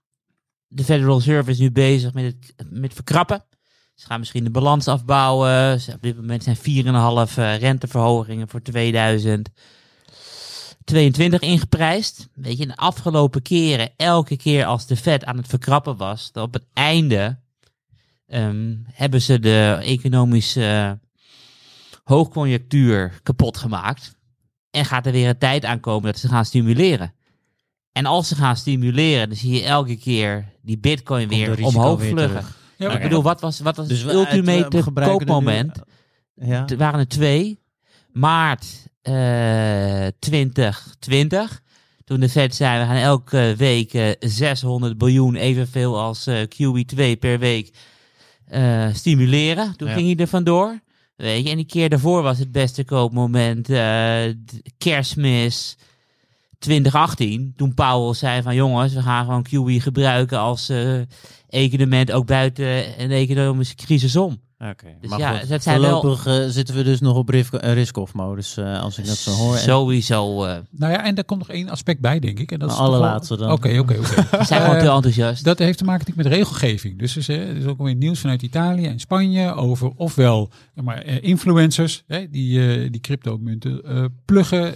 de 0.67 0.83
Federal 0.83 1.17
Reserve 1.17 1.51
is 1.51 1.59
nu 1.59 1.71
bezig 1.71 2.13
met 2.13 2.23
het 2.25 2.65
met 2.69 2.93
verkrappen. 2.93 3.43
Ze 3.97 4.05
gaan 4.05 4.19
misschien 4.19 4.43
de 4.43 4.49
balans 4.49 4.87
afbouwen. 4.87 5.81
Ze- 5.81 5.93
Op 5.93 6.01
dit 6.01 6.15
moment 6.15 6.43
zijn 6.43 6.55
4,5 6.55 7.37
eh, 7.37 7.57
renteverhogingen 7.57 8.47
voor 8.49 8.61
2022 8.61 11.41
ingeprijsd. 11.41 12.27
Weet 12.33 12.57
je, 12.57 12.67
de 12.67 12.75
afgelopen 12.75 13.41
keren, 13.41 13.89
elke 13.95 14.35
keer 14.37 14.65
als 14.65 14.87
de 14.87 14.95
Fed 14.95 15.25
aan 15.25 15.37
het 15.37 15.47
verkrappen 15.47 15.97
was, 15.97 16.31
dat 16.31 16.43
op 16.43 16.53
het 16.53 16.65
einde 16.73 17.37
ehm, 18.27 18.75
hebben 18.91 19.21
ze 19.21 19.39
de 19.39 19.77
economische 19.81 20.65
eh, 20.65 20.91
hoogconjunctuur 22.03 23.19
kapot 23.23 23.57
gemaakt. 23.57 24.15
En 24.71 24.85
gaat 24.85 25.05
er 25.05 25.11
weer 25.11 25.29
een 25.29 25.37
tijd 25.37 25.65
aankomen 25.65 26.11
dat 26.11 26.21
ze 26.21 26.27
gaan 26.27 26.45
stimuleren. 26.45 27.13
En 27.91 28.05
als 28.05 28.27
ze 28.27 28.35
gaan 28.35 28.57
stimuleren, 28.57 29.27
dan 29.27 29.37
zie 29.37 29.53
je 29.53 29.63
elke 29.63 29.95
keer 29.95 30.45
die 30.61 30.77
bitcoin 30.77 31.27
weer 31.27 31.65
omhoog 31.65 31.99
weer 31.99 32.09
vluggen. 32.09 32.39
terug. 32.39 32.56
Ja, 32.77 32.91
ik 32.95 33.01
bedoel, 33.01 33.23
wat 33.23 33.41
was, 33.41 33.59
wat 33.59 33.75
was 33.77 33.87
Dus 33.87 34.01
het 34.01 34.11
we- 34.11 34.17
ultimate 34.17 34.67
nu- 34.77 35.03
koopmoment? 35.05 35.79
Ja. 36.35 36.67
Er 36.67 36.77
waren 36.77 36.99
er 36.99 37.07
twee. 37.07 37.59
Maart 38.11 38.65
eh 39.01 40.07
2020. 40.19 41.61
Toen 42.03 42.19
de 42.19 42.29
Fed 42.29 42.55
zei, 42.55 42.79
we 42.79 42.85
gaan 42.85 42.95
elke 42.95 43.53
week 43.57 43.93
eh, 43.93 44.09
600 44.19 44.97
biljoen, 44.97 45.35
evenveel 45.35 45.99
als 45.99 46.27
eh, 46.27 46.41
QE2 46.41 47.19
per 47.19 47.39
week, 47.39 47.73
eh, 48.45 48.87
stimuleren. 48.93 49.75
Toen 49.77 49.87
Ja. 49.87 49.93
ging 49.93 50.07
hij 50.07 50.15
er 50.15 50.27
vandoor. 50.27 50.79
Weet 51.15 51.43
je, 51.43 51.49
en 51.49 51.55
die 51.55 51.65
keer 51.65 51.89
daarvoor 51.89 52.21
was 52.21 52.37
het 52.39 52.51
beste 52.51 52.83
koopmoment 52.85 53.69
eh, 53.69 54.23
kerstmis 54.77 55.77
2018. 56.59 57.53
Toen 57.55 57.73
Powell 57.73 58.13
zei 58.13 58.41
van 58.41 58.55
jongens, 58.55 58.93
we 58.93 59.01
gaan 59.01 59.25
gewoon 59.25 59.43
QE 59.43 59.81
gebruiken 59.81 60.39
als 60.39 60.69
eh 60.69 61.01
econement 61.49 62.11
ook 62.11 62.25
buiten 62.25 63.01
een 63.01 63.11
economische 63.11 63.75
crisis 63.75 64.15
om. 64.15 64.41
Oké, 64.59 64.87
Dus 65.01 65.09
maar 65.09 65.19
ja, 65.19 65.37
goed, 65.37 65.63
wel- 65.63 65.99
voorlopig 66.01 66.25
eh, 66.25 66.45
zitten 66.47 66.75
we 66.75 66.83
dus 66.83 66.99
nog 66.99 67.15
op 67.17 67.29
risk- 67.29 67.53
eh, 67.53 67.73
risk-off 67.73 68.13
modus, 68.13 68.57
eh, 68.57 68.81
als 68.81 68.97
ik 68.97 69.05
dat 69.05 69.15
zo 69.15 69.31
hoor. 69.31 69.53
En- 69.53 69.59
Sowieso. 69.59 70.43
eh 70.45 70.57
Nou 70.71 70.91
ja, 70.93 71.03
en 71.05 71.15
daar 71.15 71.23
komt 71.23 71.39
nog 71.39 71.49
één 71.49 71.69
aspect 71.69 71.99
bij, 71.99 72.19
denk 72.19 72.39
ik. 72.39 72.51
En 72.51 72.59
dat 72.59 72.71
is 72.71 72.77
allerlaatste 72.77 73.37
dan. 73.37 73.51
Oké, 73.51 73.67
oké, 73.79 73.93
oké. 73.97 73.97
we 74.37 74.43
zijn 74.45 74.61
gewoon 74.61 74.79
te 74.79 74.89
enthousiast. 74.89 75.43
Dat 75.43 75.59
heeft 75.59 75.77
te 75.77 75.83
maken 75.83 75.99
natuurlijk 76.07 76.27
met 76.29 76.37
regelgeving. 76.37 76.99
Dus 76.99 77.11
er 77.11 77.17
is, 77.17 77.57
is 77.57 77.65
ook 77.65 77.77
weer 77.81 77.95
nieuws 77.95 78.19
vanuit 78.19 78.41
Italië 78.41 78.85
en 78.85 78.99
Spanje 78.99 79.53
over 79.53 79.91
ofwel 79.95 80.49
maar, 80.73 81.05
influencers 81.05 82.03
hè, 82.07 82.29
die, 82.29 82.67
eh, 82.83 82.91
die 82.91 83.01
cryptomunten 83.01 83.83
eh 83.83 84.05
pluggen, 84.25 84.73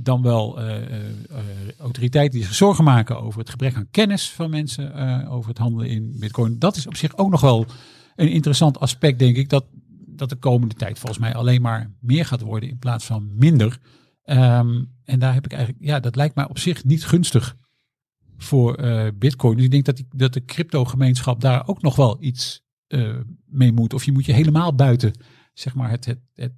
dan 0.00 0.22
wel 0.22 0.58
eh, 0.60 0.76
eh, 0.76 0.82
eh, 1.30 1.38
autoriteiten 1.78 2.38
die 2.38 2.46
zich 2.46 2.56
zorgen 2.56 2.84
maken 2.84 3.20
over 3.22 3.38
het 3.40 3.50
gebrek 3.50 3.76
aan 3.76 3.88
kennis 3.90 4.30
van 4.30 4.50
mensen 4.50 4.94
eh, 4.94 5.32
over 5.32 5.48
het 5.48 5.58
handelen 5.58 5.88
in 5.88 6.16
bitcoin. 6.18 6.58
Dat 6.58 6.76
is 6.76 6.86
op 6.86 6.96
zich 6.96 7.16
ook 7.16 7.30
nog 7.30 7.40
wel 7.40 7.66
een 8.16 8.30
interessant 8.30 8.78
aspect, 8.78 9.18
denk 9.18 9.36
ik, 9.36 9.48
dat, 9.48 9.64
dat 10.06 10.28
de 10.28 10.36
komende 10.36 10.74
tijd 10.74 10.98
volgens 10.98 11.20
mij 11.20 11.34
alleen 11.34 11.62
maar 11.62 11.90
meer 12.00 12.24
gaat 12.24 12.40
worden 12.40 12.68
in 12.68 12.78
plaats 12.78 13.04
van 13.04 13.30
minder. 13.34 13.78
Ehm, 14.22 14.84
en 15.04 15.18
daar 15.18 15.34
heb 15.34 15.44
ik 15.44 15.52
eigenlijk, 15.52 15.84
ja, 15.84 16.00
dat 16.00 16.16
lijkt 16.16 16.34
mij 16.34 16.48
op 16.48 16.58
zich 16.58 16.84
niet 16.84 17.04
gunstig 17.04 17.56
voor 18.36 18.74
eh, 18.74 19.06
Bitcoin. 19.14 19.56
Dus 19.56 19.64
ik 19.64 19.70
denk 19.70 19.84
dat, 19.84 19.96
die, 19.96 20.06
dat 20.14 20.32
de 20.32 20.44
crypto-gemeenschap 20.44 21.40
daar 21.40 21.68
ook 21.68 21.82
nog 21.82 21.96
wel 21.96 22.16
iets 22.20 22.62
eh, 22.86 23.16
mee 23.46 23.72
moet. 23.72 23.94
Of 23.94 24.04
je 24.04 24.12
moet 24.12 24.26
je 24.26 24.32
helemaal 24.32 24.74
buiten 24.74 25.12
zeg 25.52 25.74
maar, 25.74 25.90
het, 25.90 26.04
het, 26.04 26.20
het, 26.34 26.52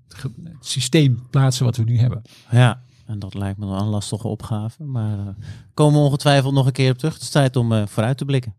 systeem 0.61 1.29
plaatsen 1.31 1.65
wat 1.65 1.77
we 1.77 1.85
nu 1.85 1.99
hebben. 1.99 2.23
Ja, 2.51 2.83
en 3.07 3.19
dat 3.19 3.35
lijkt 3.35 3.59
me 3.59 3.67
een 3.67 3.87
lastige 3.87 4.29
opgave. 4.29 4.85
Maar 4.85 5.19
eh 5.19 5.35
komen 5.75 6.01
we 6.01 6.07
ongetwijfeld 6.07 6.55
nog 6.55 6.67
een 6.67 6.73
keer 6.73 6.91
op 6.91 6.99
terug. 6.99 7.15
Het 7.15 7.23
is 7.23 7.31
tijd 7.31 7.57
om 7.57 7.73
eh, 7.73 7.87
vooruit 7.87 8.19
te 8.19 8.25
blikken. 8.25 8.57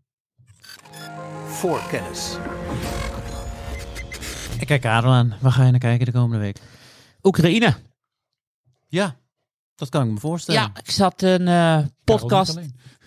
Voorkennis. 1.46 2.36
Ik 4.64 4.70
kijk 4.70 4.82
Karel 4.82 5.12
aan. 5.12 5.34
Waar 5.40 5.52
ga 5.52 5.64
je 5.64 5.70
naar 5.70 5.80
kijken 5.80 6.06
de 6.06 6.12
komende 6.12 6.44
week? 6.44 6.60
Oekraïne. 7.22 7.74
Ja, 8.88 9.16
dat 9.74 9.88
kan 9.88 10.06
ik 10.06 10.12
me 10.12 10.18
voorstellen. 10.18 10.60
Ja, 10.60 10.70
ik 10.82 10.90
zat 10.90 11.22
een 11.22 11.48
eh, 11.48 11.78
podcast 12.04 12.58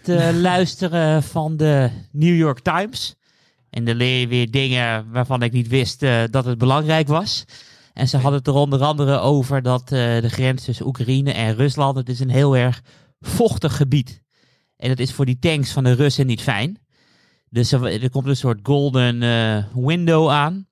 te 0.03 0.34
luisteren 0.41 1.24
van 1.24 1.58
de 1.58 1.89
New 2.12 2.36
York 2.36 2.60
Times. 2.60 3.16
En 3.70 3.86
dan 3.86 3.95
leer 3.95 4.20
je 4.20 4.28
weer 4.28 4.51
dingen 4.51 5.12
waarvan 5.12 5.41
ik 5.41 5.51
niet 5.51 5.68
wist 5.68 6.03
eh, 6.03 6.24
dat 6.30 6.45
het 6.45 6.58
belangrijk 6.58 7.08
was. 7.08 7.45
En 7.93 8.08
ze 8.08 8.18
hadden 8.18 8.38
het 8.38 8.47
er 8.47 8.53
onder 8.53 8.84
andere 8.84 9.20
over 9.20 9.62
dat 9.62 9.82
eh, 9.82 10.22
de 10.22 10.30
grens 10.30 10.64
tussen 10.64 10.88
Oekraïne 10.88 11.32
en 11.32 11.55
Rusland, 11.55 11.97
het 11.97 12.10
is 12.10 12.20
een 12.20 12.30
heel 12.30 12.58
erg 12.58 12.82
vochtig 13.20 13.76
gebied. 13.76 14.22
En 14.76 14.89
dat 14.89 14.99
is 14.99 15.14
voor 15.14 15.26
die 15.26 15.39
tanks 15.39 15.72
van 15.72 15.84
de 15.84 15.93
Russen 15.93 16.28
niet 16.28 16.41
fijn. 16.41 16.80
Dus 17.49 17.72
er, 17.72 18.01
er 18.03 18.10
komt 18.10 18.28
een 18.28 18.36
soort 18.36 18.60
golden 18.64 19.20
window 19.74 20.30
aan, 20.30 20.66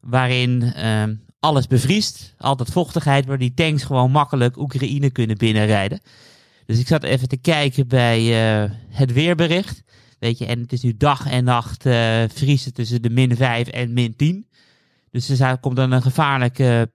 waarin 0.00 0.62
ehm, 0.62 1.14
alles 1.40 1.66
bevriest. 1.66 2.34
Altijd 2.38 2.70
vochtigheid, 2.70 3.26
waar 3.26 3.38
die 3.38 3.54
tanks 3.54 3.82
gewoon 3.82 4.10
makkelijk 4.10 4.56
Oekraïne 4.56 5.10
kunnen 5.10 5.38
binnenrijden. 5.38 6.00
Dus 6.66 6.78
ik 6.78 6.86
zat 6.86 7.02
even 7.02 7.28
te 7.28 7.36
kijken 7.36 7.88
bij 7.88 8.18
eh, 8.20 8.70
het 8.88 9.12
weerbericht. 9.12 9.82
Weet 10.18 10.38
je, 10.38 10.46
en 10.46 10.60
het 10.60 10.72
is 10.72 10.82
nu 10.82 10.96
dag 10.96 11.30
en 11.30 11.44
nacht 11.44 11.86
eh 11.86 12.22
vriezen 12.28 12.74
tussen 12.74 13.02
de 13.02 13.10
min 13.10 13.36
5 13.36 13.68
en 13.68 13.92
min 13.92 14.16
10. 14.16 14.48
Dus 15.10 15.28
er 15.28 15.58
komt 15.58 15.76
dan 15.76 15.92
een 15.92 16.02
gevaarlijke 16.02 16.92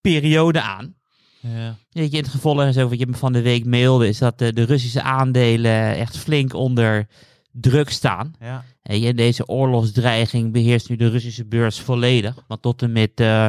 periode 0.00 0.60
aan. 0.60 0.94
Ja. 1.40 1.76
Weet 1.90 2.10
je, 2.10 2.16
het 2.16 2.28
gevolg 2.28 2.64
is 2.64 2.78
ook 2.78 2.90
wat 2.90 2.98
je 2.98 3.06
me 3.06 3.16
van 3.16 3.32
de 3.32 3.42
week 3.42 3.64
mailde, 3.64 4.08
is 4.08 4.18
dat 4.18 4.38
de, 4.38 4.52
de 4.52 4.62
Russische 4.62 5.02
aandelen 5.02 5.96
echt 5.96 6.16
flink 6.16 6.54
onder 6.54 7.06
druk 7.52 7.90
staan. 7.90 8.34
Ja. 8.40 8.64
En 8.82 9.16
deze 9.16 9.46
oorlogsdreiging 9.46 10.52
beheerst 10.52 10.88
nu 10.88 10.96
de 10.96 11.08
Russische 11.08 11.44
beurs 11.44 11.80
volledig. 11.80 12.44
Want 12.48 12.62
tot 12.62 12.82
en 12.82 12.92
met, 12.92 13.10
eh, 13.14 13.48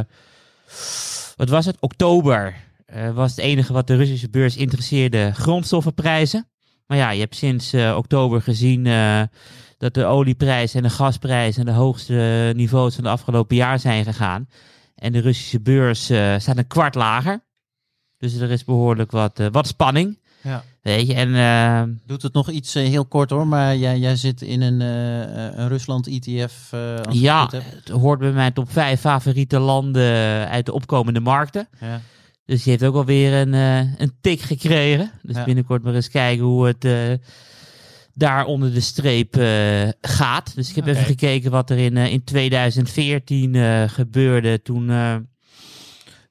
wat 1.36 1.50
was 1.50 1.66
het, 1.66 1.78
oktober 1.80 2.56
eh, 2.86 3.14
was 3.14 3.30
het 3.30 3.40
enige 3.40 3.74
wat 3.74 3.88
de 3.88 3.96
Russische 3.96 4.30
beurs 4.30 4.58
interesseerde 4.58 5.32
grondstoffenprijzen. 5.34 6.48
Maar 6.88 6.98
ja, 6.98 7.10
je 7.10 7.20
hebt 7.20 7.36
sinds 7.36 7.74
eh, 7.74 7.96
oktober 7.98 8.42
gezien 8.42 8.84
dat 9.78 9.94
de 9.94 10.06
olieprijs 10.06 10.74
en 10.74 10.84
de 10.84 10.90
gasprijs 10.90 11.60
aan 11.60 11.66
de 11.66 11.72
hoogste 11.72 12.52
niveaus 12.56 12.96
van 12.96 13.04
de 13.04 13.10
afgelopen 13.10 13.56
jaar 13.56 13.80
zijn 13.80 14.04
gegaan. 14.04 14.48
En 14.96 15.12
de 15.12 15.20
Russische 15.20 15.62
beurs 15.62 16.04
staat 16.38 16.58
een 16.58 16.68
kwart 16.68 16.96
lager. 16.96 17.44
Dus 18.18 18.34
er 18.34 18.52
is 18.52 18.64
behoorlijk 18.64 19.12
wat, 19.12 19.42
wat 19.52 19.68
spanning. 19.68 20.20
Ja. 20.42 20.64
Weet 20.82 21.08
je, 21.08 21.14
en 21.14 21.36
eh, 21.36 21.84
Doet 22.06 22.22
het 22.22 22.34
nog 22.34 22.50
iets 22.50 22.76
eh, 22.76 22.88
heel 22.88 23.06
kort 23.06 23.30
hoor, 23.30 23.48
maar 23.48 23.78
jij, 23.78 24.00
jij 24.00 24.16
zit 24.16 24.42
in 24.42 24.62
een, 24.62 24.82
eh, 24.82 25.60
een 25.60 25.68
Rusland-ETF. 25.68 26.72
het 26.72 27.08
ja, 27.10 27.48
heb. 27.52 27.64
het 27.76 27.90
hoort 27.90 28.20
bij 28.20 28.32
mijn 28.32 28.54
top 28.54 28.72
5 28.72 29.00
favoriete 29.00 29.60
landen 29.60 30.48
uit 30.50 30.66
de 30.66 30.74
opkomende 30.74 31.20
markten. 31.20 31.68
Ja. 31.80 32.02
Dus 32.46 32.64
die 32.64 32.72
heeft 32.72 32.84
ook 32.86 32.96
alweer 32.96 33.34
een, 33.34 33.54
een 33.98 34.14
tik 34.22 34.42
gekregen. 34.42 35.12
Dus 35.22 35.36
Ja. 35.36 35.44
binnenkort 35.44 35.84
maar 35.84 35.96
eens 35.96 36.10
kijken 36.10 36.44
hoe 36.46 36.68
het 36.68 36.88
daar 38.14 38.46
onder 38.46 38.74
de 38.74 38.80
streep 38.80 39.36
gaat. 40.02 40.56
Dus 40.56 40.70
ik 40.70 40.76
heb 40.76 40.88
even 40.88 41.06
gekeken 41.06 41.52
wat 41.52 41.70
er 41.70 41.78
in, 41.78 41.98
in 41.98 42.24
2014 42.24 43.56
eh, 43.56 43.84
gebeurde 43.88 44.62
toen 44.62 44.92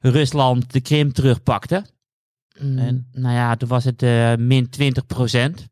Rusland 0.01 0.73
de 0.73 0.81
Krim 0.81 1.13
terugpakte. 1.13 1.85
Mm, 2.61 2.79
En? 2.79 3.07
Nou 3.13 3.35
ja, 3.35 3.57
toen 3.57 3.69
was 3.69 3.85
het 3.85 4.03
eh, 4.03 4.35
min 4.35 4.69
20 4.69 5.07
procent. 5.07 5.69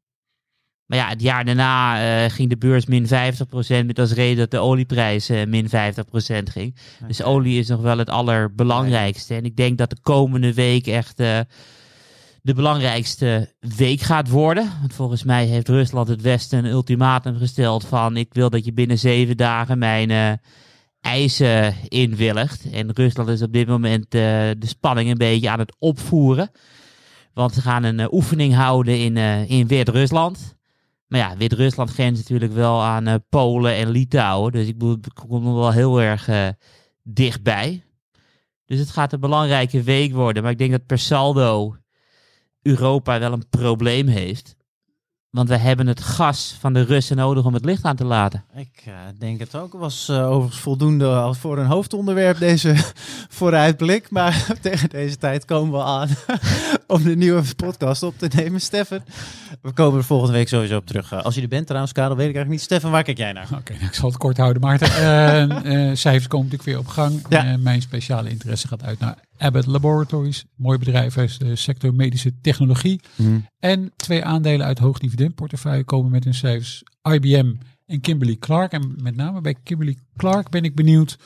Maar 0.86 0.98
ja, 0.98 1.08
het 1.08 1.22
jaar 1.22 1.44
daarna 1.44 2.00
eh, 2.24 2.30
ging 2.30 2.48
de 2.48 2.56
beurs 2.56 2.86
min 2.86 3.06
50 3.06 3.46
procent. 3.46 3.86
Met 3.86 3.98
als 3.98 4.12
reden 4.12 4.36
dat 4.36 4.50
de 4.50 4.58
olieprijs 4.58 5.28
eh, 5.28 5.46
min 5.46 5.68
50 5.68 6.04
procent 6.04 6.50
ging. 6.50 6.76
Dus 7.06 7.22
olie 7.22 7.58
is 7.58 7.68
nog 7.68 7.80
wel 7.80 7.98
het 7.98 8.08
allerbelangrijkste. 8.08 9.34
En 9.34 9.44
ik 9.44 9.56
denk 9.56 9.78
dat 9.78 9.90
de 9.90 10.00
komende 10.00 10.54
week 10.54 10.86
echt 10.86 11.16
de 12.42 12.54
belangrijkste 12.54 13.54
week 13.76 14.00
gaat 14.00 14.28
worden. 14.28 14.72
Want 14.80 14.94
volgens 14.94 15.24
mij 15.24 15.44
heeft 15.46 15.68
Rusland 15.68 16.08
het 16.08 16.22
Westen 16.22 16.58
een 16.58 16.70
ultimatum 16.70 17.36
gesteld 17.36 17.84
van... 17.84 18.16
ik 18.16 18.34
wil 18.34 18.50
dat 18.50 18.64
je 18.64 18.72
binnen 18.72 18.98
zeven 18.98 19.36
dagen 19.36 19.78
mijn 19.78 20.40
eisen 21.00 21.74
inwilligt. 21.88 22.70
En 22.70 22.92
Rusland 22.92 23.28
is 23.28 23.42
op 23.42 23.52
dit 23.52 23.68
moment 23.68 24.10
de 24.10 24.56
spanning 24.60 25.10
een 25.10 25.18
beetje 25.18 25.50
aan 25.50 25.58
het 25.58 25.76
opvoeren. 25.78 26.50
Want 27.38 27.54
ze 27.54 27.60
gaan 27.60 27.82
een 27.82 28.00
eh, 28.00 28.12
oefening 28.12 28.54
houden 28.54 28.98
in, 28.98 29.16
eh, 29.16 29.50
in 29.50 29.66
Wit-Rusland. 29.66 30.56
Maar 31.06 31.20
ja, 31.20 31.36
Wit-Rusland 31.36 31.90
grenst 31.90 32.20
natuurlijk 32.22 32.52
wel 32.52 32.82
aan 32.82 33.06
eh, 33.06 33.14
Polen 33.28 33.74
en 33.74 33.90
Litouwen. 33.90 34.52
Dus 34.52 34.66
ik 34.66 34.78
bedoel, 34.78 34.98
komt 35.28 35.42
nog 35.42 35.54
wel 35.54 35.72
heel 35.72 36.00
erg 36.00 36.28
dichtbij. 37.02 37.84
Dus 38.64 38.78
het 38.78 38.90
gaat 38.90 39.12
een 39.12 39.20
belangrijke 39.20 39.82
week 39.82 40.12
worden. 40.12 40.42
Maar 40.42 40.52
ik 40.52 40.58
denk 40.58 40.70
dat 40.70 40.86
per 40.86 40.98
saldo 40.98 41.76
Europa 42.62 43.18
wel 43.18 43.32
een 43.32 43.48
probleem 43.48 44.06
heeft. 44.06 44.56
Want 45.30 45.48
we 45.48 45.56
hebben 45.56 45.86
het 45.86 46.00
gas 46.00 46.56
van 46.60 46.72
de 46.72 46.82
Russen 46.82 47.16
nodig 47.16 47.44
om 47.44 47.54
het 47.54 47.64
licht 47.64 47.84
aan 47.84 47.96
te 47.96 48.04
laten. 48.04 48.44
Ik 48.54 48.82
eh, 48.84 48.92
denk 49.18 49.38
het 49.40 49.54
ook. 49.54 49.72
Het 49.72 49.80
was 49.80 50.08
eh, 50.08 50.30
overigens 50.30 50.60
voldoende 50.60 51.34
voor 51.34 51.58
een 51.58 51.66
hoofdonderwerp 51.66 52.38
deze 52.48 52.76
vooruitblik. 53.28 54.10
Maar 54.10 54.46
tegen 54.60 54.88
deze 54.88 55.16
tijd 55.16 55.44
komen 55.44 55.72
we 55.72 55.84
aan 55.84 56.08
om 56.96 57.02
de 57.02 57.16
nieuwe 57.16 57.42
podcast 57.56 58.02
op 58.02 58.18
te 58.18 58.28
nemen. 58.36 58.60
Stefan, 58.60 59.00
we 59.62 59.72
komen 59.72 59.98
er 59.98 60.04
volgende 60.04 60.32
week 60.32 60.48
sowieso 60.48 60.76
op 60.76 60.86
terug. 60.86 61.12
Eh, 61.12 61.22
als 61.22 61.34
je 61.34 61.42
er 61.42 61.48
bent 61.48 61.66
trouwens, 61.66 61.92
Karel, 61.92 62.16
weet 62.16 62.28
ik 62.28 62.34
eigenlijk 62.34 62.50
niet. 62.50 62.60
Stefan, 62.60 62.90
waar 62.90 63.02
kijk 63.02 63.18
jij 63.18 63.32
naar? 63.32 63.48
Oké, 63.52 63.72
nou, 63.72 63.84
ik 63.84 63.94
zal 63.94 64.08
het 64.08 64.18
kort 64.18 64.36
houden, 64.36 64.62
Maarten. 64.62 64.88
Eh, 64.88 65.42
eh, 65.42 65.96
cijfers 65.96 66.26
komen 66.26 66.46
natuurlijk 66.46 66.62
weer 66.62 66.78
op 66.78 66.86
gang. 66.86 67.24
Ja. 67.28 67.44
Eh, 67.44 67.58
mijn 67.58 67.82
speciale 67.82 68.28
interesse 68.28 68.68
gaat 68.68 68.82
uit 68.82 68.98
naar 68.98 69.18
Abbott 69.38 69.66
Laboratories. 69.66 70.44
Mooi 70.56 70.78
bedrijf 70.78 71.18
uit 71.18 71.40
de 71.40 71.56
sector 71.56 71.94
medische 71.94 72.40
technologie. 72.40 73.00
En 73.58 73.92
twee 73.96 74.24
aandelen 74.24 74.66
uit 74.66 74.78
hoog 74.78 74.98
dividendportefeuille 74.98 75.84
komen 75.84 76.10
met 76.10 76.24
hun 76.24 76.34
cijfers. 76.34 76.82
IBM 77.12 77.54
en 77.86 78.00
Kimberly 78.00 78.36
Clark. 78.36 78.72
En 78.72 78.94
met 79.02 79.16
name 79.16 79.40
bij 79.40 79.54
Kimberly 79.62 79.96
Clark 80.16 80.50
ben 80.50 80.62
ik 80.64 80.74
benieuwd 80.74 81.18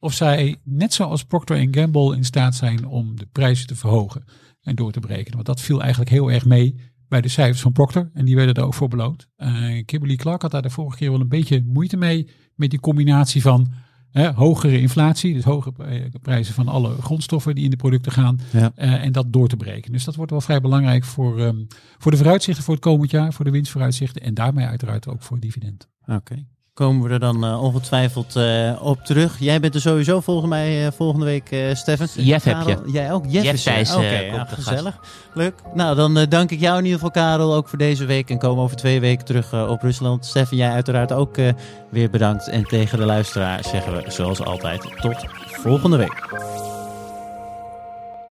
of 0.00 0.12
zij, 0.14 0.56
net 0.64 0.94
zoals 0.94 1.24
Procter 1.24 1.68
Gamble, 1.70 2.16
in 2.16 2.24
staat 2.24 2.54
zijn 2.54 2.86
om 2.86 3.16
de 3.16 3.26
prijzen 3.32 3.66
te 3.66 3.76
verhogen 3.76 4.24
en 4.62 4.74
door 4.74 4.92
te 4.92 5.00
breken. 5.00 5.34
Want 5.34 5.46
dat 5.46 5.60
viel 5.60 5.80
eigenlijk 5.80 6.10
heel 6.10 6.30
erg 6.30 6.44
mee 6.44 6.74
bij 7.08 7.20
de 7.20 7.28
cijfers 7.28 7.60
van 7.60 7.72
Procter. 7.72 8.10
En 8.14 8.24
die 8.24 8.36
werden 8.36 8.54
er 8.54 8.62
ook 8.62 8.74
voor 8.74 8.88
beloond. 8.88 9.28
Eh, 9.36 9.84
Kimberly 9.84 10.16
Clark 10.16 10.42
had 10.42 10.50
daar 10.50 10.62
de 10.62 10.70
vorige 10.70 10.96
keer 10.96 11.10
wel 11.10 11.20
een 11.20 11.28
beetje 11.28 11.64
moeite 11.66 11.96
mee. 11.96 12.28
Met 12.54 12.70
die 12.70 12.80
combinatie 12.80 13.42
van 13.42 13.72
hè, 14.10 14.32
hogere 14.32 14.80
inflatie. 14.80 15.34
Dus 15.34 15.44
hoge 15.44 15.72
eh, 15.78 16.04
prijzen 16.22 16.54
van 16.54 16.68
alle 16.68 17.02
grondstoffen 17.02 17.54
die 17.54 17.64
in 17.64 17.70
de 17.70 17.76
producten 17.76 18.12
gaan. 18.12 18.40
Ja. 18.52 18.72
eh, 18.74 19.04
en 19.04 19.12
dat 19.12 19.32
door 19.32 19.48
te 19.48 19.56
breken. 19.56 19.92
Dus 19.92 20.04
dat 20.04 20.14
wordt 20.14 20.30
wel 20.30 20.40
vrij 20.40 20.60
belangrijk 20.60 21.04
voor, 21.04 21.40
ehm, 21.40 21.64
voor 21.98 22.10
de 22.10 22.16
vooruitzichten 22.16 22.64
voor 22.64 22.74
het 22.74 22.82
komend 22.82 23.10
jaar. 23.10 23.32
Voor 23.32 23.44
de 23.44 23.50
winstvooruitzichten. 23.50 24.22
En 24.22 24.34
daarmee 24.34 24.66
uiteraard 24.66 25.08
ook 25.08 25.22
voor 25.22 25.40
dividend. 25.40 25.88
Oké. 26.06 26.44
Komen 26.78 27.06
we 27.06 27.12
er 27.12 27.18
dan 27.18 27.44
eh, 27.44 27.62
ongetwijfeld 27.62 28.36
eh, 28.36 28.72
op 28.80 29.04
terug. 29.04 29.38
Jij 29.38 29.60
bent 29.60 29.74
er 29.74 29.80
sowieso 29.80 30.20
volgens 30.20 30.48
mij 30.48 30.86
eh, 30.86 30.92
volgende 30.96 31.24
week, 31.24 31.56
Stefan. 31.72 32.06
Jeff 32.14 32.44
heb 32.44 32.66
je. 32.66 32.78
Jij 32.86 33.12
ook? 33.12 33.24
Jeff, 33.28 33.44
Jeff 33.44 33.54
is. 33.54 33.62
Thijs, 33.62 33.94
Oké, 33.94 34.18
ja, 34.18 34.44
gast. 34.44 34.52
gezellig. 34.52 34.98
Leuk. 35.34 35.54
Nou, 35.74 35.96
dan 35.96 36.26
dank 36.28 36.50
ik 36.50 36.60
jou 36.60 36.78
in 36.78 36.84
ieder 36.84 36.98
geval, 36.98 37.22
Karel, 37.22 37.54
ook 37.54 37.68
voor 37.68 37.78
deze 37.78 38.04
week. 38.04 38.30
En 38.30 38.38
komen 38.38 38.62
over 38.64 38.76
twee 38.76 39.00
weken 39.00 39.24
terug 39.24 39.68
op 39.68 39.82
Rusland. 39.82 40.26
Stefan, 40.26 40.56
jij 40.56 40.70
uiteraard 40.70 41.12
ook 41.12 41.36
weer 41.90 42.10
bedankt. 42.10 42.48
En 42.48 42.64
tegen 42.64 42.98
de 42.98 43.04
luisteraar 43.04 43.64
zeggen 43.64 43.92
we 43.92 44.10
zoals 44.10 44.44
altijd 44.44 44.80
tot 45.00 45.24
volgende 45.62 45.96
week. 45.96 46.26